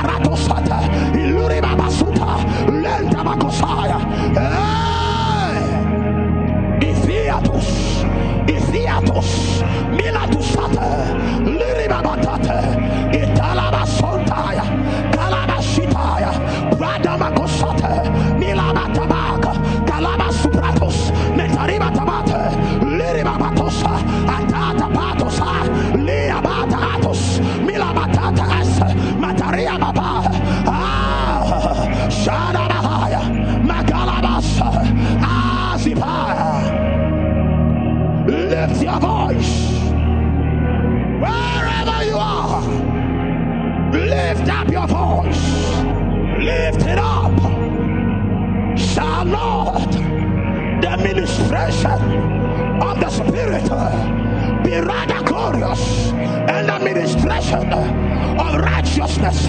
be 54.63 54.79
rather 54.79 55.23
glorious, 55.23 56.11
and 56.11 56.67
the 56.67 56.79
ministration 56.79 57.71
of 57.71 58.55
righteousness 58.59 59.45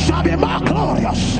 shall 0.00 0.22
be 0.22 0.36
more 0.36 0.60
glorious. 0.60 1.38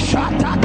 Shatatabas, 0.00 0.59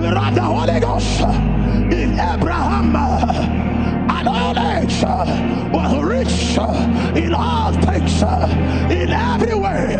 the 0.00 0.42
Holy 0.42 0.80
Ghost, 0.80 1.20
if 1.90 2.10
Abraham 2.12 2.94
at 2.96 4.26
all 4.26 4.58
age 4.58 5.02
was 5.72 6.04
rich 6.04 6.56
in 7.16 7.34
all 7.34 7.72
things, 7.72 8.22
in 8.92 9.10
every 9.10 9.54
way, 9.54 9.94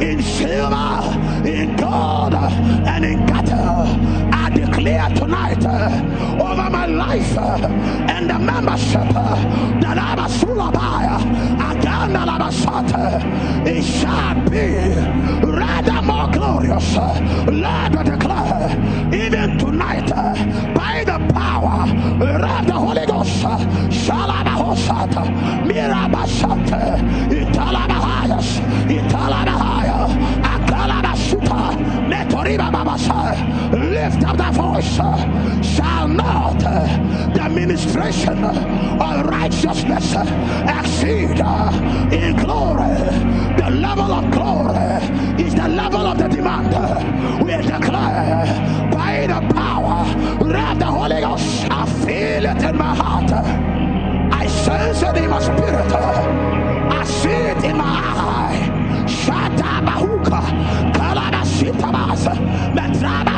in 0.00 0.22
silver, 0.22 1.46
in 1.46 1.76
gold, 1.76 2.34
and 2.34 3.04
in 3.04 3.26
cattle. 3.26 3.86
I 4.32 4.50
declare 4.54 5.08
tonight 5.10 5.64
over 6.40 6.70
my 6.70 6.86
life 6.86 7.36
and 7.36 8.30
the 8.30 8.38
membership 8.38 9.12
that 9.82 9.98
I'm 9.98 10.18
a 10.18 10.28
Labasata, 12.26 13.66
it 13.66 13.82
shall 13.82 14.34
be 14.48 14.66
rather 15.50 16.02
more 16.02 16.28
glorious. 16.30 16.96
Lord, 16.96 17.91
the 37.72 37.78
ministration 37.78 38.44
uh, 38.44 39.20
of 39.20 39.26
righteousness 39.26 40.14
uh, 40.14 40.80
exceed 40.80 41.40
uh, 41.40 41.70
in 42.12 42.36
glory. 42.36 42.98
The 43.56 43.70
level 43.70 44.12
of 44.12 44.30
glory 44.30 45.42
is 45.42 45.54
the 45.54 45.68
level 45.68 46.06
of 46.06 46.18
the 46.18 46.28
demand. 46.28 46.72
We 47.44 47.52
declare 47.56 48.44
by 48.92 49.26
the 49.26 49.54
power 49.54 50.04
of 50.72 50.78
the 50.78 50.84
Holy 50.86 51.20
Ghost, 51.20 51.66
I 51.70 51.86
feel 52.04 52.44
it 52.44 52.62
in 52.62 52.76
my 52.76 52.94
heart. 52.94 53.32
I 53.32 54.46
sense 54.46 55.02
it 55.02 55.16
in 55.16 55.30
my 55.30 55.40
spirit. 55.40 55.92
I 55.92 57.04
see 57.04 57.28
it 57.30 57.64
in 57.64 57.76
my 57.76 57.84
eye. 57.84 59.06
Shata 59.06 59.72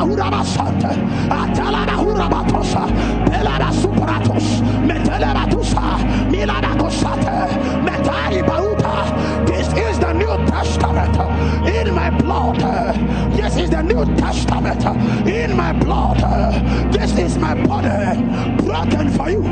Hurabasanta, 0.04 0.90
Atalaba 1.30 1.93
New 13.94 14.16
Testament 14.16 14.84
uh, 14.84 14.92
in 15.24 15.56
my 15.56 15.72
blood. 15.72 16.16
This 16.92 17.16
is 17.16 17.36
Testament 17.36 17.36
in 17.36 17.40
my 17.40 17.54
blood. 17.54 17.84
This 17.84 17.92
is 17.92 18.58
my 18.58 18.64
body 18.64 18.66
broken 18.66 19.08
for 19.10 19.30
you. 19.30 19.42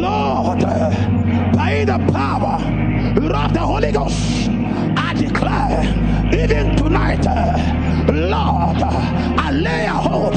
Lord, 0.00 0.64
uh, 0.64 0.90
by 1.52 1.84
the 1.84 1.98
power 2.10 2.56
of 3.44 3.52
the 3.52 3.60
Holy 3.60 3.92
Ghost, 3.92 4.48
I 4.96 5.12
declare 5.14 5.82
even 6.32 6.74
tonight, 6.76 7.26
Lord, 8.08 8.82
I 9.38 9.50
lay 9.52 9.84
a 9.84 9.90
hold 9.90 10.34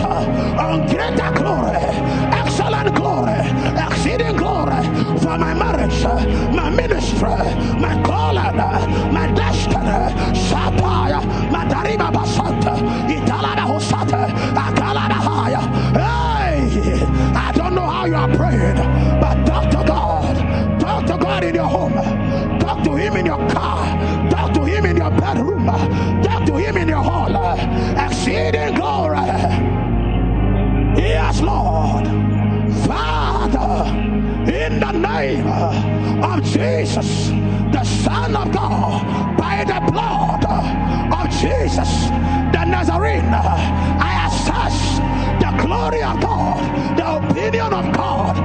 Son 38.03 38.35
of 38.35 38.51
God, 38.51 39.37
by 39.37 39.63
the 39.63 39.79
blood 39.89 40.43
of 40.45 41.29
Jesus, 41.29 42.07
the 42.51 42.65
Nazarene, 42.65 43.33
I 43.33 44.27
assess 44.27 44.97
the 45.39 45.51
glory 45.65 46.03
of 46.03 46.19
God, 46.19 46.97
the 46.97 47.29
opinion 47.29 47.71
of 47.71 47.95
God. 47.95 48.42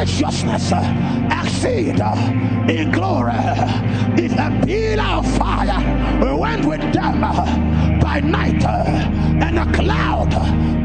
Righteousness 0.00 0.72
uh, 0.72 1.42
exceed 1.44 2.00
uh, 2.00 2.14
in 2.70 2.90
glory. 2.90 3.34
If 4.16 4.32
a 4.32 4.48
pillar 4.64 5.02
of 5.02 5.26
fire 5.36 6.36
went 6.38 6.64
with 6.64 6.80
them 6.94 7.22
uh, 7.22 8.00
by 8.00 8.20
night 8.20 8.64
and 8.64 9.58
a 9.58 9.70
cloud 9.74 10.30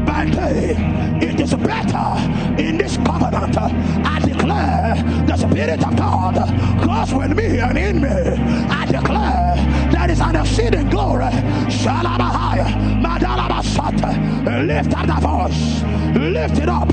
by 0.04 0.26
day, 0.26 0.74
it 1.26 1.40
is 1.40 1.54
better 1.54 2.06
in 2.60 2.76
this 2.76 2.98
covenant. 2.98 3.56
I 3.56 4.20
declare 4.20 4.96
the 5.26 5.36
Spirit 5.38 5.82
of 5.82 5.96
God 5.96 6.34
goes 6.84 7.14
with 7.14 7.34
me 7.34 7.58
and 7.58 7.78
in 7.78 8.02
me. 8.02 8.08
I 8.68 8.84
declare 8.84 9.56
there 9.92 10.10
is 10.10 10.20
an 10.20 10.36
exceeding 10.36 10.90
glory. 10.90 11.32
Shalabahaya, 11.72 12.68
Madalabasata. 13.00 14.66
Lift 14.66 14.94
up 14.94 15.06
the 15.06 15.26
voice. 15.26 15.96
Lift 16.16 16.58
it 16.58 16.68
up. 16.68 16.92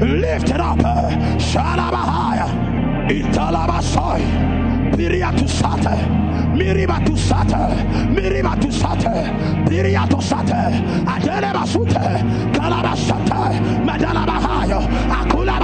Lift 0.00 0.50
it 0.50 0.60
up. 0.60 0.89
Shalabahaya. 1.38 2.46
Italabasoi. 3.10 4.22
Piriatu 4.96 5.48
sate, 5.48 5.96
miribatu 6.52 7.16
sate, 7.16 7.62
miribatu 8.12 8.70
sate, 8.70 9.14
piriatu 9.68 10.20
sate, 10.20 10.60
adele 11.06 11.50
basute, 11.54 12.04
kalabasate, 12.52 13.42
madala 13.86 14.26
bahayo, 14.26 14.80
akula 15.08 15.56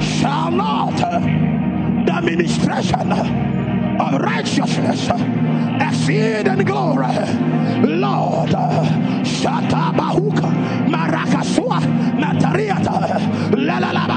Shall 0.00 0.50
not 0.50 1.00
uh, 1.00 1.18
the 2.04 2.12
administration 2.12 3.12
of 3.12 4.20
righteousness 4.20 5.08
uh, 5.08 5.78
exceed 5.80 6.46
in 6.46 6.64
glory. 6.64 7.06
Lord, 7.84 8.54
uh, 8.54 8.84
Shata 9.24 9.92
Bahuka, 9.94 10.50
Marakasua, 10.88 11.80
Natariata, 12.18 13.18
Lalalabasata, 13.50 14.07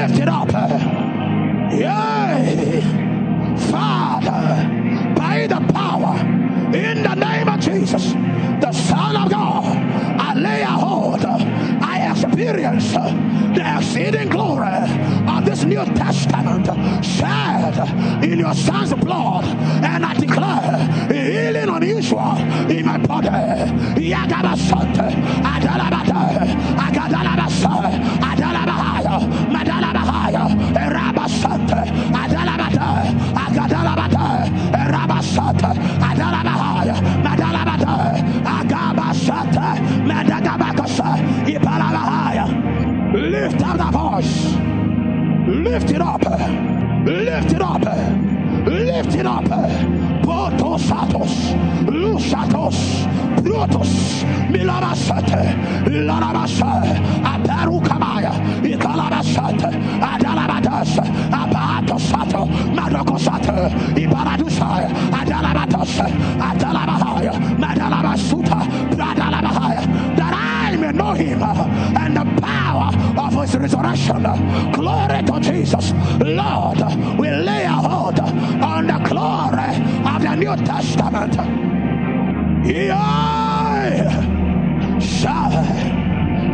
voice, 0.00 0.10
lift 0.10 0.22
it 0.22 0.28
up. 0.28 0.52
Yay! 1.72 2.80
Father, 3.70 5.14
by 5.14 5.46
the 5.46 5.60
power 5.72 6.18
in 6.74 7.02
the 7.02 7.14
name 7.14 7.48
of 7.48 7.60
Jesus, 7.60 8.12
the 8.60 8.72
Son 8.72 9.16
of 9.16 9.30
God, 9.30 9.76
I 10.20 10.34
lay 10.34 10.62
a 10.62 10.66
hold, 10.66 11.24
I 11.24 12.10
experience 12.10 12.92
the 12.92 13.76
exceeding 13.76 14.28
glory 14.28 14.68
of 15.28 15.44
this 15.44 15.64
New 15.64 15.84
Testament 15.84 16.66
shed 17.04 18.24
in 18.24 18.38
your 18.38 18.54
Son's 18.54 18.94
blood, 18.94 19.44
and 19.84 20.04
I 20.04 20.14
declare 20.14 21.08
healing 21.12 21.68
unusual 21.68 22.36
in 22.70 22.86
my 22.86 22.98
body. 22.98 23.30
Lift 45.70 45.90
it 45.92 46.02
up. 46.02 46.20
Lift 47.06 47.52
it 47.52 47.62
up. 47.62 47.80
Lift 48.66 49.14
it 49.14 49.24
up. 49.24 49.44
Potosatos. 50.24 51.54
Lusatos. 51.86 53.06
Protos. 53.44 54.24
Milarasate. 54.50 55.54
Larabasa. 55.86 56.69
Yeah. 82.70 83.10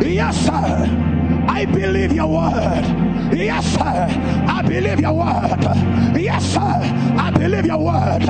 Yes, 0.01 0.45
sir. 0.45 1.45
I 1.47 1.65
believe 1.65 2.11
your 2.11 2.27
word. 2.27 3.33
Yes, 3.33 3.65
sir. 3.67 4.07
I 4.47 4.63
believe 4.63 4.99
your 4.99 5.13
word. 5.13 5.61
Yes, 6.19 6.43
sir. 6.43 6.59
I 6.59 7.31
believe 7.31 7.65
your 7.67 7.77
word. 7.77 8.23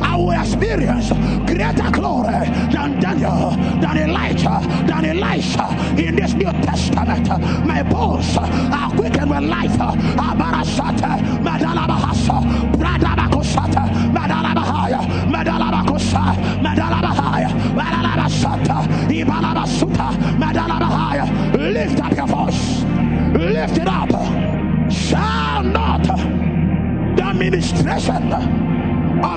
I 0.00 0.16
will 0.16 0.30
experience 0.30 1.10
greater 1.46 1.90
glory 1.90 2.48
than 2.72 2.98
Daniel, 2.98 3.50
than 3.80 3.98
Elijah, 3.98 4.60
than 4.86 5.04
Elisha 5.04 5.68
in 5.98 6.16
this 6.16 6.32
New 6.32 6.50
Testament. 6.62 7.28
My 7.66 7.82
bones 7.82 8.36
are 8.38 8.90
quickened 8.96 9.30
with 9.30 9.44
life. 9.44 9.68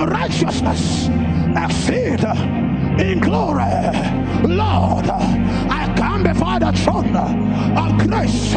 Righteousness 0.08 1.08
exceed 1.56 2.24
in 3.00 3.20
glory. 3.20 3.64
Lord, 4.44 5.06
I 5.10 5.94
come 5.98 6.24
before 6.24 6.60
the 6.60 6.72
throne 6.74 7.16
of 7.16 7.98
grace 8.08 8.54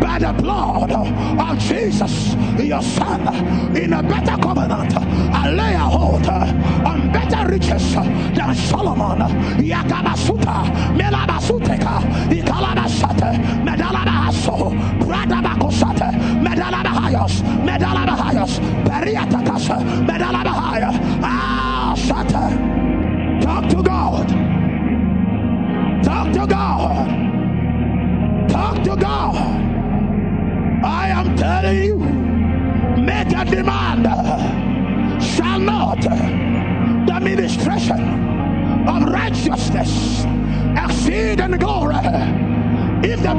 by 0.00 0.18
the 0.20 0.32
blood 0.40 0.92
of 0.92 1.58
Jesus, 1.58 2.34
your 2.58 2.82
Son, 2.82 3.76
in 3.76 3.92
a 3.92 4.02
better 4.02 4.36
covenant. 4.40 4.94
I 4.96 5.50
lay 5.50 5.74
a 5.74 5.78
hold 5.78 6.26
on 6.28 7.12
better 7.12 7.48
riches 7.50 7.94
than 7.94 8.54
Solomon. 8.54 9.18
Yakabasuta, 9.58 10.64
Melabasuteka, 10.96 12.00
Ikalabasate, 12.30 13.64
Medalabahayos, 13.64 14.94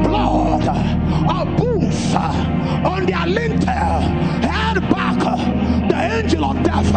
blood 0.04 0.68
of 0.68 1.58
bulls 1.58 2.16
on 2.16 3.06
their 3.06 3.26
lintel 3.28 3.68
held 3.70 4.82
back 4.90 5.20
the 5.90 5.96
angel 5.96 6.46
of 6.46 6.64
death, 6.64 6.92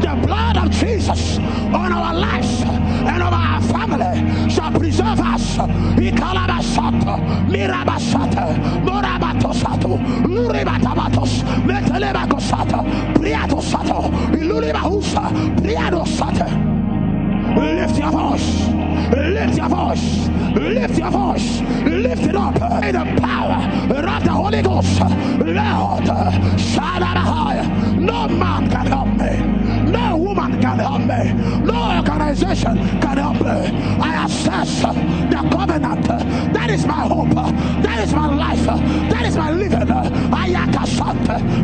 the 0.00 0.26
blood 0.26 0.56
of 0.56 0.70
Jesus 0.70 1.38
That 38.76 39.26
is 39.26 39.36
my 39.36 39.50
living. 39.50 39.78
Ayaka 39.78 40.84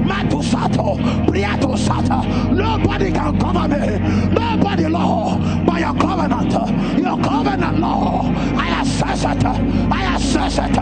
Matusato, 0.09 0.97
Priato 1.27 1.77
Sata. 1.77 2.25
Nobody 2.53 3.13
can 3.13 3.39
cover 3.39 3.69
me. 3.69 3.99
Nobody, 4.33 4.87
Lord, 4.87 5.67
by 5.67 5.81
your 5.81 5.95
covenant. 5.95 6.53
Your 6.99 7.19
covenant, 7.19 7.81
Lord. 7.81 8.35
I 8.57 8.81
assess 8.83 9.25
it. 9.25 9.45
I 9.45 10.17
assess 10.17 10.59
it. 10.59 10.73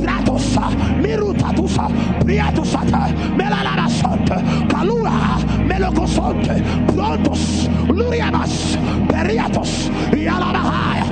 Pratosa, 0.00 0.70
Mirutatusa, 1.02 1.88
Priatusata, 2.20 3.12
Melalana 3.36 3.88
Santa, 3.88 4.36
Kalua, 4.68 5.38
Melocosonte, 5.66 6.62
Prontos, 6.86 7.68
Luriamas, 7.88 8.76
Periatos, 9.08 9.90
Yalamahaya, 10.12 11.04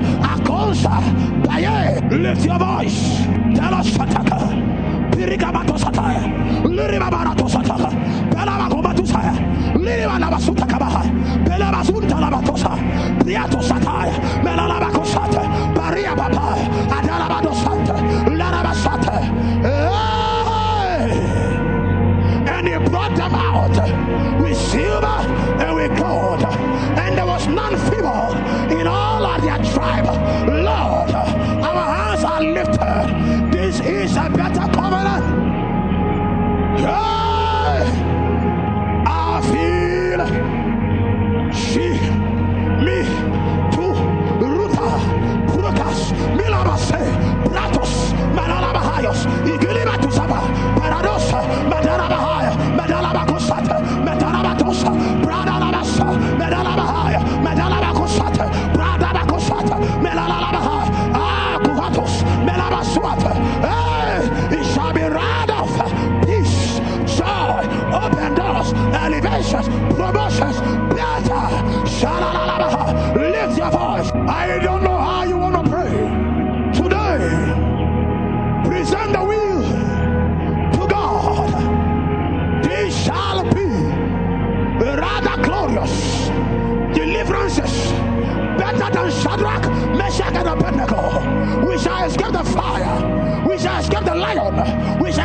Baye. 0.83 2.01
Lift 2.11 2.45
your 2.45 2.59
voice. 2.59 3.25
Tell 3.55 3.75
us 3.75 3.89
Sataka. 3.91 4.75
Pirikamato 5.15 5.79
Sataya, 5.79 6.27
Luribabarato 6.65 7.49
Sataka, 7.49 7.89
Pelamakomatusaya, 8.35 9.33
Lirimanabasuta 9.79 10.67
Kabaha, 10.67 11.03
Pelamasunta 11.47 12.19
Labatosa, 12.19 12.75
Priato 13.23 13.63
Sataya, 13.63 14.13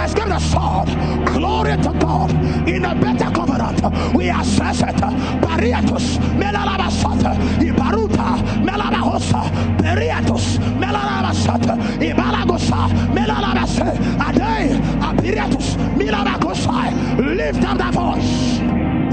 shall 0.10 0.28
escape 0.28 0.28
the 0.28 0.40
sword. 0.40 1.26
Glory 1.28 1.78
to 1.78 1.94
God 2.00 2.32
in 2.68 2.86
a 2.86 2.96
better 2.96 3.32
covenant. 3.32 4.16
We 4.16 4.30
assess 4.30 4.82
it. 4.82 4.96
Pariatus, 5.42 6.18
Melalabasata, 6.38 7.36
Ibaruta, 7.60 8.38
Melalahosa, 8.64 9.50
Periatus, 9.78 10.58
Melalabasata, 10.78 11.78
Ibalagosa, 12.00 12.90
Melalabase, 13.14 13.90
Ade, 14.28 14.80
Apiriatus, 15.02 15.76
Milabakosai. 15.98 17.36
Lift 17.36 17.64
up 17.66 17.78
that 17.78 17.94
voice. 17.94 18.60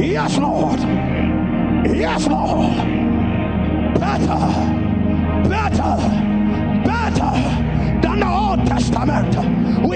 Yes, 0.00 0.38
Lord. 0.38 0.80
Yes, 1.96 2.26
Lord. 2.26 2.76
Better, 3.98 4.38
better, 5.48 6.15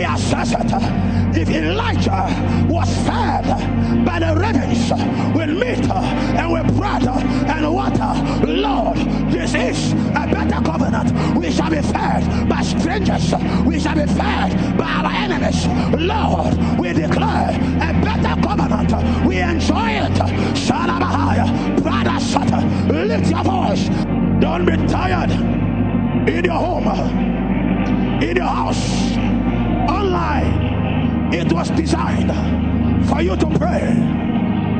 If 0.02 1.48
Elijah 1.50 2.26
was 2.68 2.88
fed 3.06 3.44
by 4.04 4.18
the 4.18 4.34
ravens 4.34 4.90
with 5.36 5.50
meat 5.50 5.90
and 5.90 6.52
with 6.52 6.76
bread 6.76 7.06
and 7.06 7.74
water, 7.74 8.46
Lord, 8.46 8.96
this 9.30 9.54
is 9.54 9.92
a 9.92 10.26
better 10.26 10.64
covenant. 10.64 11.36
We 11.36 11.52
shall 11.52 11.68
be 11.68 11.82
fed 11.82 12.48
by 12.48 12.62
strangers, 12.62 13.34
we 13.66 13.78
shall 13.78 13.94
be 13.94 14.06
fed 14.06 14.78
by 14.78 14.84
our 14.84 15.12
enemies. 15.12 15.66
Lord, 16.00 16.56
we 16.78 16.94
declare 16.94 17.50
a 17.50 17.92
better 18.02 18.40
covenant. 18.40 19.26
We 19.26 19.40
enjoy 19.40 19.90
it. 19.90 20.12
Shalabahaya, 20.56 21.82
brother, 21.82 22.18
shut? 22.20 22.50
lift 22.90 23.30
your 23.30 23.44
voice. 23.44 23.88
Don't 24.40 24.64
be 24.64 24.76
tired 24.86 25.30
in 26.26 26.44
your 26.44 26.54
home 26.54 27.30
in 28.22 28.36
your 28.36 28.46
house. 28.46 29.19
It 31.50 31.54
was 31.54 31.70
designed 31.70 32.30
for 33.08 33.20
you 33.20 33.34
to 33.34 33.46
pray. 33.58 33.80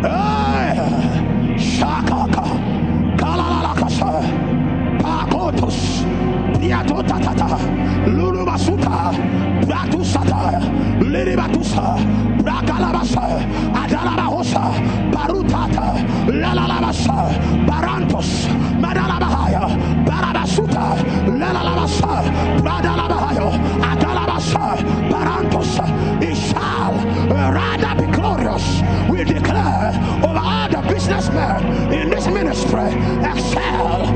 Hey, 0.02 0.39
ministry, 32.30 32.92
excel, 33.24 34.09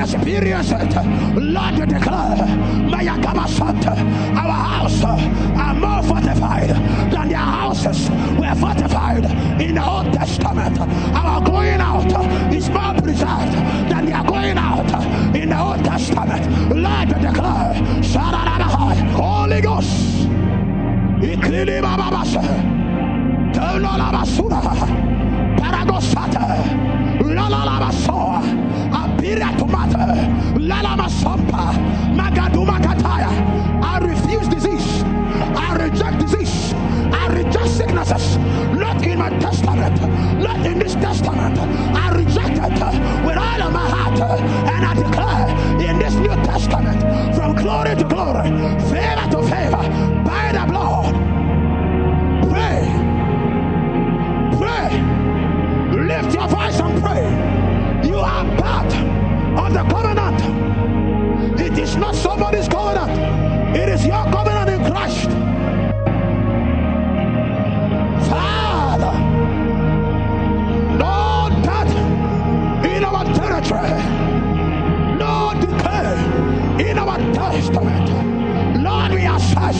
experienced 0.00 0.72
it. 0.72 0.94
Lord, 1.36 1.78
you 1.78 1.86
declare, 1.86 2.46
may 2.90 3.08
our 3.08 3.18
house 4.50 5.04
are 5.04 5.74
more 5.74 6.02
fortified 6.02 6.70
than 7.12 7.28
their 7.28 7.38
houses 7.38 8.10
were 8.38 8.54
fortified 8.54 9.24
in 9.60 9.74
the 9.74 9.84
Old 9.84 10.12
Testament. 10.12 10.78
Our 10.80 11.40
going 11.42 11.80
out 11.80 12.52
is 12.52 12.68
more 12.70 12.94
preserved 12.94 13.54
than 13.90 14.06
their 14.06 14.24
going 14.24 14.58
out 14.58 14.90
in 15.36 15.48
the 15.50 15.60
Old 15.60 15.84
Testament. 15.84 16.74
Lord, 16.74 17.08
you 17.08 17.14
declare, 17.28 17.74
Holy 19.12 19.60
Ghost. 19.60 20.28
Paragosata. 25.60 26.42
Abiria 28.92 29.50
tomata. 29.58 29.69
Lala 29.69 29.69
masompa. 29.69 29.69
Magaduma 29.69 29.69
kataya. 29.69 29.69
I 33.82 33.98
refuse 34.02 34.48
disease. 34.48 35.02
I 35.56 35.76
reject 35.76 36.20
disease. 36.20 36.72
I 37.12 37.26
reject 37.28 37.68
sicknesses. 37.68 38.36
Not 38.78 39.02
in 39.04 39.18
my 39.18 39.30
testament. 39.38 40.00
Not 40.40 40.64
in 40.64 40.78
this 40.78 40.94
testament. 40.94 41.58
I 41.58 42.14
reject 42.14 42.56
it 42.58 43.26
with 43.26 43.36
all 43.36 43.62
of 43.62 43.72
my 43.72 43.88
heart. 43.88 44.20
And 44.20 44.84
I 44.84 45.09
in 76.90 76.98
our 76.98 77.18
testament. 77.32 78.10
Lord, 78.82 79.12
we 79.12 79.24
assess 79.24 79.78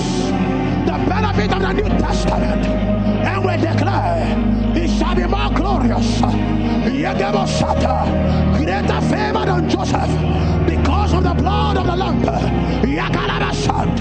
the 0.86 0.96
benefit 1.08 1.52
of 1.52 1.60
the 1.60 1.72
New 1.72 1.88
Testament 1.98 2.64
and 2.66 3.44
we 3.44 3.56
declare 3.56 4.36
it 4.76 4.88
shall 4.96 5.14
be 5.16 5.26
more 5.26 5.50
glorious. 5.50 6.20
Greater 8.56 9.00
favor 9.10 9.44
than 9.46 9.68
Joseph 9.68 10.12
because 10.66 11.12
of 11.14 11.22
the 11.24 11.34
blood 11.34 11.76
of 11.78 11.86
the 11.86 11.96
Lamb. 11.96 12.22
Yakalabasant, 12.84 13.98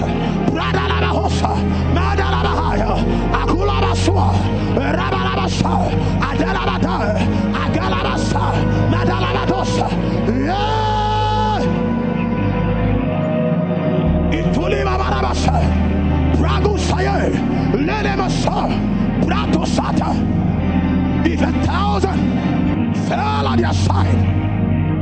a 21.42 21.52
thousand 21.64 22.94
fell 23.08 23.46
on 23.46 23.58
your 23.58 23.72
side 23.72 24.14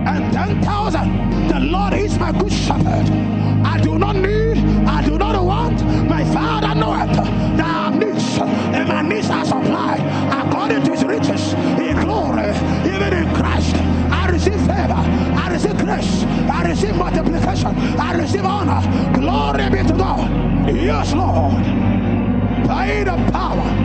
and 0.09 0.33
ten 0.33 0.63
thousand, 0.63 1.49
the 1.49 1.61
Lord 1.61 1.95
is 1.95 2.19
my 2.19 2.33
good 2.33 2.53
shepherd. 2.53 3.11
I 3.65 3.81
do 3.83 3.99
not 3.99 4.17
need, 4.17 4.59
I 4.87 5.05
do 5.05 5.19
not 5.19 5.43
want, 5.45 5.85
my 6.09 6.25
Father 6.33 6.75
knoweth 6.75 7.17
that 7.17 7.61
I 7.61 7.91
have 7.91 7.97
needs, 7.97 8.39
and 8.39 8.89
my 8.89 9.03
needs 9.03 9.29
are 9.31 9.45
supplied 9.45 10.01
according 10.33 10.85
to 10.85 10.91
his 10.93 11.05
riches 11.05 11.53
in 11.55 12.01
glory, 12.01 12.51
even 12.87 13.13
in 13.13 13.35
Christ. 13.35 13.75
I 14.11 14.29
receive 14.31 14.61
favor, 14.61 15.03
I 15.43 15.49
receive 15.51 15.77
grace, 15.79 16.23
I 16.25 16.69
receive 16.69 16.97
multiplication, 16.97 17.77
I 17.99 18.13
receive 18.15 18.45
honor. 18.45 18.81
Glory 19.19 19.69
be 19.71 19.87
to 19.89 19.95
God. 19.95 20.31
Yes, 20.75 21.13
Lord. 21.13 21.65
By 22.67 23.03
the 23.05 23.17
power 23.33 23.78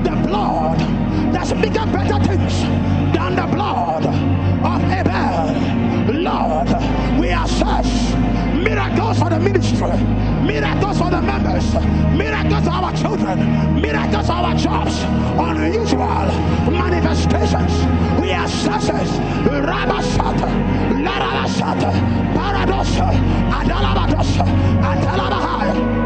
The 0.00 0.16
blood 0.26 0.78
that's 1.32 1.52
bigger, 1.52 1.86
better 1.86 2.18
things 2.24 2.62
than 3.14 3.36
the 3.36 3.46
blood 3.46 4.04
of 4.04 4.82
Abel. 4.90 6.12
Lord, 6.12 6.68
we 7.20 7.28
assess 7.30 8.14
miracles 8.54 9.18
for 9.18 9.30
the 9.30 9.38
ministry, 9.38 9.90
miracles 10.44 10.98
for 10.98 11.10
the 11.10 11.22
members, 11.22 11.72
miracles 12.16 12.64
for 12.64 12.70
our 12.70 12.92
children, 12.96 13.80
miracles 13.80 14.26
for 14.26 14.32
our 14.32 14.54
jobs, 14.54 15.02
unusual 15.38 16.26
manifestations. 16.70 17.72
We 18.20 18.30
assess 18.32 18.88
Rabasata, 19.46 20.48
Larabasata, 21.04 21.90
Paradosa, 22.34 23.10
Adalabatosa, 23.50 24.44
Atalabahaya. 24.82 25.99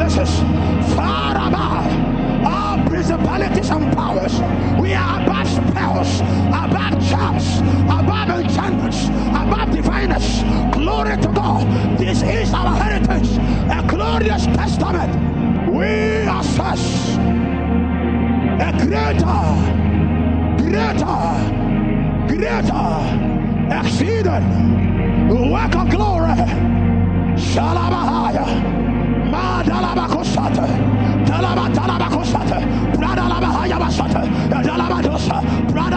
places, 0.00 0.38
far 0.94 1.36
above 1.36 1.92
all 2.46 2.78
principalities 2.86 3.68
and 3.70 3.94
powers. 3.94 4.34
We 4.80 4.94
are 4.94 5.20
above 5.22 5.46
spells, 5.46 6.20
above 6.64 6.94
charms, 7.08 7.58
above 7.98 8.30
enchantments, 8.40 9.08
above 9.42 9.70
diviners. 9.70 10.28
Glory 10.72 11.16
to 11.20 11.28
God. 11.28 11.98
This 11.98 12.22
is 12.22 12.54
our 12.54 12.74
heritage, 12.76 13.30
a 13.76 13.84
glorious 13.86 14.46
testament. 14.46 15.12
We 15.70 16.26
are 16.26 16.44
such 16.44 16.84
a 18.66 18.70
greater, 18.80 19.42
greater, 20.64 21.20
greater, 22.32 22.88
exceeding 23.78 24.46
work 25.52 25.76
of 25.76 25.90
glory. 25.90 26.80
Shalabahaya. 27.36 28.79
Talaba 31.30 31.64
talaba 31.72 32.08
kosata, 32.10 32.58
brada 32.96 33.24
laba 33.28 33.48
hayabasata, 33.56 34.20
talaba 34.64 34.98
dosa, 35.02 35.40
brada 35.72 35.89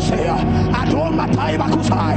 Akosea, 0.00 0.34
Adoma 0.72 1.26
Taibakusa, 1.28 2.09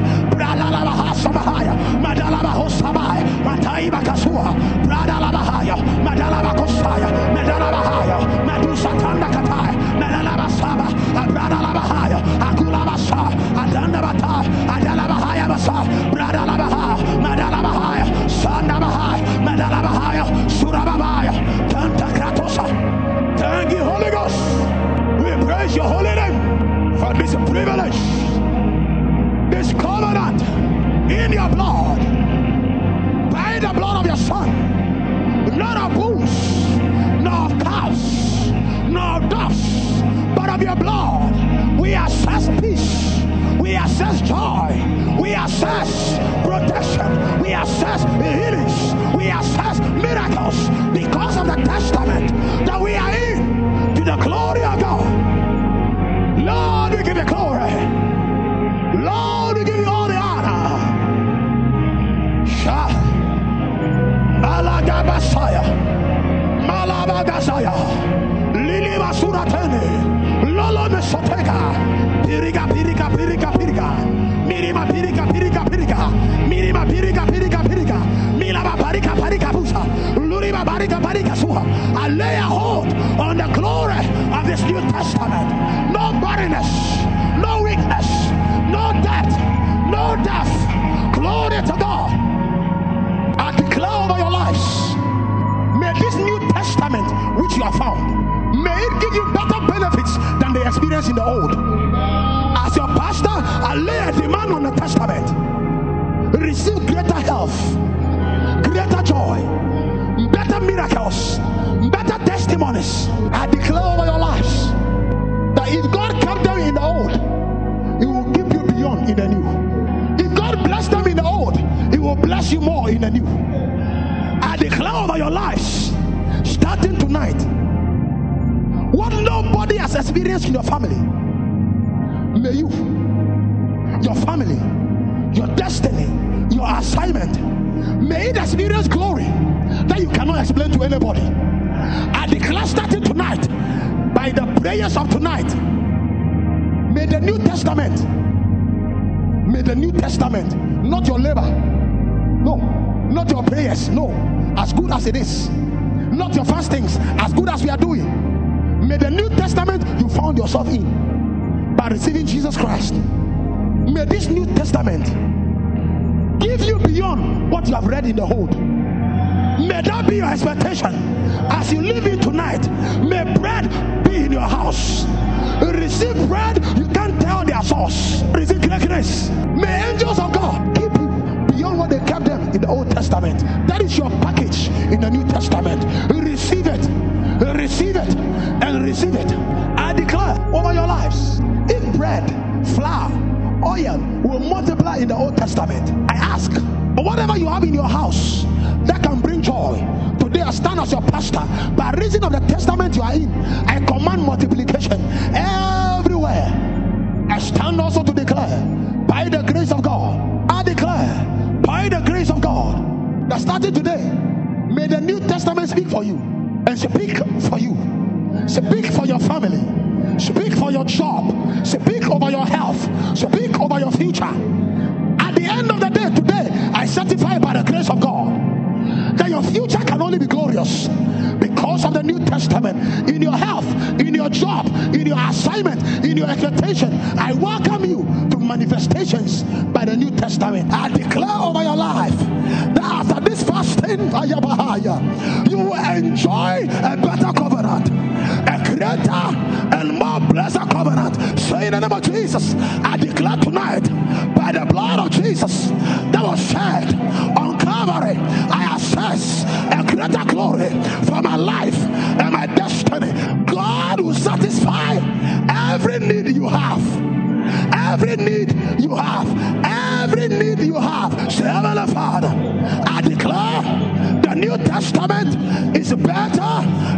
better 276.04 276.54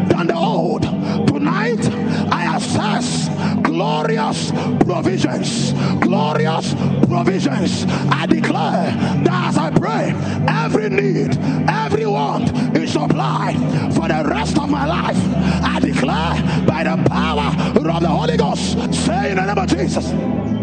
than 0.09 0.27
the 0.27 0.35
Old. 0.35 0.83
Tonight, 1.27 1.85
I 2.31 2.57
assess 2.57 3.29
glorious 3.61 4.51
provisions. 4.79 5.73
Glorious 6.01 6.73
provisions. 7.07 7.85
I 8.11 8.25
declare 8.25 8.91
that 9.23 9.47
as 9.49 9.57
I 9.57 9.71
pray, 9.71 10.13
every 10.47 10.89
need, 10.89 11.37
every 11.69 12.05
want 12.05 12.51
is 12.75 12.91
supplied 12.91 13.55
for 13.93 14.07
the 14.07 14.23
rest 14.27 14.57
of 14.57 14.69
my 14.69 14.85
life. 14.85 15.17
I 15.63 15.79
declare 15.79 16.65
by 16.65 16.83
the 16.83 16.97
power 17.09 17.47
of 17.95 18.01
the 18.01 18.09
Holy 18.09 18.37
Ghost, 18.37 18.93
say 18.93 19.31
in 19.31 19.37
the 19.37 19.45
name 19.45 19.57
of 19.57 19.67
Jesus. 19.67 20.11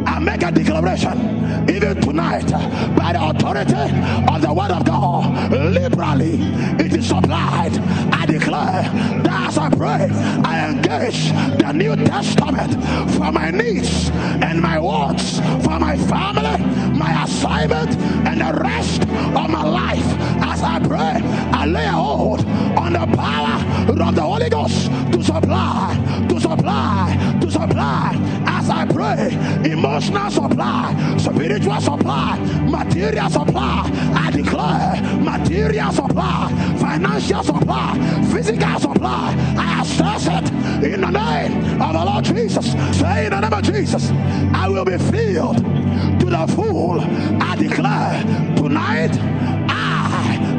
I 0.06 0.18
make 0.18 0.42
a 0.42 0.50
declaration 0.50 1.68
even 1.70 2.00
tonight 2.00 2.50
by 2.96 3.12
the 3.12 3.22
authority 3.22 4.32
of 4.32 4.42
the 4.42 4.52
word 4.52 4.70
of 4.70 4.84
God 4.84 5.01
liberally. 5.50 6.38
It 6.78 6.92
is 6.94 7.08
supplied. 7.08 7.78
I 8.12 8.26
declare 8.26 8.82
that 9.24 9.48
as 9.48 9.58
I 9.58 9.68
pray 9.70 10.08
I 10.44 10.70
engage 10.70 11.30
the 11.60 11.72
New 11.72 11.96
Testament 11.96 12.72
for 13.14 13.32
my 13.32 13.50
needs 13.50 14.10
and 14.10 14.60
my 14.60 14.78
wants 14.78 15.38
for 15.64 15.78
my 15.78 15.96
family 15.96 16.58
my 16.96 17.24
assignment 17.24 17.96
and 18.28 18.40
the 18.40 18.60
rest 18.60 19.02
of 19.02 19.50
my 19.50 19.64
life. 19.64 20.06
As 20.42 20.62
I 20.62 20.78
pray 20.80 21.20
I 21.52 21.66
lay 21.66 21.86
hold 21.86 22.41
on 22.76 22.92
the 22.92 23.16
power 23.16 23.54
of 24.08 24.14
the 24.14 24.22
Holy 24.22 24.48
Ghost 24.48 24.90
to 25.12 25.22
supply 25.22 26.26
to 26.28 26.40
supply 26.40 27.38
to 27.40 27.50
supply 27.50 28.42
as 28.46 28.70
I 28.70 28.86
pray 28.86 29.70
emotional 29.70 30.30
supply, 30.30 31.16
spiritual 31.18 31.80
supply, 31.80 32.38
material 32.64 33.28
supply. 33.28 33.90
I 34.14 34.30
declare 34.30 35.02
material 35.20 35.92
supply, 35.92 36.76
financial 36.78 37.42
supply, 37.42 38.22
physical 38.32 38.78
supply. 38.78 39.34
I 39.58 39.82
assess 39.82 40.26
it 40.26 40.84
in 40.84 41.00
the 41.00 41.10
name 41.10 41.80
of 41.82 41.92
the 41.92 42.04
Lord 42.04 42.24
Jesus. 42.24 42.72
Say 42.98 43.26
in 43.26 43.30
the 43.30 43.40
name 43.40 43.52
of 43.52 43.62
Jesus, 43.62 44.10
I 44.54 44.68
will 44.68 44.84
be 44.84 44.98
filled 44.98 45.56
to 45.56 46.26
the 46.26 46.46
full. 46.54 47.00
I 47.00 47.56
declare 47.56 48.22
tonight, 48.56 49.12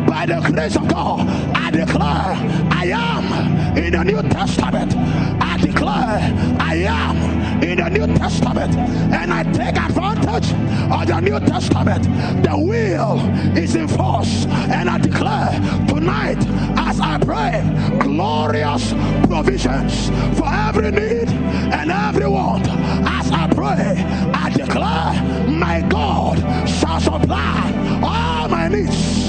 by 0.08 0.26
the 0.26 0.40
grace 0.52 0.76
of 0.76 0.88
God, 0.88 1.28
I 1.56 1.72
declare 1.72 2.36
I 2.72 2.86
am 2.94 3.78
in 3.78 3.94
the 3.94 4.04
New 4.04 4.22
Testament. 4.30 4.96
I 5.42 5.58
declare 5.58 6.20
I 6.60 6.76
am 6.88 7.64
in 7.64 7.78
the 7.78 7.90
New 7.90 8.08
Testament 8.16 8.76
and 8.76 9.34
I 9.34 9.44
take 9.44 9.78
advantage 9.78 10.52
of 10.92 11.08
the 11.08 11.20
New 11.20 11.40
Testament. 11.40 12.04
The 12.44 12.58
will 12.58 13.20
is 13.58 13.76
in 13.76 13.88
force 13.88 14.46
and 14.46 14.90
I 14.90 14.98
declare 14.98 15.52
tonight 15.88 16.44
as 16.78 17.00
I 17.00 17.18
pray 17.20 17.62
glorious 18.00 18.94
provisions 19.28 20.10
for 20.38 20.48
every 20.48 20.92
need 20.92 21.30
and 21.30 21.92
every 21.92 22.28
want. 22.28 22.68
As 22.68 23.32
I 23.32 23.48
pray, 23.54 24.04
I 24.34 24.50
declare 24.50 25.50
my 25.50 25.82
God 25.82 26.38
shall 26.68 27.00
supply 27.00 28.02
all 28.04 28.50
my 28.50 28.68
needs 28.68 29.23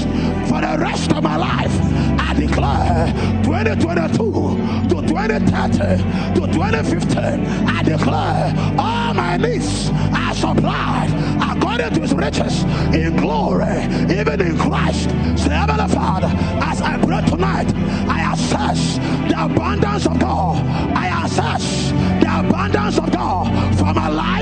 for 0.55 0.61
the 0.61 0.77
rest 0.79 1.11
of 1.11 1.21
my 1.21 1.35
life. 1.35 1.73
I 2.17 2.33
declare 2.33 3.11
2022 3.43 4.89
to 4.89 5.07
2030 5.07 6.39
to 6.39 6.53
2050. 6.53 7.17
I 7.19 7.83
declare 7.83 8.53
all 8.77 9.13
my 9.13 9.35
needs 9.37 9.89
are 10.15 10.33
supplied 10.33 11.11
according 11.41 11.93
to 11.95 12.01
his 12.01 12.13
riches 12.13 12.63
in 12.93 13.17
glory, 13.17 13.83
even 14.17 14.39
in 14.39 14.57
Christ. 14.57 15.09
Say, 15.37 15.53
Heavenly 15.53 15.87
Father, 15.93 16.31
as 16.63 16.81
I 16.81 16.97
pray 16.99 17.21
tonight, 17.29 17.73
I 18.07 18.33
assess 18.33 18.97
the 19.29 19.45
abundance 19.45 20.05
of 20.05 20.19
God. 20.19 20.65
I 20.95 21.25
assess 21.25 21.91
the 22.21 22.47
abundance 22.47 22.97
of 22.97 23.11
God 23.11 23.74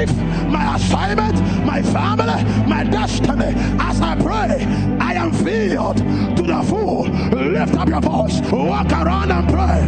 life, 0.06 0.50
my 0.50 0.76
assignment, 0.76 1.66
my 1.66 1.82
family, 1.82 2.44
my 2.68 2.84
destiny. 2.84 3.54
As 3.80 4.02
I 4.02 4.16
pray, 4.16 4.66
I 5.00 5.14
am 5.14 5.32
filled 5.32 5.98
to 5.98 6.44
the 6.44 6.64
full. 6.64 7.04
Lift 7.04 7.76
up 7.76 7.88
your 7.90 8.02
voice, 8.02 8.42
walk 8.52 8.92
around 8.92 9.32
and 9.32 9.48
pray. 9.50 9.82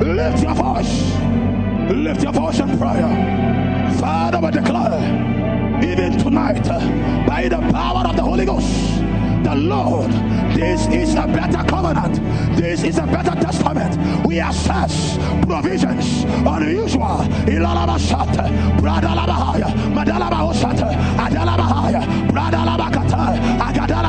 Lift 0.00 0.42
your 0.42 0.54
voice. 0.54 1.12
Lift 1.90 2.22
your 2.22 2.32
voice 2.32 2.58
in 2.60 2.78
prayer. 2.78 3.94
Father, 3.98 4.38
we 4.38 4.50
declare, 4.50 5.00
even 5.82 6.18
tonight, 6.18 6.68
uh, 6.68 6.78
by 7.26 7.48
the 7.48 7.56
power 7.72 8.06
of 8.06 8.16
the 8.16 8.22
Holy 8.22 8.44
Ghost, 8.44 8.68
the 9.44 9.54
Lord. 9.54 10.10
This 10.54 10.86
is 10.88 11.14
a 11.14 11.26
better 11.26 11.64
covenant. 11.66 12.20
This 12.56 12.82
is 12.82 12.98
a 12.98 13.06
better 13.06 13.34
testament. 13.40 13.96
We 14.26 14.40
assess 14.40 15.16
provisions 15.46 16.24
unusual. 16.46 17.24
Ilalabashata, 17.46 18.48
Bradalabahaya, 18.78 19.68
Agadalabata, 23.58 24.07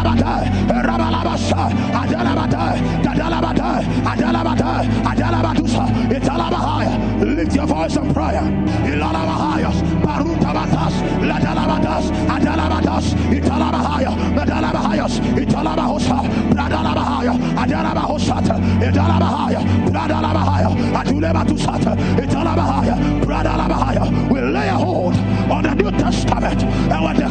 Adalabata, 4.09 4.83
Adalabadusa, 5.05 5.85
Italabahaya. 6.09 6.93
Lift 7.35 7.55
your 7.55 7.67
voice 7.67 7.95
in 7.95 8.13
prayer. 8.13 8.41
Ilalabahaya, 8.89 9.71
Barutabatas, 10.01 10.93
Ladalabatas, 11.21 12.05
Adalabatas, 12.27 13.05
Italabahaya, 13.29 14.11
Madalabahayas, 14.35 15.19
Italabahosa, 15.37 16.17
Bradalabahaya, 16.49 17.33
Adalabahosata, 17.61 18.55
Italabahaya, 18.81 19.61
Bradalabahaya, 19.91 20.69
Atulebatusata, 20.99 21.91
Italabahaya, 22.17 22.95
Bradalabahaya. 23.25 24.29
We 24.31 24.41
lay 24.41 24.69
a 24.69 24.73
hold 24.73 25.15
on 25.51 25.63
the 25.63 25.75
New 25.75 25.91
Testament 25.91 26.63
and 26.63 27.17
declare 27.17 27.28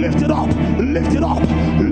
Lift 0.00 0.22
it 0.22 0.30
up, 0.30 0.48
lift 0.78 1.14
it 1.14 1.22
up, 1.22 1.42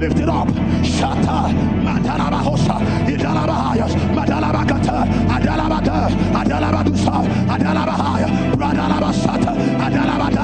lift 0.00 0.18
it 0.18 0.28
up. 0.30 0.48
Shata, 0.94 1.52
Madalabahosa, 1.84 2.76
Idalabahayas, 3.06 3.92
Madalabakata, 4.16 5.04
Adalabada, 5.36 6.08
Adalabadusa, 6.40 7.16
Adalabahaya, 7.54 8.28
Bradalabasata, 8.56 9.52
Adalabada, 9.86 10.37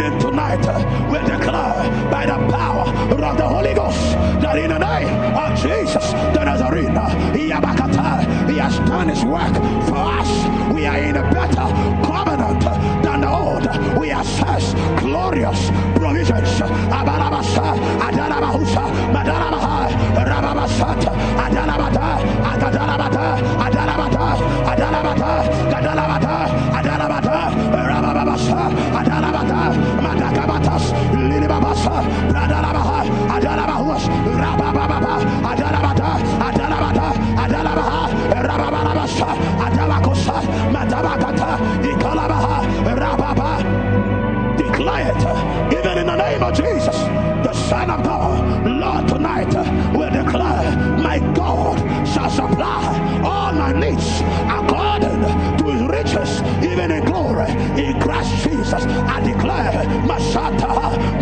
even 0.00 0.18
tonight 0.18 0.66
uh, 0.66 1.08
we 1.12 1.18
declare 1.18 2.10
by 2.10 2.24
the 2.24 2.38
power 2.50 2.88
of 2.88 3.36
the 3.36 3.46
Holy 3.46 3.74
Ghost 3.74 4.00
that 4.40 4.56
in 4.56 4.70
the 4.70 4.78
name 4.78 5.08
of 5.36 5.50
Jesus 5.60 6.12
the 6.32 6.42
Nazarene, 6.42 6.96
uh, 6.96 7.34
He 7.34 7.50
has 7.50 8.78
done 8.88 9.08
his 9.08 9.24
work 9.24 9.54
for 9.88 9.98
us. 9.98 10.72
We 10.72 10.86
are 10.86 10.96
in 10.96 11.16
a 11.16 11.22
better 11.30 11.66
covenant 12.06 12.64
uh, 12.64 13.02
than 13.02 13.20
the 13.20 13.28
old. 13.28 13.66
We 13.98 14.10
assess 14.10 14.72
glorious 15.00 15.68
provisions. 15.96 16.48
Abalabasa, 16.88 17.76
Adalabahusa, 18.00 18.84
Madalabaha, 19.12 19.88
Rababasata, 20.16 21.20
declare 44.80 45.10
it, 45.10 45.98
in 45.98 46.06
the 46.06 46.16
name 46.16 46.42
of 46.42 46.54
Jesus, 46.54 46.96
the 47.44 47.52
Son 47.52 47.90
of 47.90 48.02
God, 48.02 48.66
Lord, 48.66 49.08
tonight 49.08 49.52
we 49.94 50.08
declare, 50.10 50.76
my 50.98 51.18
God 51.34 51.78
shall 52.06 52.30
supply 52.30 53.22
all 53.22 53.52
my 53.52 53.72
needs 53.72 54.20
according 54.48 55.20
to 55.58 55.64
his 55.70 55.82
riches, 55.82 56.42
even 56.64 56.90
in 56.90 57.04
glory, 57.04 57.50
in 57.82 58.00
Christ 58.00 58.44
Jesus. 58.44 58.84
I 58.84 59.20
declare, 59.20 59.84
Masata, 60.08 61.19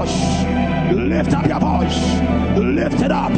voice. 0.00 0.44
Lift 0.92 1.32
up 1.34 1.46
your 1.46 1.60
voice. 1.60 2.00
Lift 2.56 3.00
it 3.02 3.12
up. 3.12 3.32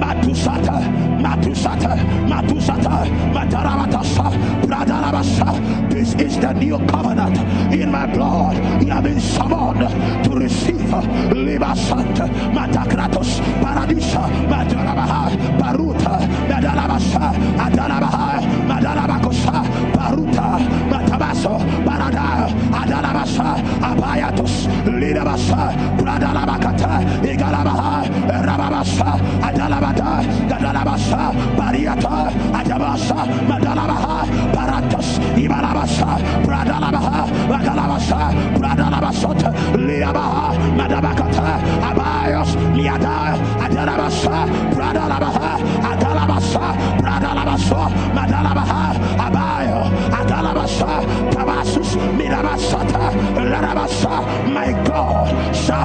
Matusata, 0.00 0.76
Matusata, 1.22 1.92
Matusata, 2.30 3.06
Matarabatasa, 3.32 4.26
Pradalabasa. 4.62 5.90
This 5.90 6.14
is 6.14 6.38
the 6.40 6.52
new 6.52 6.78
covenant 6.86 7.38
in 7.72 7.90
my 7.92 8.06
blood. 8.06 8.56
You 8.82 8.90
have 8.90 9.04
been 9.04 9.20
summoned 9.20 9.80
to 10.24 10.30
receive 10.30 10.92
uh, 10.92 11.02
Libasant, 11.32 12.13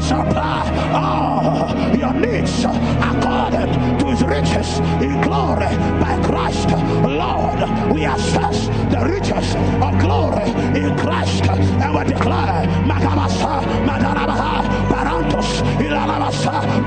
shall 0.02 0.24
supply 0.24 0.92
all 0.94 1.98
your 1.98 2.14
needs 2.14 2.64
according 2.64 3.74
to 4.00 4.06
his 4.08 4.24
riches 4.24 4.80
in 5.02 5.20
glory 5.22 5.76
by 6.00 6.20
Christ. 6.24 6.70
Lord, 7.04 7.60
we 7.94 8.06
assess 8.06 8.68
the 8.92 9.06
riches 9.06 9.56
of 9.82 10.00
glory 10.00 10.50
in 10.80 10.98
Christ 10.98 11.44
and 11.46 11.96
we 11.96 12.04
declare 12.14 12.66
Magamasa, 12.86 13.62
Madanabaha, 13.86 14.64
Barantos, 14.90 15.62
Ilalabasa, 15.80 16.80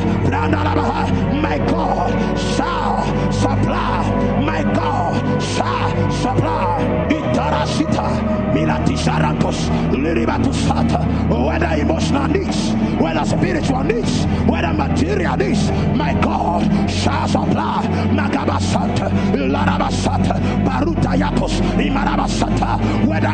my 0.00 1.58
God 1.70 2.10
shall 2.38 3.32
supply, 3.32 4.40
my 4.40 4.62
God 4.74 5.42
shall 5.42 6.10
supply, 6.10 7.06
Itarasita, 7.10 8.06
Milatisharantos, 8.54 9.68
Liribatusata, 9.92 11.00
whether 11.46 11.80
emotional 11.80 12.28
needs, 12.28 12.72
whether 13.00 13.24
spiritual 13.24 13.84
needs, 13.84 14.24
whether 14.48 14.72
material 14.72 15.36
needs, 15.36 15.70
my 15.96 16.12
God 16.20 16.62
shall 16.90 17.28
supply, 17.28 17.82
Magabasata, 18.10 19.10
Larabasata, 19.34 20.34
Barutayatos, 20.64 21.60
Imarabasata, 21.78 23.06
whether 23.06 23.32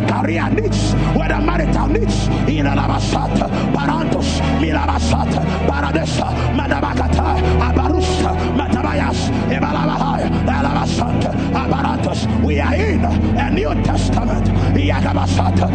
Yakabasata, 15.30 15.66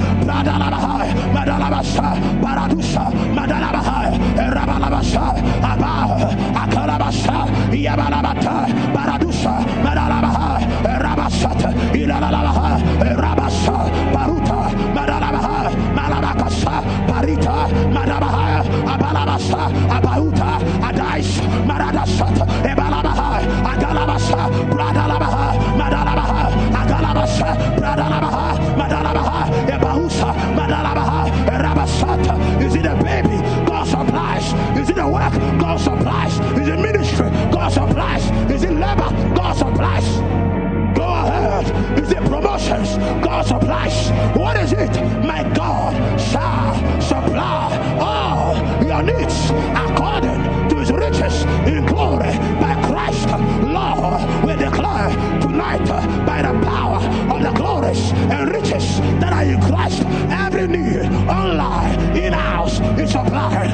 Christ. 43.85 44.11
What 44.35 44.57
is 44.57 44.73
it? 44.73 44.89
My 45.23 45.43
God 45.53 46.19
shall 46.19 47.01
supply 47.01 47.97
all 48.01 48.55
your 48.83 49.03
needs 49.03 49.51
according 49.75 50.41
to 50.69 50.75
his 50.77 50.91
riches 50.91 51.43
in 51.67 51.85
glory 51.85 52.33
by 52.59 52.73
Christ. 52.87 53.27
Lord, 53.63 54.21
we 54.43 54.55
declare 54.55 55.09
tonight 55.39 55.85
by 56.25 56.41
the 56.41 56.65
power 56.65 56.97
of 57.31 57.43
the 57.43 57.51
glories 57.51 58.11
and 58.33 58.49
riches 58.51 58.99
that 59.19 59.33
are 59.33 59.43
in 59.43 59.61
Christ, 59.61 60.01
every 60.29 60.67
need 60.67 61.05
online 61.29 62.17
in 62.17 62.33
house 62.33 62.79
is 62.97 63.11
supplied 63.11 63.64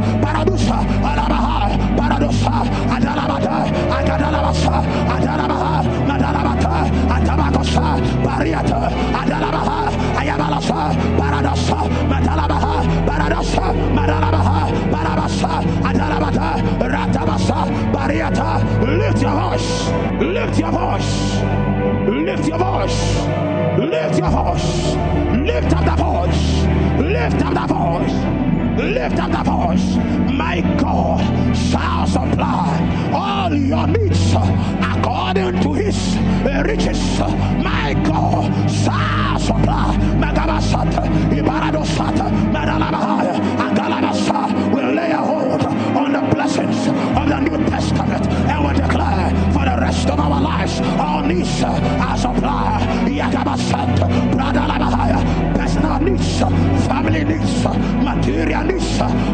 voice. 22.81 23.27
Lift 23.77 24.19
your 24.19 24.29
voice. 24.29 24.95
Lift 25.37 25.73
up 25.73 25.85
the 25.85 26.03
voice. 26.03 26.63
Lift 26.99 27.45
up 27.45 27.53
the 27.53 27.73
voice. 27.73 28.81
Lift 28.81 29.19
up 29.19 29.31
the 29.31 29.43
voice. 29.43 29.95
My 30.31 30.61
God 30.77 31.55
shall 31.55 32.07
supply 32.07 33.11
all 33.13 33.53
your 33.53 33.87
needs 33.87 34.33
according 34.33 35.61
to 35.61 35.73
his 35.73 36.17
riches. 36.65 37.19
My 37.19 37.93
God 38.03 38.49
shall 38.69 39.39
supply. 39.39 39.97
Megamasata, 40.21 41.03
Ibaradosata, 41.37 42.27
Medalamahaya, 42.53 43.35
Agalamasa 43.67 44.73
will 44.73 44.93
lay 44.93 45.11
a 45.11 45.17
hold 45.17 45.61
on 45.97 46.13
the 46.13 46.21
blessings 46.33 46.87
of 46.87 47.29
the 47.29 47.39
New 47.39 47.57
Testament 47.69 48.27
and 48.27 48.63
will 48.63 48.73
declare 48.73 49.29
for 49.53 49.65
the 49.65 49.77
rest 49.79 50.09
of 50.09 50.19
our 50.19 50.41
lives 50.41 50.79
our 50.81 51.25
needs 51.27 51.63
are 51.63 52.17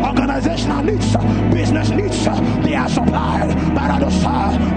organizational 0.04 0.84
needs, 0.84 1.16
business 1.54 1.90
needs, 1.90 2.26
they 2.64 2.76
are 2.76 2.90
supplied 2.90 3.56
by 3.76 3.88
the 3.88 3.94
other 3.94 4.12
side. 4.12 4.77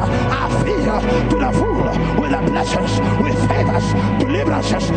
Our 0.00 0.64
fear 0.64 1.00
to 1.30 1.36
the 1.38 1.52
full 1.52 2.20
with 2.20 2.30
the 2.30 2.42
blessings, 2.50 3.00
with 3.22 3.38
favors, 3.48 3.86
deliverances, 4.18 4.90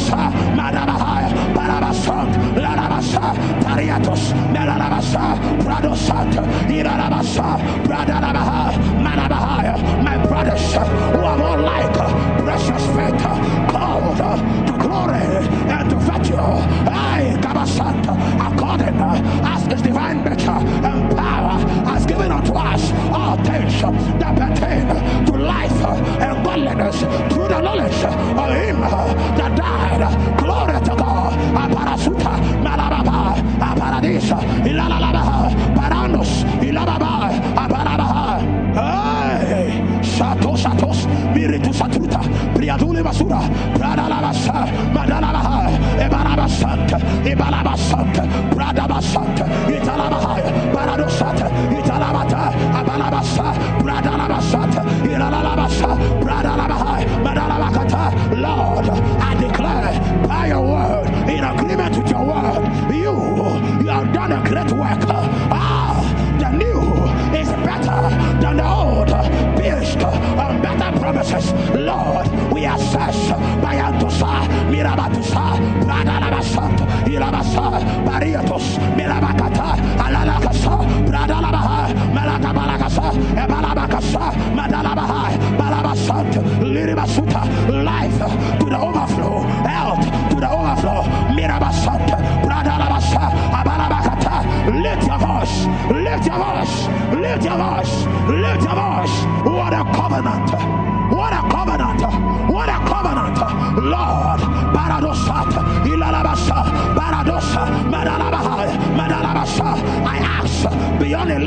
passar. 0.00 0.49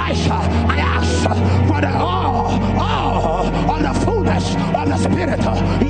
life. 0.04 0.32
I 0.76 0.78
ask 0.80 1.24
for 1.68 1.80
the 1.82 1.92
all, 1.96 2.48
all 2.80 3.46
all 3.70 3.82
the 3.88 3.94
fullness 4.04 4.56
of 4.80 4.86
the 4.92 4.98
Spirit. 4.98 5.40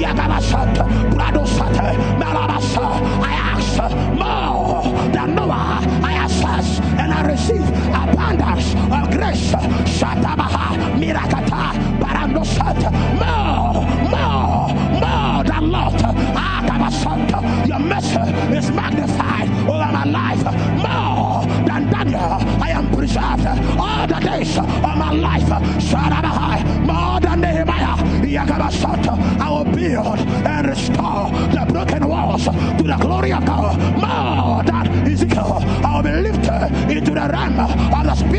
Yagabashat, 0.04 0.76
Bradosat. 1.14 1.73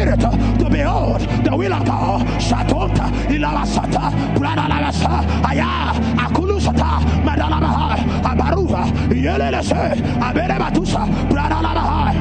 spirit 0.05 0.21
to 0.59 0.71
behold 0.71 1.21
the 1.45 1.57
will 1.57 1.73
of 1.73 1.85
God. 1.85 2.21
Shatonta 2.41 3.07
ilalasata 3.29 4.11
branalagasa 4.37 5.25
aya 5.49 5.93
akulusata 6.25 7.01
madalamaha 7.25 7.97
abaruva 8.25 8.85
yelelese 9.11 9.97
aberebatusa 10.21 11.07
branalamaha. 11.31 12.13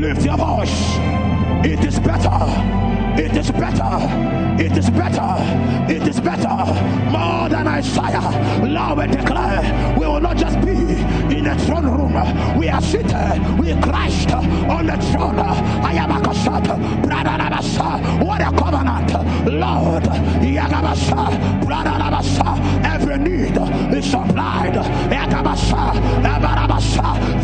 Lift 0.00 0.24
your 0.24 0.36
voice. 0.36 0.96
It 1.64 1.84
is 1.84 1.98
better. 2.00 2.40
It 3.16 3.36
is 3.36 3.50
better. 3.50 3.92
It 4.58 4.76
is 4.76 4.90
better. 4.90 5.36
It 5.92 6.08
is 6.08 6.20
better. 6.20 6.56
More 7.10 7.48
than 7.48 7.66
Isaiah. 7.66 8.30
Lord, 8.62 8.98
we 8.98 9.06
declare 9.16 9.94
we 9.98 10.06
will 10.06 10.20
not 10.20 10.36
just 10.36 10.58
be 10.60 10.72
in 11.36 11.44
the 11.44 11.54
throne 11.66 11.86
room. 11.86 12.58
We 12.58 12.68
are 12.68 12.80
seated 12.80 13.58
with 13.58 13.82
Christ 13.82 14.30
on 14.30 14.86
the 14.86 14.96
throne. 15.12 15.38
I 15.38 15.92
am 15.94 16.12
a 16.12 16.20
Every 22.84 23.18
need 23.18 23.56
is 23.94 24.10
supplied. 24.10 24.74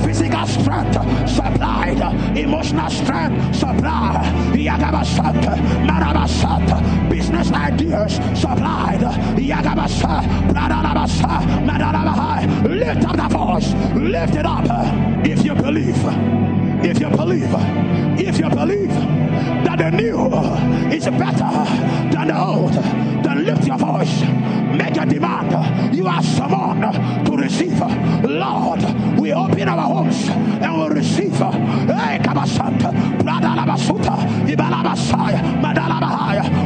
Physical 0.04 0.46
strength 0.46 1.28
supplied. 1.28 2.36
Emotional 2.36 2.90
strength 2.90 3.54
supplied. 3.54 4.52
Business 7.08 7.52
ideas 7.52 8.14
supplied. 8.34 9.02
Lift 12.64 13.04
up 13.04 13.16
the 13.16 13.28
voice. 13.30 13.72
Lift 13.94 14.34
it 14.34 14.46
up 14.46 14.64
if 15.24 15.44
you 15.44 15.54
believe 15.54 16.56
if 16.84 17.00
you 17.00 17.08
believe, 17.08 17.50
if 18.18 18.38
you 18.38 18.48
believe 18.48 18.90
that 19.64 19.76
the 19.78 19.90
new 19.90 20.26
is 20.92 21.06
better 21.06 21.64
than 22.12 22.28
the 22.28 22.38
old, 22.38 23.05
Lift 23.46 23.64
your 23.68 23.78
voice. 23.78 24.22
Make 24.76 24.96
a 24.96 25.06
demand. 25.06 25.94
You 25.94 26.08
are 26.08 26.20
summoned 26.20 27.26
to 27.26 27.36
receive. 27.36 27.78
Lord, 28.24 28.82
we 29.20 29.32
open 29.32 29.68
our 29.68 29.82
homes 29.82 30.28
and 30.28 30.80
we 30.80 30.88
receive. 30.96 31.40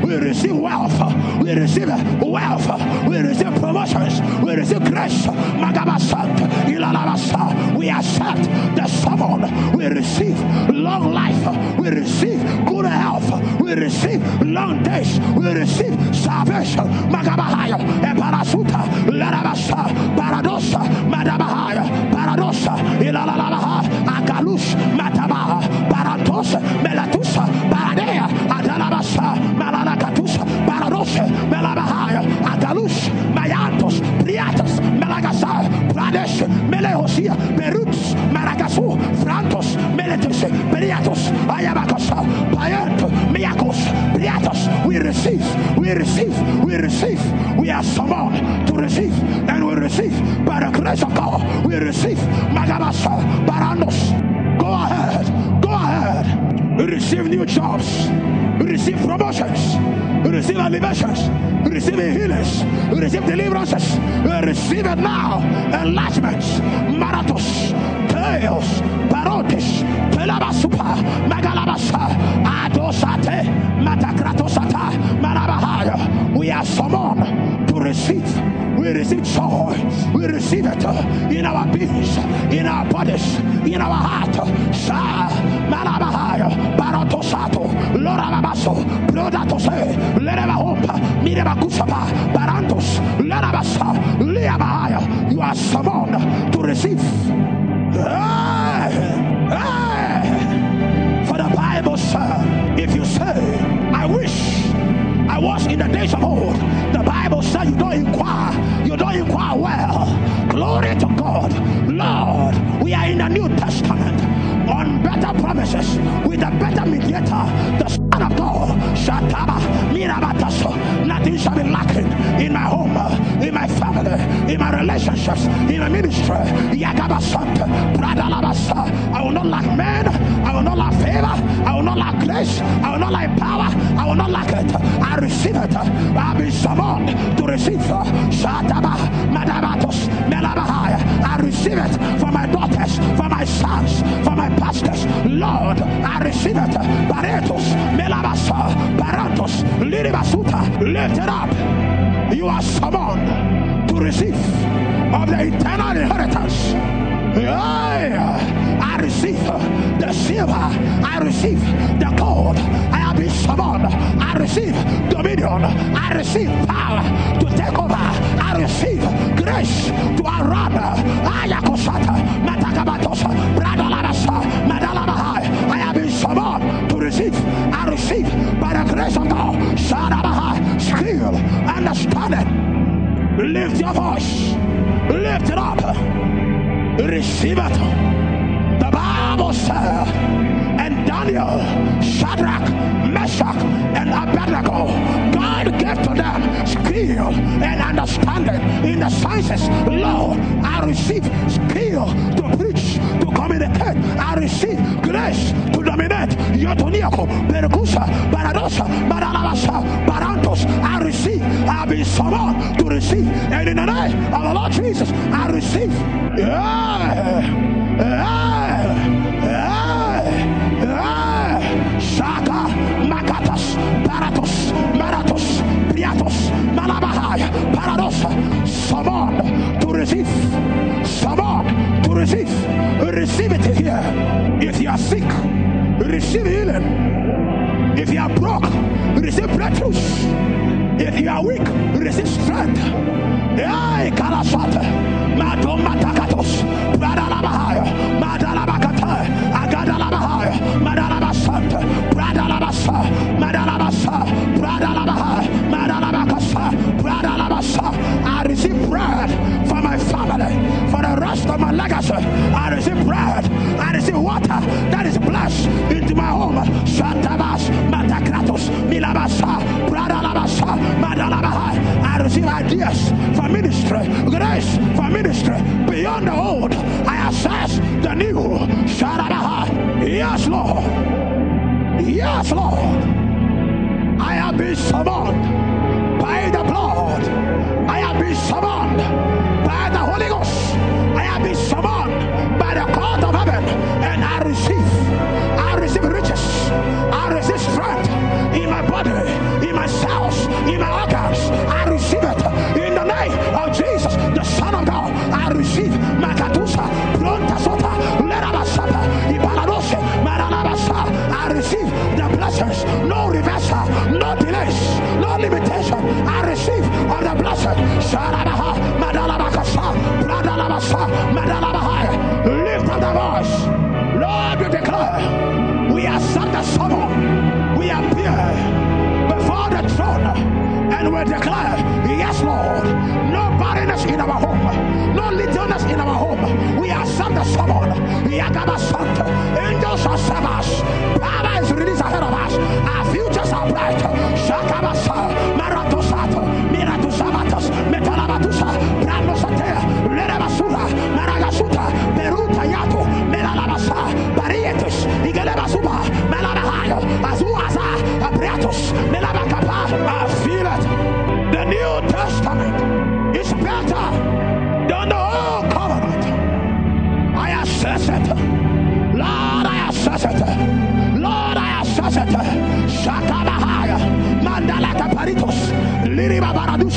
We 0.03 0.17
receive 0.17 0.57
wealth. 0.57 1.43
We 1.43 1.53
receive 1.53 2.23
wealth. 2.23 3.07
We 3.07 3.19
receive 3.19 3.55
promotions. 3.61 4.21
We 4.43 4.55
receive 4.55 4.85
grace. 4.85 5.27
Magabasant. 5.27 6.39
Ilalabasant. 6.65 7.40
Yeah. 17.71 18.10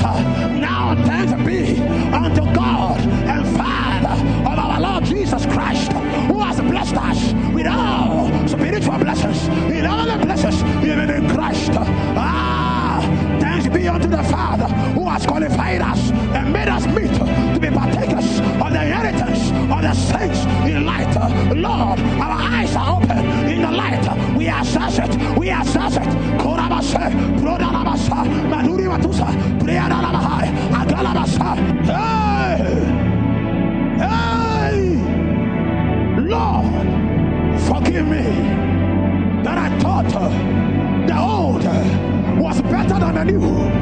now 0.03 0.95
thanks 1.05 1.31
be 1.45 1.79
unto 2.13 2.41
God 2.53 2.99
and 2.99 3.57
Father 3.57 4.49
of 4.49 4.59
our 4.59 4.81
Lord 4.81 5.05
Jesus 5.05 5.45
Christ, 5.45 5.91
who 6.27 6.39
has 6.39 6.59
blessed 6.59 6.97
us 6.97 7.33
with 7.53 7.67
all 7.67 8.47
spiritual 8.47 8.97
blessings, 8.97 9.47
in 9.71 9.85
all 9.85 10.05
the 10.05 10.25
blessings 10.25 10.61
even 10.85 11.09
in 11.09 11.29
Christ. 11.29 11.71
Ah, 11.73 12.99
thanks 13.39 13.67
be 13.67 13.87
unto 13.87 14.07
the 14.07 14.23
Father 14.23 14.67
who 14.93 15.07
has 15.07 15.25
qualified 15.25 15.81
us 15.81 16.11
and 16.11 16.51
made 16.51 16.67
us 16.67 16.85
meet 16.87 17.13
to 17.53 17.59
be 17.59 17.69
partakers 17.69 18.39
of 18.39 18.73
the 18.73 18.85
inheritance 18.85 19.51
of 19.71 19.81
the 19.81 19.93
saints 19.93 20.43
in 20.67 20.85
light. 20.85 21.15
Lord, 21.55 21.99
our 22.19 22.41
eyes 22.41 22.75
are 22.75 23.01
open 23.01 23.19
in 23.47 23.61
the 23.61 23.71
light. 23.71 24.37
We 24.37 24.49
are 24.49 24.63
it. 24.65 25.39
We 25.39 25.49
are 25.49 25.63
it. 25.63 27.62
nenhum. 43.23 43.72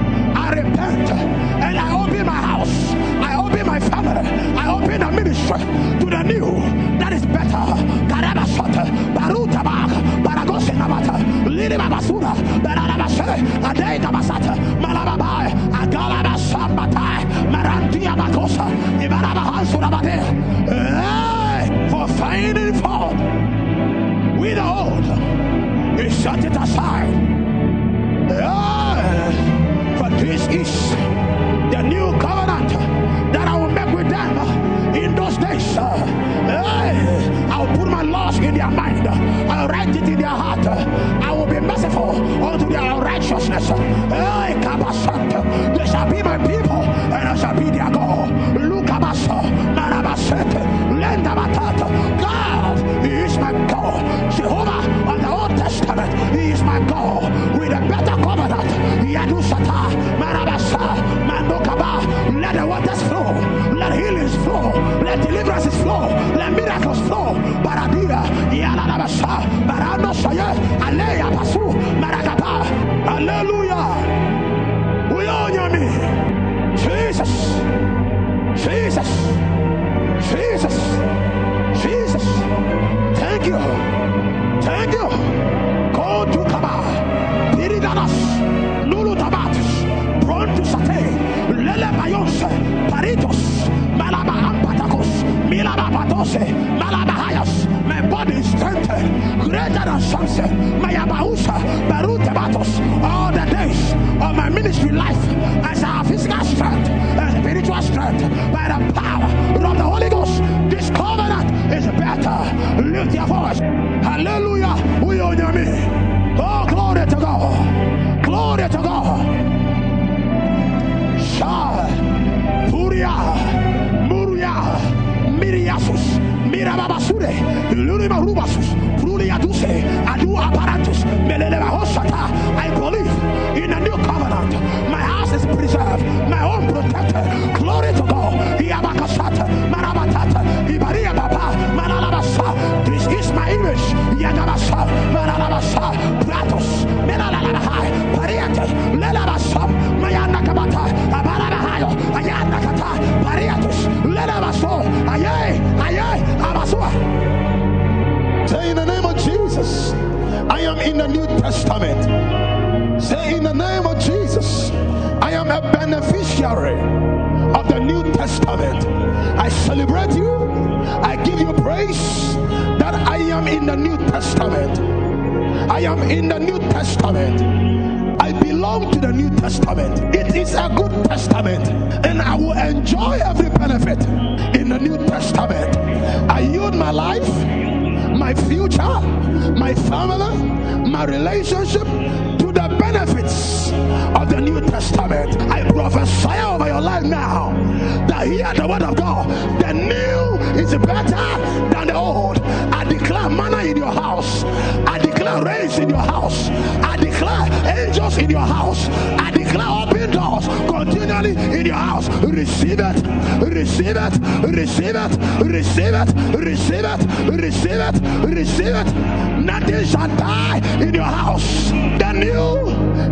Receive 213.94 214.16
it, 214.16 214.48
receive 214.48 214.96
it, 214.96 215.44
receive 215.46 215.94
it, 215.94 216.08
receive 216.38 216.86
it, 216.86 217.02
receive 217.30 217.80
it, 217.80 218.26
receive 218.26 218.76
it. 218.76 219.42
Nothing 219.44 219.86
shall 219.86 220.08
die 220.16 220.62
in 220.80 220.94
your 220.94 221.04
house. 221.04 221.70
The 221.72 222.12
new 222.14 222.70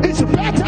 is 0.08 0.22
better 0.22 0.64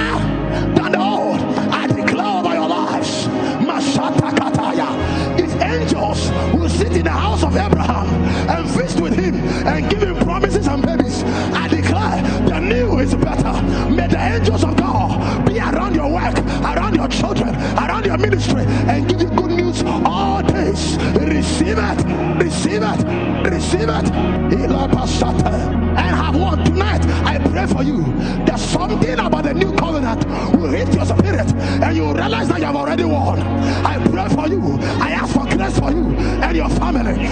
than 0.75 0.91
the 0.91 0.99
old. 0.99 1.39
I 1.71 1.87
declare 1.87 2.39
over 2.39 2.53
your 2.53 2.67
lives. 2.67 3.27
Mashata 3.65 4.31
Kataya. 4.35 5.39
If 5.39 5.61
angels 5.61 6.29
will 6.53 6.69
sit 6.69 6.91
in 6.93 7.03
the 7.03 7.11
house 7.11 7.43
of 7.43 7.55
Abraham 7.55 8.07
and 8.49 8.69
feast 8.69 8.99
with 8.99 9.13
him 9.13 9.35
and 9.65 9.89
give 9.89 10.01
him 10.01 10.17
promises 10.17 10.67
and 10.67 10.85
babies, 10.85 11.23
I 11.23 11.67
declare 11.69 12.21
the 12.49 12.59
new 12.59 12.99
is 12.99 13.15
better. 13.15 14.00
Children, 17.11 17.55
around 17.77 18.05
your 18.05 18.17
ministry, 18.17 18.63
and 18.63 19.07
give 19.07 19.21
you 19.21 19.29
good 19.29 19.51
news 19.51 19.83
all 20.05 20.41
days. 20.41 20.97
Receive 21.19 21.77
it, 21.77 22.41
receive 22.41 22.81
it, 22.83 23.49
receive 23.51 23.89
it. 23.89 24.11
And 25.91 26.15
have 26.15 26.35
one 26.35 26.63
tonight. 26.63 27.05
I 27.25 27.37
pray 27.39 27.67
for 27.67 27.83
you 27.83 28.03
that 28.45 28.59
something 28.59 29.19
about 29.19 29.43
the 29.43 29.53
new 29.53 29.73
covenant 29.75 30.25
will 30.55 30.69
hit 30.69 30.93
your 30.93 31.05
spirit 31.05 31.51
and 31.53 31.95
you 31.95 32.13
realize 32.13 32.47
that 32.49 32.59
you 32.59 32.65
have 32.65 32.75
already 32.75 33.03
won. 33.03 33.39
I 33.39 33.97
pray 34.09 34.27
for 34.29 34.47
you. 34.47 34.77
I 35.01 35.11
ask 35.11 35.33
for 35.33 35.45
grace 35.45 35.77
for 35.79 35.91
you 35.91 36.15
and 36.15 36.55
your 36.55 36.69
family. 36.69 37.25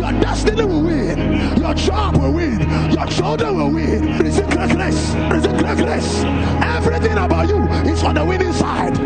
Your 0.00 0.12
destiny 0.20 0.64
will 0.64 0.82
win. 0.82 1.58
Your 1.60 1.74
job 1.74 2.16
will 2.16 2.32
win. 2.32 2.60
Your 2.92 3.06
children 3.06 3.56
will 3.56 3.70
win. 3.70 4.18
Receive 4.18 4.48
grace. 4.50 5.14
Receive 5.30 5.76
grace. 5.76 6.24
Everything 6.62 7.18
about 7.18 7.48
you 7.48 7.59
is 8.00 8.06
on 8.06 8.14
the 8.14 8.24
winning 8.24 8.52
side. 8.52 8.96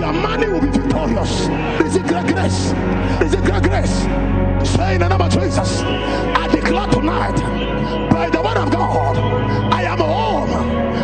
Your 0.00 0.12
money 0.12 0.48
will 0.48 0.60
be 0.60 0.68
victorious. 0.68 1.48
Receive 1.80 2.06
great 2.06 2.26
grace. 2.26 2.72
Receive 3.20 3.44
great 3.44 3.62
grace. 3.62 3.96
Say 4.70 4.94
in 4.94 5.00
the 5.00 5.08
name 5.08 5.20
of 5.20 5.30
Jesus. 5.30 5.80
I 5.82 6.48
declare 6.48 6.86
tonight 6.88 7.36
by 8.10 8.30
the 8.30 8.40
word 8.40 8.56
of 8.56 8.70
God, 8.70 9.16
I 9.72 9.82
am 9.82 9.98
home 9.98 10.50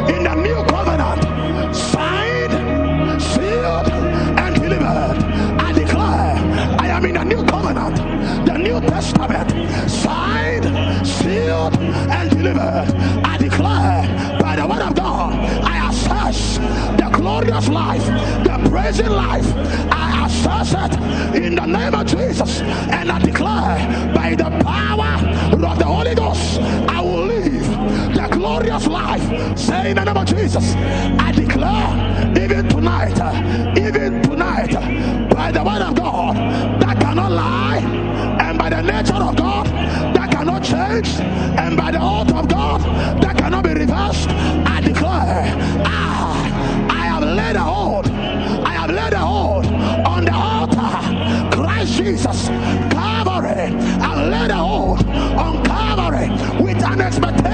in 0.08 0.24
the 0.24 0.34
new 0.34 0.64
covenant, 0.66 1.76
signed, 1.76 3.22
sealed, 3.22 3.88
and 4.38 4.54
delivered. 4.54 5.18
I 5.60 5.72
declare 5.72 6.34
I 6.80 6.88
am 6.88 7.04
in 7.04 7.14
the 7.14 7.24
new 7.24 7.44
covenant, 7.44 7.96
the 8.46 8.56
New 8.58 8.80
Testament, 8.80 9.50
signed, 9.90 11.06
sealed, 11.06 11.76
and 11.76 12.30
delivered. 12.30 13.17
Life, 17.66 18.04
the 18.44 18.68
present 18.70 19.10
life. 19.10 19.46
I 19.90 20.26
assess 20.26 20.72
it 20.72 21.42
in 21.42 21.56
the 21.56 21.66
name 21.66 21.94
of 21.94 22.06
Jesus, 22.06 22.60
and 22.60 23.10
I 23.10 23.18
declare 23.18 24.12
by 24.14 24.36
the 24.36 24.50
power 24.62 25.16
of 25.52 25.78
the 25.78 25.84
Holy 25.84 26.14
Ghost, 26.14 26.60
I 26.60 27.00
will 27.00 27.24
live 27.26 28.14
the 28.14 28.28
glorious 28.30 28.86
life. 28.86 29.58
Say 29.58 29.90
in 29.90 29.96
the 29.96 30.04
name 30.04 30.16
of 30.16 30.26
Jesus, 30.26 30.74
I 31.18 31.32
declare 31.32 32.32
even 32.40 32.68
tonight, 32.68 33.18
even 33.76 34.22
tonight, 34.22 34.74
by 35.30 35.50
the 35.50 35.64
word 35.64 35.82
of 35.82 35.94
God 35.96 36.36
that 36.80 37.00
cannot 37.00 37.32
lie, 37.32 37.78
and 38.40 38.58
by 38.58 38.68
the 38.68 38.82
nature 38.82 39.14
of 39.14 39.34
God 39.36 39.66
that 40.14 40.30
cannot 40.30 40.62
change, 40.62 41.08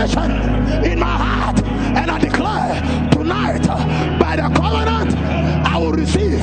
expectation 0.05 0.85
in 0.85 0.98
my 0.98 1.06
heart, 1.06 1.64
and 1.64 2.10
I 2.10 2.18
declare 2.18 3.10
tonight, 3.10 3.66
uh, 3.68 4.18
by 4.18 4.36
the 4.36 4.55
covenant, 4.55 5.16
I 5.66 5.78
will 5.78 5.93
receive 5.93 6.40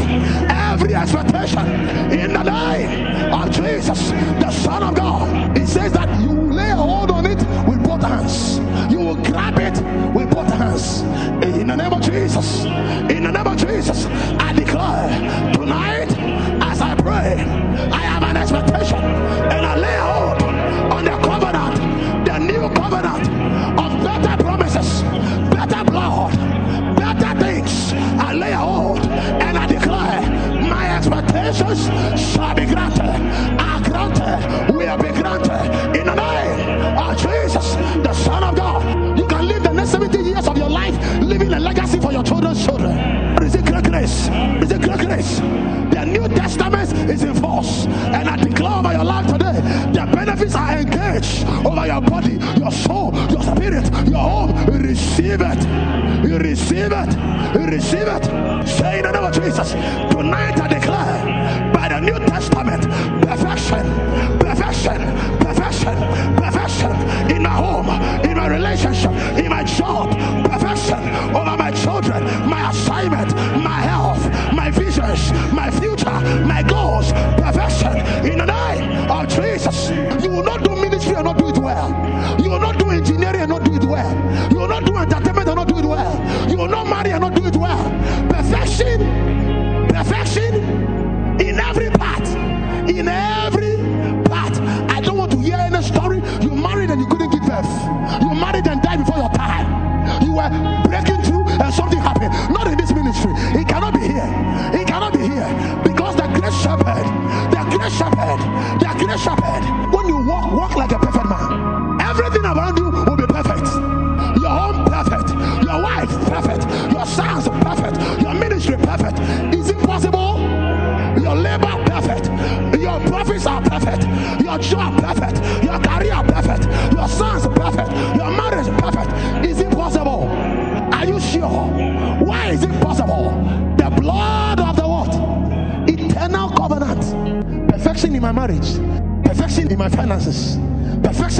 every 0.49 0.95
expectation 0.95 1.67
in 2.11 2.33
the 2.33 2.43
name 2.43 3.33
of 3.33 3.51
Jesus, 3.51 4.09
the 4.09 4.51
Son 4.51 4.83
of 4.83 4.95
God. 4.95 5.01
You 57.82 58.20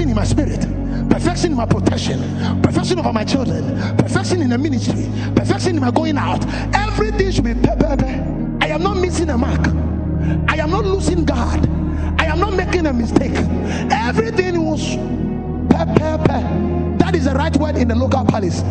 Perfection 0.02 0.10
in 0.10 0.16
my 0.16 0.24
spirit. 0.24 1.10
Perfection 1.12 1.52
in 1.52 1.58
my 1.58 1.66
protection. 1.68 2.62
Perfection 2.64 2.98
over 2.98 3.14
my 3.14 3.24
children. 3.24 3.64
Perfection 3.98 4.42
in 4.42 4.50
the 4.50 4.58
ministry. 4.58 5.08
Perfection 5.36 5.76
in 5.76 5.80
my 5.82 5.92
going 5.92 6.18
out. 6.18 6.44
Everything 6.74 7.30
should 7.30 7.44
be 7.44 7.54
perfect. 7.54 8.02
I 8.64 8.68
am 8.70 8.82
not 8.82 8.98
missing 8.98 9.30
a 9.30 9.38
mark. 9.38 9.60
I 10.50 10.56
am 10.58 10.72
not 10.72 10.86
losing 10.86 11.24
God. 11.24 11.70
I 12.20 12.26
am 12.26 12.40
not 12.40 12.56
making 12.56 12.88
a 12.88 12.94
mistake. 12.94 13.36
Everything 13.92 14.60
was 14.66 14.82
pe- 15.70 15.86
pe- 15.94 16.18
pe- 16.26 16.98
That 16.98 17.12
is 17.14 17.26
the 17.26 17.36
right 17.36 17.56
word 17.58 17.78
in 17.78 17.88
the 17.90 17.96
local 17.96 18.26
palace. 18.26 18.64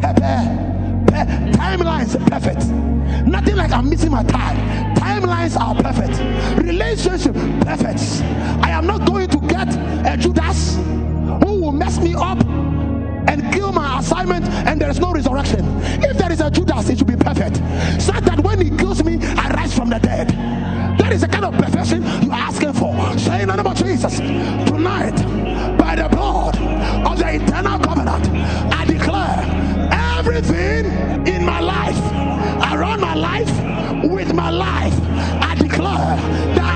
Pe- 0.00 0.14
pe- 0.14 1.04
pe- 1.06 1.52
Timelines 1.52 2.14
are 2.18 2.30
perfect. 2.30 2.64
Nothing 3.26 3.56
like 3.56 3.72
I'm 3.72 3.90
missing 3.90 4.10
my 4.10 4.22
time. 4.22 4.94
Timelines 4.94 5.54
are 5.60 5.74
perfect. 5.74 6.18
Relationship 6.62 7.34
perfect. 7.60 8.00
I 8.64 8.70
am 8.70 8.86
not 8.86 9.04
going 9.06 9.27
get 9.64 10.14
a 10.14 10.16
Judas 10.16 10.76
who 10.76 11.60
will 11.60 11.72
mess 11.72 11.98
me 11.98 12.14
up 12.14 12.38
and 13.28 13.52
kill 13.52 13.72
my 13.72 13.98
assignment 13.98 14.46
and 14.66 14.80
there 14.80 14.90
is 14.90 15.00
no 15.00 15.12
resurrection. 15.12 15.64
If 16.02 16.16
there 16.16 16.30
is 16.30 16.40
a 16.40 16.50
Judas, 16.50 16.88
it 16.88 16.98
should 16.98 17.06
be 17.06 17.16
perfect. 17.16 17.56
So 18.00 18.12
that 18.12 18.40
when 18.40 18.60
he 18.60 18.70
kills 18.76 19.02
me, 19.02 19.18
I 19.20 19.50
rise 19.50 19.74
from 19.76 19.90
the 19.90 19.98
dead. 19.98 20.28
That 20.98 21.12
is 21.12 21.22
the 21.22 21.28
kind 21.28 21.44
of 21.44 21.54
perfection 21.54 22.02
you 22.22 22.30
are 22.30 22.40
asking 22.50 22.72
for. 22.74 22.94
Say 23.18 23.42
in 23.42 23.48
the 23.48 23.56
name 23.56 23.66
of 23.66 23.76
Jesus, 23.76 24.18
tonight, 24.18 25.16
by 25.76 25.96
the 25.96 26.08
blood 26.08 26.56
of 27.06 27.18
the 27.18 27.34
eternal 27.34 27.78
covenant, 27.80 28.28
I 28.72 28.84
declare 28.84 29.40
everything 30.18 30.86
in 31.26 31.44
my 31.44 31.60
life, 31.60 31.98
around 32.72 33.00
my 33.00 33.14
life, 33.14 33.50
with 34.04 34.32
my 34.32 34.50
life, 34.50 34.94
I 35.42 35.54
declare 35.56 36.16
that 36.56 36.67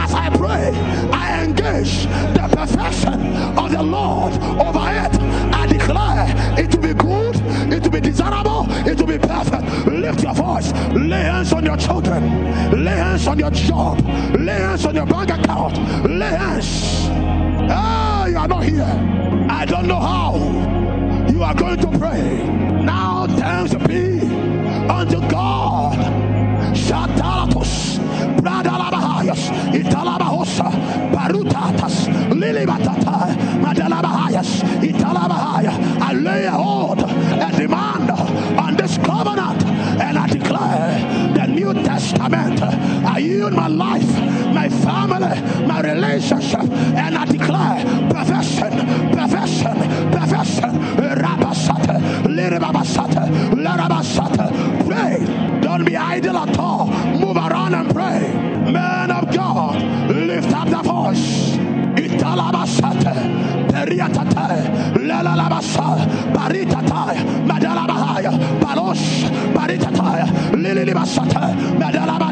I 0.52 1.44
engage 1.44 2.04
the 2.34 2.48
perfection 2.52 3.36
of 3.58 3.72
the 3.72 3.82
Lord 3.82 4.32
over 4.34 4.86
it. 5.04 5.14
I 5.54 5.66
declare 5.66 6.26
it 6.58 6.70
to 6.72 6.78
be 6.78 6.94
good, 6.94 7.36
it 7.72 7.82
to 7.84 7.90
be 7.90 8.00
desirable, 8.00 8.66
it 8.86 8.98
to 8.98 9.06
be 9.06 9.18
perfect. 9.18 9.86
Lift 9.86 10.22
your 10.22 10.34
voice, 10.34 10.72
lay 10.92 11.22
hands 11.22 11.52
on 11.52 11.64
your 11.64 11.76
children, 11.76 12.84
lay 12.84 12.96
hands 12.96 13.26
on 13.26 13.38
your 13.38 13.50
job, 13.50 14.00
lay 14.38 14.52
hands 14.52 14.84
on 14.86 14.94
your 14.94 15.06
bank 15.06 15.30
account, 15.30 15.76
lay 16.08 16.26
hands. 16.26 17.08
Ah, 17.70 18.26
you 18.26 18.36
are 18.36 18.48
not 18.48 18.64
here. 18.64 19.46
I 19.48 19.64
don't 19.64 19.86
know 19.86 20.00
how 20.00 20.36
you 21.30 21.42
are 21.42 21.54
going 21.54 21.78
to 21.78 21.98
pray. 21.98 22.42
Now, 22.82 23.26
thanks 23.26 23.74
be 23.86 24.20
unto 24.88 25.20
God. 25.28 25.98
Shatalatos, 26.74 27.81
Italabahosa, 29.72 30.70
Barutatas, 31.12 32.08
Lilibatata, 32.30 33.34
Madalabahayas, 33.60 34.62
Italabahaya. 34.82 35.72
I 36.00 36.12
lay 36.12 36.44
a 36.46 36.50
hold 36.52 37.00
and 37.00 37.56
demand 37.56 38.10
on 38.10 38.76
this 38.76 38.98
covenant, 38.98 39.62
and 40.00 40.18
I 40.18 40.26
declare 40.26 41.32
the 41.34 41.46
New 41.46 41.72
Testament. 41.74 42.62
I 42.62 43.18
yield 43.18 43.52
my 43.52 43.68
life, 43.68 44.08
my 44.52 44.68
family, 44.68 45.66
my 45.66 45.80
relationship, 45.80 46.68
and 46.96 47.16
I 47.16 47.24
declare 47.24 47.84
perfection, 48.10 48.70
perfection, 49.12 50.10
perfection. 50.10 50.82
Rabasata, 51.22 52.00
Lirabasata, 52.24 53.28
Larabasata. 53.54 54.46
Pray. 54.86 55.60
Don't 55.60 55.84
be 55.84 55.96
idle 55.96 56.36
at 56.38 56.58
all. 56.58 56.86
Move 57.18 57.36
around 57.36 57.74
and 57.74 57.90
pray. 57.92 58.32
Man 58.72 59.01
Italabasate, 63.82 63.82
Periatate, 63.82 65.02
Lalalabasa, 65.08 66.06
Baritata, 66.32 67.14
Madalabahaya, 67.46 68.30
Balos, 68.60 69.02
Baritata, 69.54 70.24
Lilibasata, 70.52 71.52
Madalabada, 71.80 72.31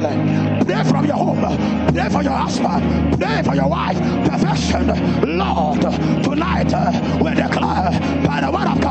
Pray 0.00 0.82
from 0.84 1.04
your 1.04 1.16
home. 1.16 1.92
Pray 1.92 2.08
for 2.08 2.22
your 2.22 2.32
husband. 2.32 3.20
Pray 3.20 3.42
for 3.42 3.54
your 3.54 3.68
wife. 3.68 3.98
Perfection. 4.24 4.86
Lord, 5.36 5.80
tonight 6.22 6.72
uh, 6.72 7.18
we 7.22 7.34
declare 7.34 7.90
by 8.24 8.40
the 8.40 8.50
word 8.50 8.66
of 8.66 8.80
God. 8.80 8.90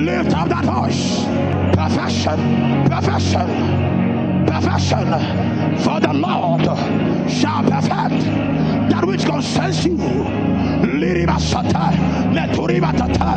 Lift 0.00 0.32
up 0.34 0.48
that 0.48 0.64
voice. 0.64 1.24
Perfection, 1.76 2.38
perfection, 2.88 4.46
perfection. 4.46 5.06
For 5.84 6.00
the 6.00 6.12
Lord 6.14 6.64
shall 7.30 7.62
perfect 7.62 8.24
that 8.90 9.04
which 9.04 9.26
concerns 9.26 9.84
you. 9.84 9.96
Liribasata, 9.96 11.92
Meturibatata, 12.32 13.29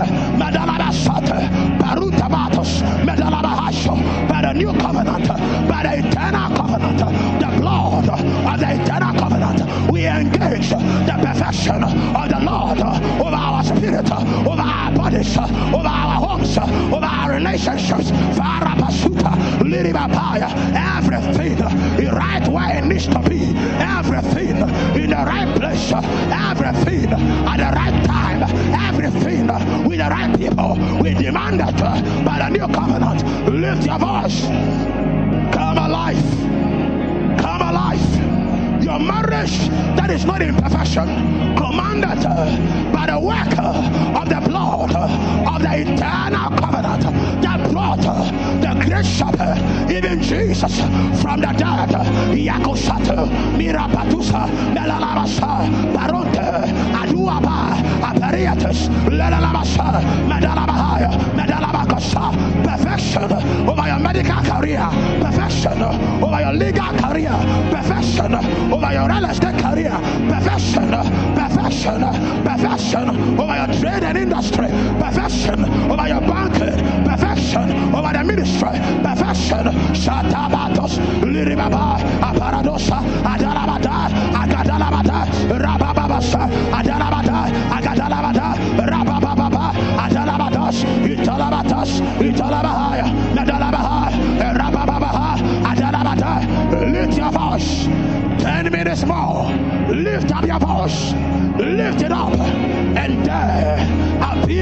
Jesus, 50.23 50.79
from 51.21 51.41
the 51.41 51.51
dead. 51.51 51.89
Yakosata, 52.33 53.27
Mirapatusa, 53.57 54.47
Melalabasa, 54.73 55.67
Baronte, 55.93 56.47
Aduaba, 56.95 57.75
Aperiatus, 58.01 58.87
Lelalabasa, 59.11 60.01
Medalabahaya, 60.27 61.11
Medalabakasa, 61.35 61.82
perfection 62.11 63.31
over 63.69 63.87
your 63.87 63.99
medical 63.99 64.41
career, 64.43 64.87
perfection 65.21 65.81
over 65.81 66.41
your 66.41 66.53
legal 66.53 66.91
career, 66.99 67.35
perfection 67.71 68.35
over 68.73 68.91
your 68.93 69.07
real 69.07 69.25
estate 69.25 69.57
career, 69.59 69.97
perfection, 70.29 70.89
perfection, 71.35 72.01
perfection 72.43 73.09
over 73.39 73.55
your 73.55 73.67
trade 73.79 74.03
and 74.03 74.17
industry, 74.17 74.67
perfection 74.99 75.63
over 75.91 76.07
your 76.07 76.21
banking, 76.21 76.77
perfection 77.05 77.95
over 77.95 78.11
the 78.13 78.23
ministry, 78.23 78.79
perfection. 79.03 79.63
Shatabatos, 79.93 80.97
Liribaba, 81.21 81.97
Aparadosa, 82.19 82.99
Adalabada, 83.23 84.09
Agadalabada, 84.33 85.25
Rabababasa, 85.63 86.49
Adalabada, 86.71 86.92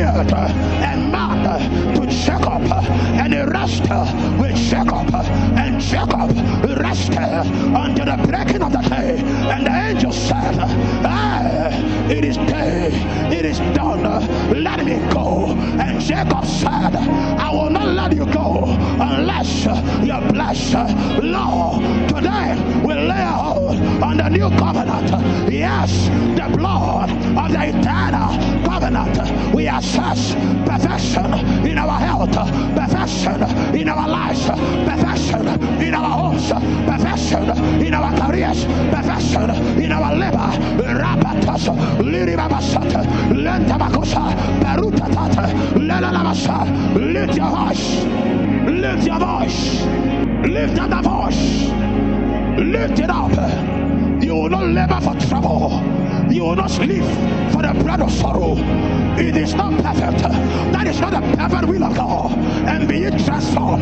appeared 0.02 0.32
a 0.32 0.98
man 0.98 1.96
to 1.96 2.06
Jacob. 2.08 2.72
And 3.22 3.34
he 3.34 3.42
rested 3.42 4.40
with 4.40 4.56
Jacob. 4.56 5.14
And 5.58 5.80
Jacob 5.80 6.14
uh, 6.14 6.72
uh, 6.72 6.76
rested 6.80 7.18
uh, 7.18 7.44
until 7.76 8.06
the 8.06 8.28
breaking 8.28 8.64
of 8.64 8.72
the 8.72 8.82
day. 8.90 9.18
And 9.52 9.66
the 9.66 9.72
angel 9.72 10.12
said, 10.12 10.56
ah, 11.06 11.70
It 12.10 12.26
is 12.26 12.38
day. 12.38 12.90
It 13.32 13.46
is 13.46 13.60
done. 13.76 14.02
Let 14.64 14.86
me 14.86 14.98
go. 15.14 15.56
And 15.80 16.02
Jacob 16.02 16.46
said, 16.46 16.96
I 16.96 17.52
will 17.52 17.70
not 17.70 17.88
let 17.88 18.16
you 18.16 18.26
go 18.26 18.64
unless 19.00 19.66
you're 19.66 20.32
blessed. 20.32 20.96
Lord, 21.24 22.10
today 22.10 22.82
we 22.86 22.94
lay 22.94 23.24
hold 23.24 23.76
on 24.04 24.18
the 24.18 24.30
new 24.30 24.50
covenant. 24.58 25.52
Yes, 25.52 26.08
the 26.38 26.58
blood 26.58 27.10
of 27.10 27.52
the 27.52 27.80
eternal 27.80 28.61
covenant. 28.92 29.56
We 29.56 29.68
assess 29.68 30.34
perfection 30.66 31.34
in 31.66 31.78
our 31.78 32.00
health, 32.00 32.32
perfection 32.76 33.42
in 33.76 33.90
our 33.90 34.08
lives, 34.08 34.46
perfection 34.46 35.48
in 35.82 35.94
our 35.94 36.10
homes, 36.10 36.52
perfection 36.52 37.84
in 37.84 37.94
our 37.94 38.12
careers, 38.18 38.66
perfection 38.66 39.50
in 39.82 39.92
our 39.92 40.16
labor. 40.16 40.52
Rapatas. 41.02 41.68
Lift 46.96 47.36
your 47.36 47.50
voice, 47.50 48.04
lift 48.66 49.08
your 49.08 49.20
voice, 49.20 49.82
lift 50.48 50.76
the 50.76 51.02
voice. 51.04 51.72
Lift 52.58 53.00
it 53.00 53.10
up. 53.10 53.32
You 54.22 54.36
will 54.36 54.50
not 54.50 54.66
labor 54.66 55.00
for 55.02 55.16
trouble. 55.28 56.01
You 56.32 56.46
will 56.46 56.56
not 56.56 56.72
sleep 56.72 57.04
for 57.52 57.62
the 57.62 57.74
bread 57.84 58.02
of 58.02 58.12
sorrow. 58.12 58.56
It 59.18 59.36
is 59.36 59.54
not 59.54 59.74
perfect. 59.84 60.20
That 60.72 60.88
is 60.88 61.00
not 61.02 61.12
the 61.12 61.22
perfect 61.38 61.68
will 61.68 61.84
of 61.84 61.96
God. 61.96 62.38
And 62.68 62.88
be 62.88 63.04
it 63.04 63.24
transformed 63.26 63.82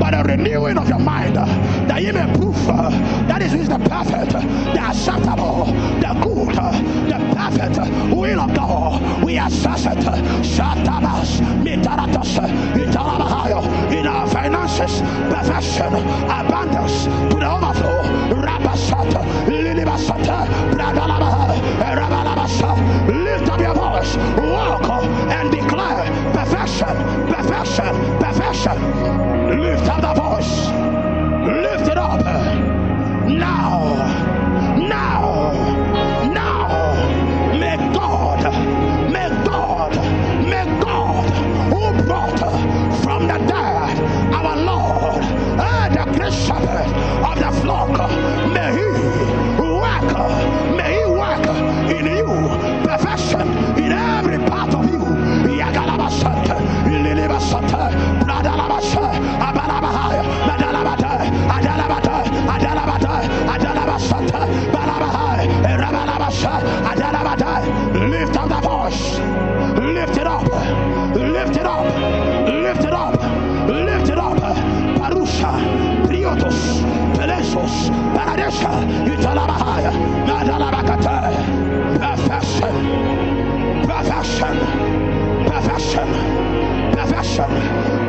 by 0.00 0.10
the 0.10 0.24
renewing 0.24 0.78
of 0.78 0.88
your 0.88 0.98
mind 0.98 1.36
that 1.36 2.02
you 2.02 2.12
may 2.14 2.24
prove 2.34 2.56
that 2.66 3.42
is 3.42 3.68
the 3.68 3.78
perfect, 3.78 4.32
the 4.32 4.80
acceptable, 4.80 5.66
the 6.00 6.18
good, 6.22 6.56
the 7.10 7.18
perfect 7.36 8.16
will 8.16 8.40
of 8.40 8.54
God. 8.54 9.22
We 9.24 9.38
assess 9.38 9.86
it. 9.86 9.98
Shatabas, 10.42 11.40
Mitaratas, 11.62 12.38
Italabahaya, 12.74 13.92
in 13.92 14.06
our 14.06 14.26
finances, 14.28 15.00
perfection, 15.30 15.94
abundance, 16.24 17.04
to 17.04 17.38
the 17.38 17.50
overflow. 17.52 18.02
Rabasata, 18.32 19.22
Lilibasata, 19.46 20.46
Bradalabaha, 20.72 21.31
Rabalabasa. 21.31 21.31
Lift 23.08 23.48
up 23.48 23.60
your 23.60 23.74
voice, 23.74 24.16
walk 24.36 25.04
and 25.30 25.50
declare 25.50 26.04
perfection, 26.32 26.94
perfection, 27.26 27.94
perfection. 28.18 29.60
Lift 29.60 29.88
up 29.88 30.00
the 30.00 30.20
voice, 30.20 30.66
lift 31.46 31.90
it 31.90 31.98
up. 31.98 32.20
Now, 33.28 33.96
now, 34.78 35.52
now, 36.32 37.58
may 37.58 37.76
God, 37.92 38.42
may 39.12 39.28
God, 39.44 39.94
may 40.48 40.80
God, 40.80 41.30
who 41.72 42.02
brought 42.04 42.38
from 43.02 43.26
the 43.26 43.38
dead 43.46 44.34
our 44.34 44.56
Lord, 44.56 45.24
and 45.24 46.14
the 46.14 46.30
shepherd 46.30 46.88
of 47.24 47.38
the 47.38 47.60
flock, 47.60 48.21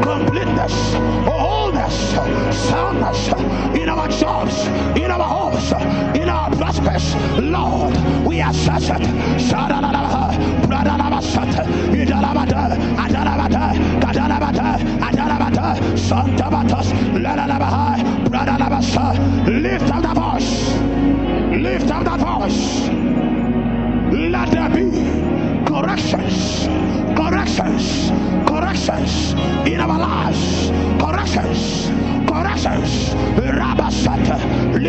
completeness, 0.02 0.94
wholeness, 1.26 1.96
soundness. 2.70 3.28
In 3.76 3.90
our 3.90 4.08
jobs, 4.08 4.68
in 4.98 5.12
our 5.12 5.24
homes, 5.24 5.72
in 6.16 6.30
our 6.30 6.50
prospects. 6.56 7.16
Lord, 7.40 7.96
we 8.26 8.42
assess 8.42 8.90
it. 8.90 9.34
Lift 16.64 16.83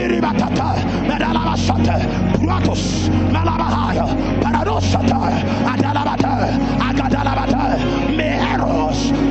Liribatata, 0.04 0.76
Medalabasata, 1.08 1.96
Pratus, 2.38 3.08
Malabahaya, 3.32 4.04
Paradosata, 4.42 5.32
Adalabata, 5.64 6.52
Agadalabata. 6.78 8.14
May 8.14 8.36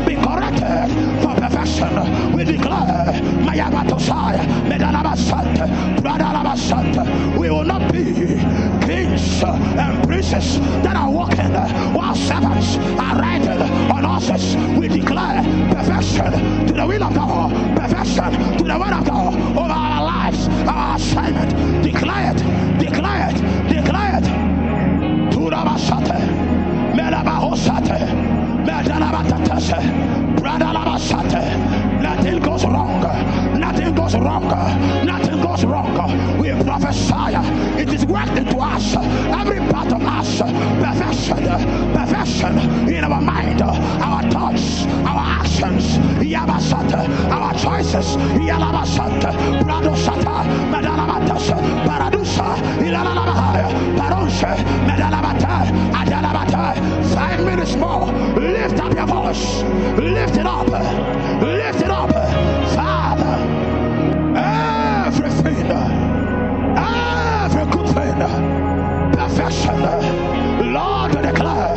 be 0.05 0.15
corrected 0.15 0.89
for 1.21 1.35
perfection. 1.35 2.33
We 2.33 2.43
declare, 2.43 3.13
Mayabatosaya, 3.45 4.43
Medalabasata, 4.67 5.67
Bradalabasata. 6.01 7.37
We 7.37 7.51
will 7.51 7.65
not 7.65 7.91
be 7.93 8.13
kings 8.83 9.43
and 9.43 10.07
princes 10.07 10.59
that 10.81 10.95
are 10.95 11.11
walking 11.11 11.53
while 11.93 12.15
servants 12.15 12.77
are 12.97 13.15
riding 13.19 13.61
on 13.91 14.03
horses. 14.05 14.55
We 14.79 14.87
declare 14.87 15.43
perfection 15.71 16.65
to 16.65 16.73
the 16.73 16.87
will 16.87 17.03
of 17.03 17.13
God, 17.13 17.77
perfection 17.77 18.57
to 18.57 18.63
the 18.63 18.79
word 18.79 18.93
of 18.93 19.05
God 19.05 19.35
over 19.55 19.82
Ah, 20.67 20.93
our 20.93 20.97
lives, 20.97 21.15
our 21.17 21.23
assignment. 21.23 21.83
Declare 21.83 22.31
it, 22.31 22.79
declare 22.79 23.29
it, 23.29 23.37
declare 23.69 24.17
it. 24.19 24.23
Turabasate, 25.31 26.19
Melabahosate, 26.95 27.99
Medalabatatase, 28.65 29.79
Bradalabasate. 30.37 32.01
Nothing 32.01 32.39
goes 32.39 32.63
wrong, 32.65 33.01
goes 34.13 34.23
wrong, 34.23 34.47
nothing 35.05 35.41
goes 35.41 35.65
wrong. 35.65 36.37
We 36.37 36.51
prophesy, 36.63 37.35
it 37.81 37.93
is 37.93 38.05
worked 38.05 38.37
into 38.37 38.57
us, 38.57 38.95
every 38.95 39.59
part 39.71 39.91
of 39.91 40.01
us, 40.03 40.39
perfection, 40.39 41.37
perfection 41.93 42.89
in 42.93 43.03
our 43.03 43.21
mind, 43.21 43.61
our 43.61 44.29
thoughts, 44.31 44.85
our 45.05 45.19
actions, 45.19 45.97
our 47.31 47.53
choices. 47.53 48.17
Five 57.13 57.45
minutes 57.45 57.75
more. 57.75 58.05
Lift 58.35 58.79
up 58.79 58.93
your 58.93 59.05
voice. 59.07 59.61
Lift 59.97 60.37
it 60.37 60.45
up. 60.45 60.67
Lift 60.67 61.81
it 61.81 61.89
up. 61.89 62.11
Father, 62.75 63.72
everything, 65.45 65.67
every 66.77 67.65
good 67.71 67.87
thing, 67.95 68.15
perfection, 69.11 69.81
Lord, 70.73 71.11
declare 71.11 71.75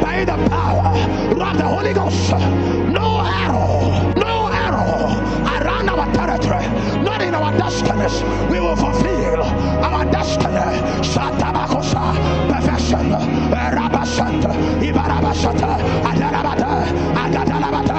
by 0.00 0.24
the 0.24 0.36
power 0.48 0.94
of 1.32 1.56
the 1.58 1.64
Holy 1.64 1.92
Ghost, 1.92 2.30
no 2.30 3.20
arrow, 3.20 4.12
no 4.14 4.48
arrow 4.48 5.18
around 5.56 5.88
our 5.88 6.12
territory, 6.12 6.66
not 7.02 7.20
in 7.22 7.34
our 7.34 7.52
destinies. 7.58 8.22
We 8.50 8.60
will 8.60 8.76
fulfill 8.76 9.42
our 9.42 10.04
destiny. 10.04 10.78
Satabakosa, 11.02 12.14
perfection, 12.48 13.10
Rabasanta, 13.50 14.52
Ibarabasata, 14.80 15.78
Adarabata, 16.02 16.86
Agadarabata, 17.14 17.98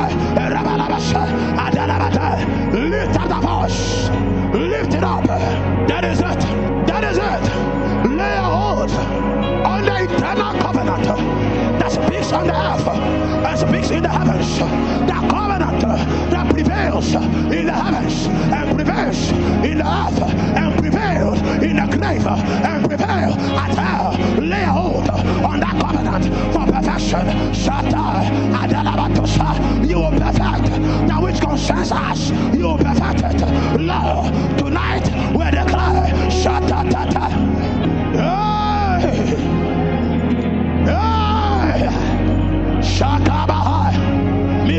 Rabalabasa, 0.54 1.22
Adarabata. 1.58 2.80
Lift 2.90 3.20
up 3.20 3.28
the 3.28 3.48
voice, 3.48 4.10
it 5.00 5.06
up. 5.06 5.24
That 5.88 6.04
is 6.04 6.20
it, 6.20 6.88
that 6.88 7.04
is 7.04 7.18
it. 7.18 8.10
Lay 8.10 8.38
hold 8.38 9.29
that 11.90 12.06
speaks 12.08 12.32
on 12.32 12.48
the 12.48 12.54
earth 12.54 12.88
and 12.88 13.60
speaks 13.60 13.90
in 13.92 14.04
the 14.04 14.10
heavens. 14.10 14.60
The 14.60 15.14
covenant 15.30 15.82
that 16.32 16.52
prevails 16.52 17.14
in 17.16 17.66
the 17.66 17.74
heavens 17.74 18.26
and 18.28 18.76
prevails 18.76 19.32
in 19.66 19.78
the 19.80 19.88
earth 19.88 20.22
and 20.22 20.80
prevails 20.80 21.40
in 21.64 21.76
the 21.78 21.98
grave 21.98 22.28
and 22.28 22.86
prevails 22.88 23.36
at 23.38 23.76
hell. 23.78 24.42
Lay 24.42 24.64
hold 24.64 25.10
on 25.10 25.60
that 25.60 25.80
covenant 25.82 26.26
for 26.54 26.66
perfection. 26.72 27.26
Shata 27.54 28.30
Adalabatosa. 28.54 29.88
You 29.88 29.98
will 30.00 30.12
perfect 30.12 30.70
that 31.08 31.22
which 31.22 31.40
concerns 31.42 31.92
us. 31.92 32.30
You 32.56 32.66
will 32.66 32.78
perfect 32.78 33.24
it. 33.24 33.82
Lord, 33.82 34.34
tonight 34.58 35.08
we 35.34 35.46
declare 35.50 36.08
Shata 36.30 36.90
Tata. 36.90 37.30
Hey! 38.14 39.49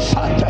Priadala 0.00 0.49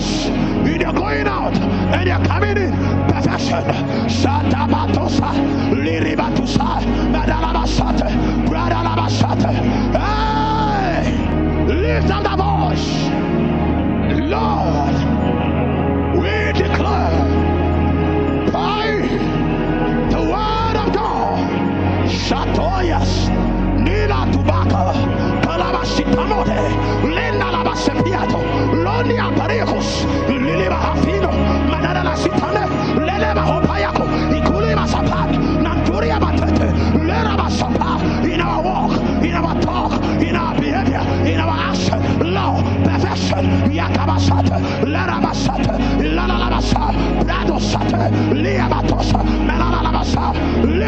You 0.00 0.53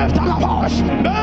lift 0.06 0.18
up 0.20 0.40
a 0.40 0.46
voice, 0.46 1.16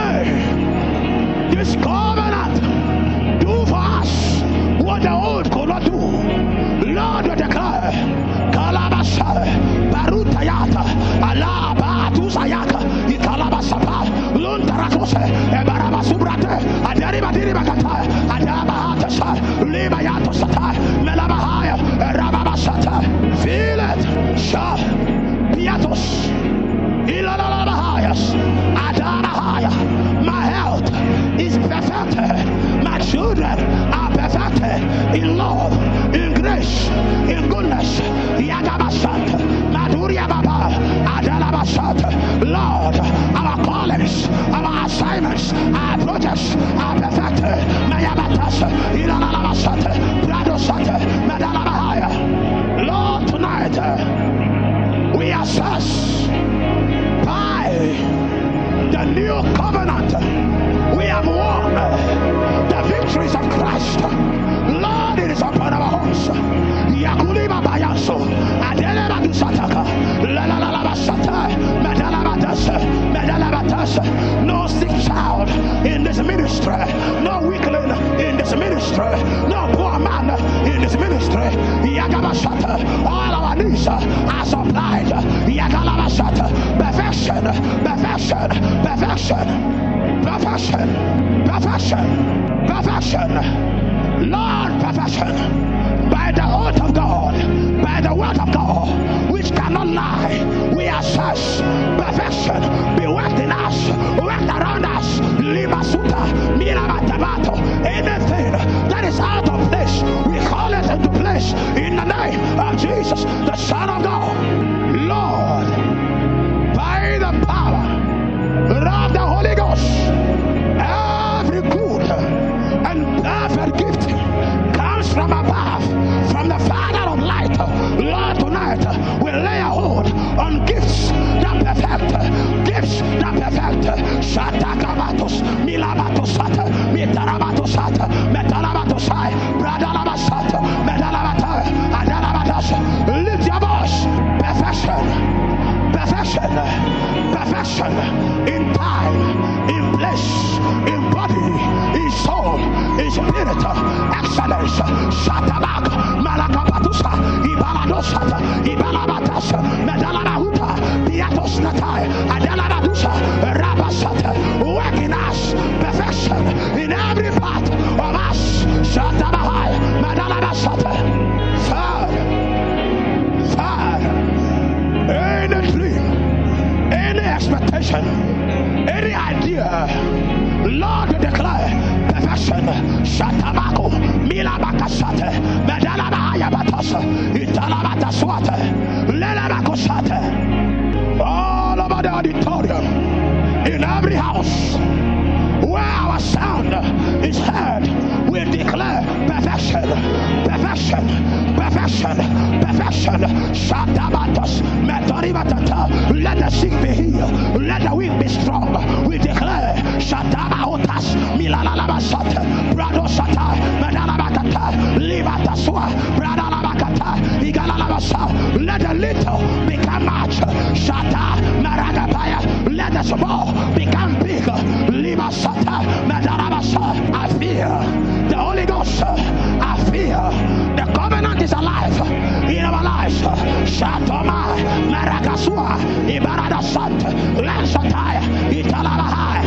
Maragasua, 235.24 235.80
Ibarada 236.08 236.62
Sant, 236.62 237.02
Lansataya, 237.40 238.22
Italabahai. 238.52 239.44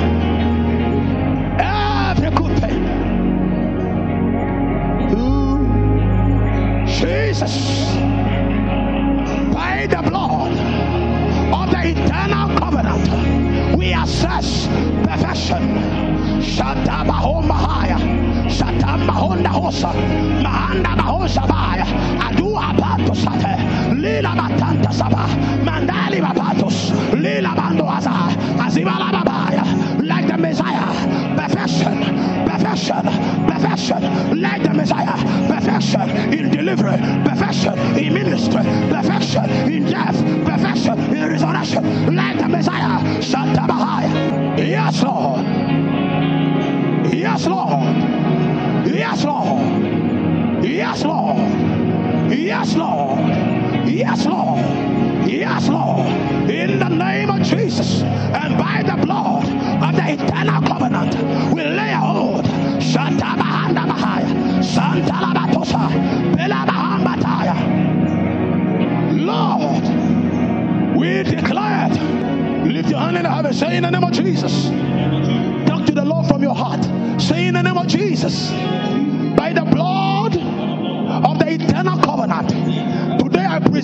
Every 1.60 2.30
good 2.30 2.58
thing. 2.60 2.80
Hmm. 5.12 6.86
Jesus, 6.86 7.94
by 9.52 9.86
the 9.90 10.00
blood 10.08 10.52
of 11.52 11.70
the 11.70 11.88
eternal 11.92 12.58
covenant, 12.58 13.76
we 13.76 13.92
assess 13.92 14.66
perfection. 15.04 15.62
Shatabahomahaya. 16.40 17.98
Shatamba 18.48 19.12
Honda 19.12 19.50
Hosa, 19.50 19.92
Mahanda 20.42 20.96
Bahosa 20.96 21.46
Baya, 21.46 21.84
Adua 22.24 22.72
Patos 22.78 23.18
Sate, 23.18 23.58
Lila 23.94 24.30
Matanta 24.30 24.65
Saba, 24.92 25.26
Mandali 25.64 26.20
Bapatos, 26.20 26.90
Lila 27.12 27.54
Bandoaza, 27.56 28.30
Azibala 28.58 29.10
Babaya, 29.10 30.02
like 30.02 30.26
the 30.26 30.36
Messiah, 30.38 31.36
perfection, 31.36 32.46
perfection, 32.46 33.02
perfection, 33.46 34.40
like 34.40 34.62
the 34.62 34.72
Messiah, 34.74 35.16
perfection. 35.48 36.10
In 36.32 36.50
delivery, 36.50 36.98
perfection. 37.24 37.78
In 37.96 38.14
ministry, 38.14 38.62
perfection. 38.90 39.44
In 39.70 39.84
death, 39.84 40.16
perfection. 40.44 40.98
In 41.14 41.28
resurrection, 41.28 42.14
like 42.14 42.38
the 42.38 42.48
Messiah, 42.48 43.22
Santa 43.22 43.62
Bahaya. 43.62 44.58
Yes, 44.58 45.02
Lord. 45.02 45.44
Yes, 47.12 47.46
Lord. 47.46 47.96
Yes, 48.86 49.24
Lord. 49.24 50.64
Yes, 50.64 51.04
Lord. 51.04 52.32
Yes, 52.32 52.74
Lord. 52.76 53.55
Yes, 53.88 54.26
Lord. 54.26 54.60
Yes, 55.28 55.68
Lord. 55.68 56.06
In 56.50 56.78
the 56.78 56.88
name 56.88 57.30
of 57.30 57.42
Jesus 57.42 58.02
and 58.02 58.58
by 58.58 58.82
the 58.82 58.96
blood 59.04 59.44
of 59.82 59.94
the 59.96 60.12
eternal 60.12 60.62
covenant, 60.62 61.14
we 61.54 61.62
lay 61.62 61.92
hold. 61.92 62.46
Santa 62.82 63.36
Bahanda 63.40 63.86
Bahaya. 63.86 64.64
Santa 64.64 65.12
Labatosa. 65.12 65.88
Bela 66.36 66.64
Bahambataya. 66.66 67.56
Lord, 69.24 69.84
we 70.96 71.22
declare 71.22 71.88
it. 71.90 72.72
Lift 72.72 72.90
your 72.90 72.98
hand 72.98 73.16
in 73.16 73.22
the 73.22 73.30
heaven. 73.30 73.52
Say 73.52 73.76
in 73.76 73.82
the 73.84 73.90
name 73.90 74.04
of 74.04 74.12
Jesus. 74.12 74.70
Talk 75.68 75.86
to 75.86 75.92
the 75.92 76.04
Lord 76.04 76.26
from 76.26 76.42
your 76.42 76.54
heart. 76.54 76.84
Say 77.20 77.46
in 77.46 77.54
the 77.54 77.62
name 77.62 77.78
of 77.78 77.86
Jesus 77.86 78.50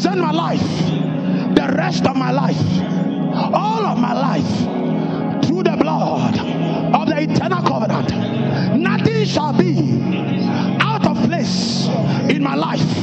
Today 0.02 0.14
present 0.14 0.20
my 0.20 0.32
life, 0.32 1.54
the 1.54 1.74
rest 1.76 2.06
of 2.06 2.16
my 2.16 2.32
life, 2.32 2.58
all 3.54 3.86
of 3.86 3.98
my 3.98 4.12
life, 4.12 5.44
through 5.46 5.62
the 5.62 5.76
blood 5.76 6.36
of 6.92 7.06
the 7.06 7.22
eternal 7.22 7.62
covenant. 7.62 8.10
Nothing 8.80 9.24
shall 9.24 9.52
be 9.52 10.00
out 10.80 11.06
of 11.06 11.16
place 11.28 11.86
in 12.28 12.42
my 12.42 12.56
life, 12.56 13.01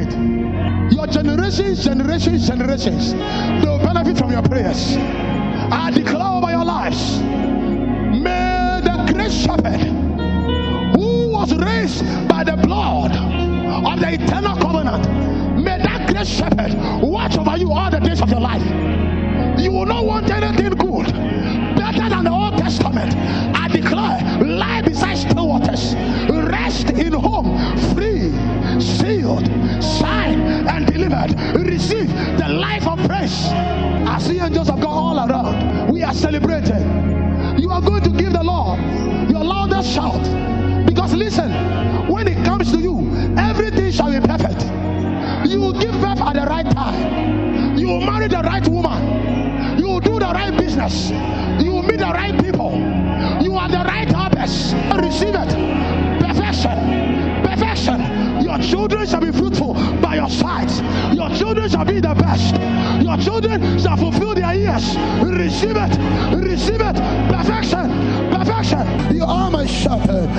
it. 0.00 0.92
Your 0.92 1.06
generations, 1.06 1.84
generations, 1.84 2.48
generations, 2.48 3.14
You 37.60 37.70
are 37.70 37.82
going 37.82 38.02
to 38.04 38.10
give 38.10 38.32
the 38.32 38.42
Lord 38.42 38.80
your 39.30 39.44
loudest 39.44 39.92
shout. 39.92 40.22
Because 40.86 41.12
listen, 41.12 41.52
when 42.08 42.26
it 42.26 42.42
comes 42.42 42.72
to 42.72 42.80
you, 42.80 43.00
everything 43.36 43.90
shall 43.92 44.10
be 44.10 44.26
perfect. 44.26 44.62
You 45.46 45.60
will 45.60 45.74
give 45.74 45.92
birth 46.00 46.22
at 46.22 46.32
the 46.36 46.46
right 46.46 46.64
time. 46.70 47.76
You 47.76 47.88
will 47.88 48.00
marry 48.00 48.28
the 48.28 48.40
right 48.40 48.66
woman. 48.66 49.78
You 49.78 49.88
will 49.88 50.00
do 50.00 50.18
the 50.18 50.32
right 50.32 50.56
business. 50.56 51.10
You 51.62 51.72
will 51.72 51.82
meet 51.82 51.98
the 51.98 52.06
right 52.06 52.32
people. 52.42 52.72
You 53.42 53.54
are 53.56 53.68
the 53.68 53.84
right 53.84 54.10
harvest. 54.10 54.74
Receive 54.96 55.34
it. 55.34 55.50
Perfection. 56.18 57.44
Perfection. 57.44 58.42
Your 58.42 58.58
children 58.58 59.06
shall 59.06 59.20
be 59.20 59.32
fruitful 59.32 59.74
by 60.00 60.14
your 60.14 60.30
sides. 60.30 60.80
Your 61.14 61.28
children 61.36 61.68
shall 61.68 61.84
be 61.84 62.00
the 62.00 62.14
best. 62.14 62.59
Your 63.10 63.18
children 63.18 63.76
shall 63.76 63.96
fulfill 63.96 64.36
their 64.36 64.54
years. 64.54 64.96
Receive 65.20 65.74
it. 65.74 65.98
Receive 66.32 66.80
it. 66.80 66.96
Perfection. 67.28 68.30
Perfection. 68.30 69.16
You 69.16 69.24
are 69.24 69.50
my 69.50 69.66
shepherd. 69.66 70.30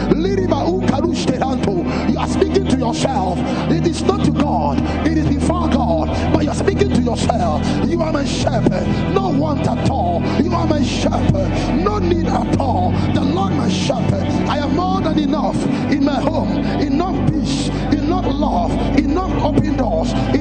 You 2.09 2.17
are 2.17 2.27
speaking 2.27 2.67
to 2.67 2.77
yourself. 2.77 3.37
It 3.69 3.85
is 3.85 4.01
not 4.03 4.23
to 4.23 4.31
God. 4.31 4.79
It 5.05 5.17
is 5.17 5.27
before 5.27 5.67
God. 5.67 6.07
But 6.33 6.45
you 6.45 6.51
are 6.51 6.55
speaking 6.55 6.89
to 6.89 7.01
yourself. 7.01 7.65
You 7.89 8.01
are 8.01 8.13
my 8.13 8.23
shepherd. 8.23 8.87
No 9.13 9.29
want 9.29 9.67
at 9.67 9.89
all. 9.89 10.21
You 10.41 10.53
are 10.53 10.65
my 10.65 10.81
shepherd. 10.81 11.49
No 11.75 11.99
need 11.99 12.27
at 12.27 12.57
all. 12.57 12.91
The 13.13 13.21
Lord 13.21 13.53
my 13.53 13.67
shepherd. 13.67 14.23
I 14.47 14.59
am 14.59 14.77
more 14.77 15.01
than 15.01 15.19
enough 15.19 15.61
in 15.91 16.05
my 16.05 16.21
home. 16.21 16.57
Enough 16.79 17.31
peace. 17.31 17.67
Enough 17.93 18.27
love. 18.27 18.71
Enough 18.97 19.43
open 19.43 19.75
doors. 19.75 20.11
Enough 20.13 20.40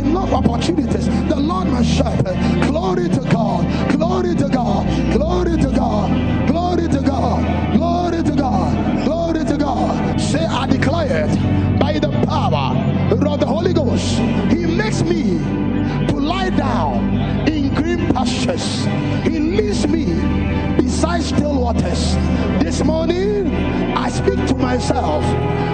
Glory 1.80 3.08
to 3.08 3.20
God. 3.32 3.90
Glory 3.92 4.34
to 4.34 4.48
God. 4.50 5.12
Glory 5.14 5.56
to 5.56 5.70
God. 5.70 6.46
Glory 6.46 6.88
to 6.88 7.00
God. 7.00 7.74
Glory 7.74 8.22
to 8.22 8.34
God. 8.36 9.04
Glory 9.06 9.44
to 9.46 9.56
God. 9.56 10.20
Say, 10.20 10.44
I 10.44 10.66
declare 10.66 11.26
it 11.26 11.80
by 11.80 11.98
the 11.98 12.10
power 12.26 12.76
of 13.10 13.40
the 13.40 13.46
Holy 13.46 13.72
Ghost. 13.72 14.18
He 14.52 14.66
makes 14.66 15.02
me 15.02 15.38
to 16.08 16.16
lie 16.20 16.50
down 16.50 17.48
in 17.48 17.74
green 17.74 18.12
pastures. 18.12 18.84
He 19.24 19.38
leads 19.38 19.86
me 19.88 20.04
beside 20.76 21.22
still 21.22 21.58
waters. 21.62 22.14
This 22.62 22.84
morning, 22.84 23.54
I 23.96 24.10
speak 24.10 24.46
to 24.48 24.54
myself. 24.54 25.24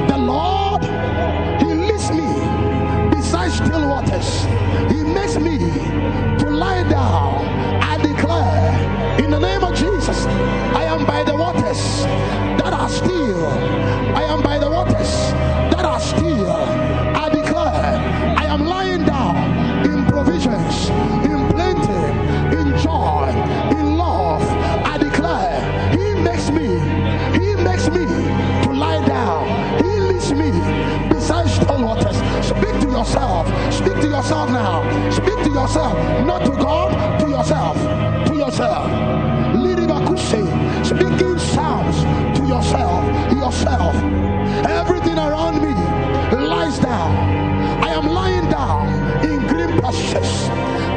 The 0.09 0.19
Lord, 0.19 0.83
still 3.57 3.89
waters. 3.89 4.45
He 4.93 5.03
makes 5.03 5.37
me 5.37 5.59
to 6.39 6.51
lie 6.51 6.83
down. 6.89 7.45
I 7.83 7.97
declare 7.99 9.19
in 9.23 9.31
the 9.31 9.39
name 9.39 9.65
of 9.65 9.75
Jesus, 9.75 10.27
I 10.81 10.85
am 10.85 11.07
by 11.07 11.23
the 11.25 11.35
waters 11.35 12.05
that 12.61 12.73
are 12.73 12.89
still. 12.89 13.47
I 14.15 14.25
am 14.25 14.43
by 14.43 14.59
the 14.59 14.71
waters 14.71 15.13
that 15.73 15.85
are 15.85 16.01
still. 16.01 16.86
Yourself. 33.07 33.73
Speak 33.73 33.95
to 34.01 34.09
yourself 34.09 34.51
now. 34.51 35.11
Speak 35.11 35.39
to 35.45 35.51
yourself, 35.51 35.95
not 36.27 36.45
to 36.45 36.51
God, 36.51 37.21
to 37.21 37.29
yourself. 37.29 37.77
To 38.27 38.35
yourself. 38.35 38.87
Speaking 40.85 41.39
sounds 41.39 41.97
to 42.39 42.45
yourself. 42.47 43.05
Yourself. 43.33 43.95
Everything 44.67 45.19
around 45.19 45.63
me 45.63 45.75
lies 46.47 46.79
down. 46.79 47.11
I 47.83 47.91
am 47.91 48.07
lying 48.07 48.49
down 48.51 48.89
in 49.25 49.47
green 49.47 49.81
pastures. 49.81 50.49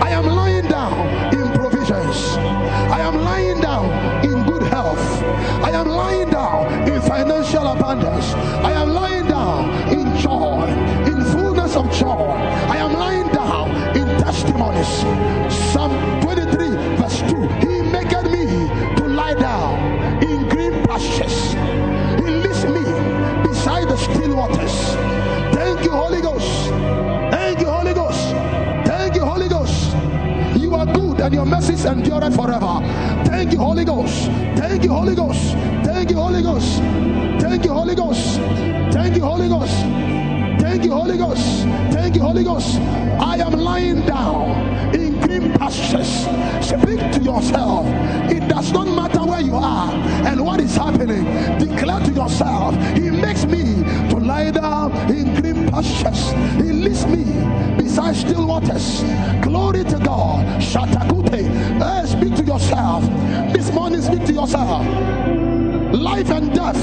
I 0.02 0.10
am 0.10 0.26
lying 0.26 0.68
down 0.68 1.34
in 1.34 1.48
provisions. 1.54 2.38
I 2.96 3.00
am 3.02 3.24
lying 3.24 3.62
down 3.62 3.86
in 4.26 4.44
good 4.46 4.64
health. 4.64 5.00
I 5.64 5.72
am 5.72 5.88
lying 5.88 6.30
down 6.30 6.90
in 6.90 7.02
financial 7.02 7.68
abundance. 7.68 8.34
And 31.30 31.36
your 31.36 31.46
mercies 31.46 31.86
endure 31.86 32.32
forever. 32.32 32.80
Thank 33.26 33.52
you, 33.52 33.60
Holy 33.60 33.86
Ghost. 33.86 34.26
Thank 34.58 34.84
you, 34.84 34.92
Holy 34.92 35.14
Ghost. 35.14 35.54
Thank 35.86 36.10
you, 36.10 36.18
Holy 36.18 36.42
Ghost. 36.42 36.80
Thank 37.40 37.66
you, 37.66 37.72
Holy 37.72 37.94
Ghost. 37.94 38.38
Thank 38.92 39.16
you, 39.16 39.24
Holy 39.24 39.48
Ghost. 39.48 39.76
Thank 40.60 40.86
you, 40.86 40.92
Holy 40.92 41.18
Ghost. 41.20 41.66
Thank 41.94 42.16
you, 42.16 42.24
Holy 42.24 42.44
Ghost. 42.44 42.80
I 43.22 43.38
am 43.46 43.52
lying 43.52 44.02
down 44.08 44.96
in 44.96 45.22
green 45.22 45.54
pastures. 45.54 46.26
Speak 46.66 47.00
to 47.14 47.22
yourself. 47.22 47.86
It 48.32 48.48
does 48.48 48.72
not 48.72 48.88
matter 48.88 49.24
where 49.24 49.42
you 49.42 49.54
are 49.54 49.92
and 50.26 50.44
what 50.44 50.60
is 50.60 50.76
happening. 50.76 51.26
Declare 51.60 52.06
to 52.08 52.12
yourself, 52.12 52.74
He 52.98 53.12
makes 53.12 53.46
me 53.46 53.84
to 54.10 54.18
lie 54.18 54.50
down 54.50 54.94
in 55.12 55.40
green 55.40 55.70
pastures. 55.70 56.32
He 56.56 56.74
leads 56.74 57.06
me 57.06 57.24
beside 57.78 58.16
still 58.16 58.48
waters. 58.48 59.04
Glory 59.44 59.84
to 59.84 60.00
God. 60.00 60.10
Shatakute. 61.30 61.80
Hey, 61.80 62.02
eh, 62.02 62.06
speak 62.06 62.36
to 62.36 62.44
yourself. 62.44 63.04
This 63.54 63.72
morning, 63.72 64.02
speak 64.02 64.26
to 64.26 64.34
yourself. 64.34 64.86
Life 65.94 66.30
and 66.30 66.54
death 66.54 66.78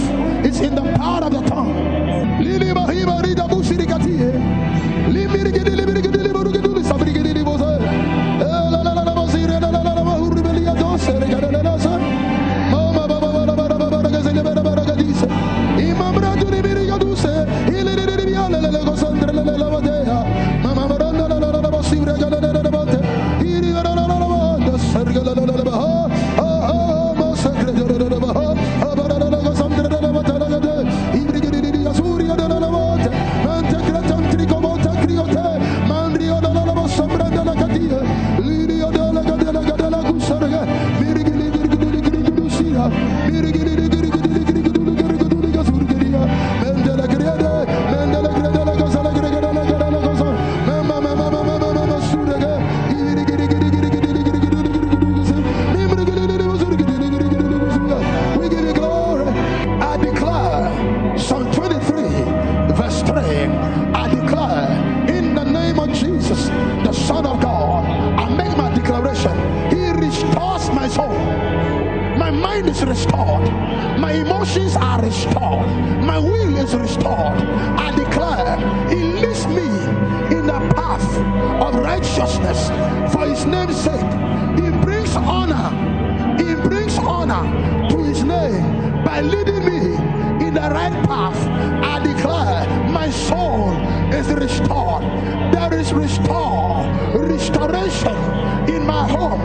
is 0.44 0.60
in 0.60 0.74
the 0.74 0.82
power 0.96 1.24
of 1.24 1.32
the 1.32 1.40
tongue. 1.48 1.96
Restored. 72.86 73.44
My 73.98 74.12
emotions 74.12 74.76
are 74.76 75.00
restored. 75.02 75.68
My 76.10 76.18
will 76.18 76.56
is 76.56 76.74
restored. 76.74 77.38
I 77.86 77.92
declare 77.96 78.56
He 78.88 79.02
leads 79.02 79.46
me 79.46 79.66
in 80.36 80.46
the 80.46 80.60
path 80.74 81.06
of 81.62 81.74
righteousness 81.74 82.68
for 83.12 83.26
His 83.26 83.44
name's 83.44 83.76
sake. 83.76 84.12
He 84.60 84.70
brings 84.84 85.14
honor. 85.16 85.68
He 86.38 86.54
brings 86.54 86.96
honor 86.98 87.44
to 87.90 88.02
His 88.04 88.22
name 88.22 89.04
by 89.04 89.20
leading 89.20 89.64
me 89.64 89.96
in 90.46 90.54
the 90.54 90.68
right 90.78 90.96
path. 91.06 91.36
I 91.84 92.02
declare 92.02 92.90
my 92.90 93.10
soul 93.10 93.72
is 94.12 94.28
restored. 94.28 95.02
There 95.52 95.74
is 95.74 95.92
restore, 95.92 96.65
restoration 97.14 98.16
in 98.68 98.86
my 98.86 99.06
home, 99.08 99.40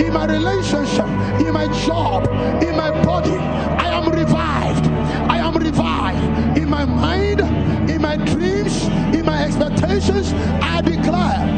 in 0.00 0.12
my 0.12 0.26
relationship, 0.26 1.06
in 1.40 1.52
my 1.52 1.66
job, 1.86 2.26
in 2.62 2.76
my 2.76 2.90
body. 3.04 3.36
I 3.84 3.88
am 3.88 4.10
revived. 4.10 4.86
I 5.30 5.38
am 5.38 5.54
revived 5.54 6.58
in 6.58 6.68
my 6.68 6.84
mind, 6.84 7.40
in 7.90 8.02
my 8.02 8.16
dreams, 8.16 8.84
in 9.14 9.24
my 9.24 9.44
expectations. 9.44 10.32
I 10.62 10.80
declare 10.82 11.55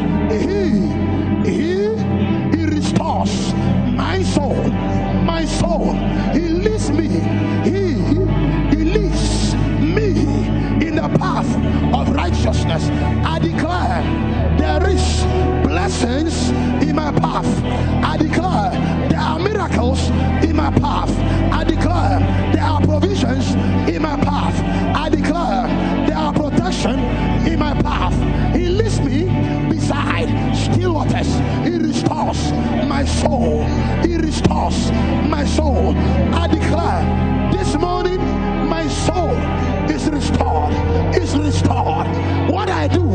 is 41.15 41.35
restored. 41.37 42.07
What 42.49 42.69
I 42.69 42.87
do 42.87 43.09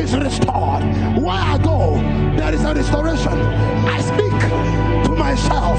is 0.00 0.14
restored. 0.16 0.82
Where 1.22 1.42
I 1.54 1.58
go, 1.62 1.96
there 2.36 2.52
is 2.54 2.64
a 2.64 2.74
restoration. 2.74 3.32
I 3.32 4.00
speak 4.00 4.32
to 5.06 5.14
myself, 5.16 5.78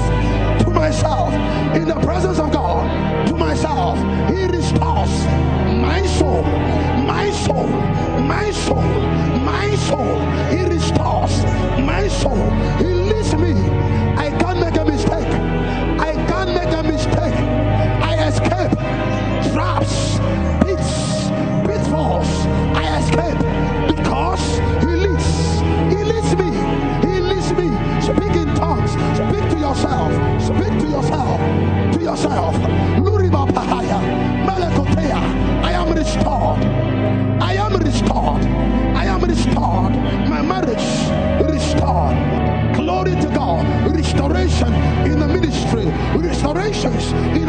to 0.62 0.70
myself, 0.70 1.32
in 1.74 1.88
the 1.88 2.00
presence 2.00 2.38
of 2.38 2.52
God, 2.52 3.26
to 3.28 3.36
myself. 3.36 3.98
He 4.30 4.46
restores 4.46 5.24
my 5.80 6.04
soul, 6.06 6.42
my 6.42 7.30
soul, 7.30 7.68
my 8.20 8.50
soul, 8.50 8.82
my 9.44 9.74
soul. 9.76 10.20
He 10.50 10.75
Speak 30.46 30.78
to 30.78 30.86
yourself. 30.86 31.40
To 31.94 32.00
yourself. 32.00 32.54
I 35.64 35.72
am 35.72 35.92
restored. 35.92 36.62
I 37.42 37.54
am 37.54 37.72
restored. 37.76 38.44
I 38.94 39.04
am 39.06 39.22
restored. 39.22 39.92
My 40.28 40.42
marriage 40.42 40.86
restored. 41.50 42.16
Glory 42.76 43.16
to 43.16 43.28
God. 43.34 43.66
Restoration 43.92 44.72
in 45.10 45.18
the 45.18 45.26
ministry. 45.26 45.86
Restorations 46.14 47.10
in 47.36 47.45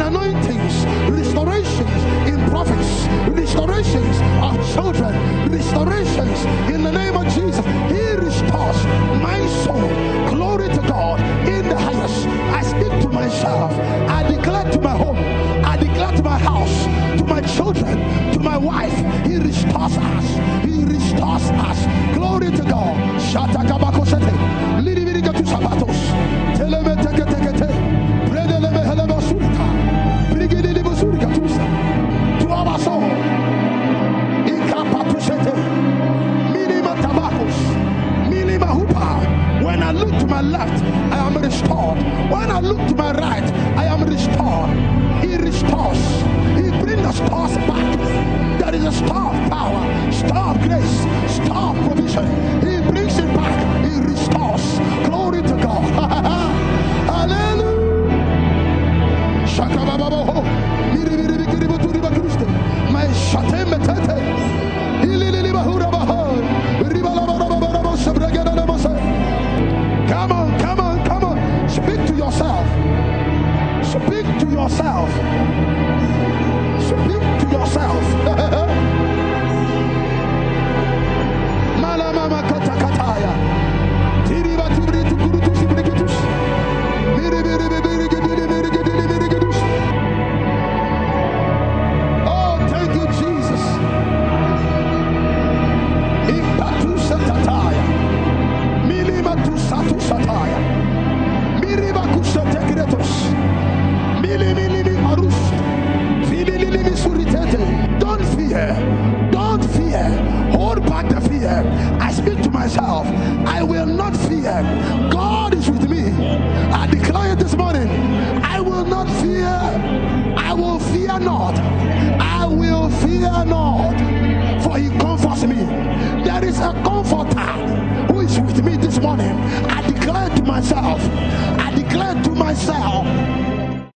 I 13.48 14.22
declare 14.30 14.70
to 14.72 14.80
my 14.80 14.96
home, 14.96 15.16
I 15.64 15.76
declare 15.76 16.12
to 16.12 16.22
my 16.22 16.38
house, 16.38 16.84
to 17.18 17.24
my 17.24 17.40
children, 17.40 17.96
to 18.32 18.40
my 18.40 18.58
wife, 18.58 18.94
he 19.26 19.38
restores 19.38 19.96
us. 19.96 20.64
He 20.64 20.84
restores 20.84 21.50
us. 21.50 22.14
Glory 22.14 22.50
to 22.50 22.62
God. 22.62 22.96
Shataka 23.20 23.77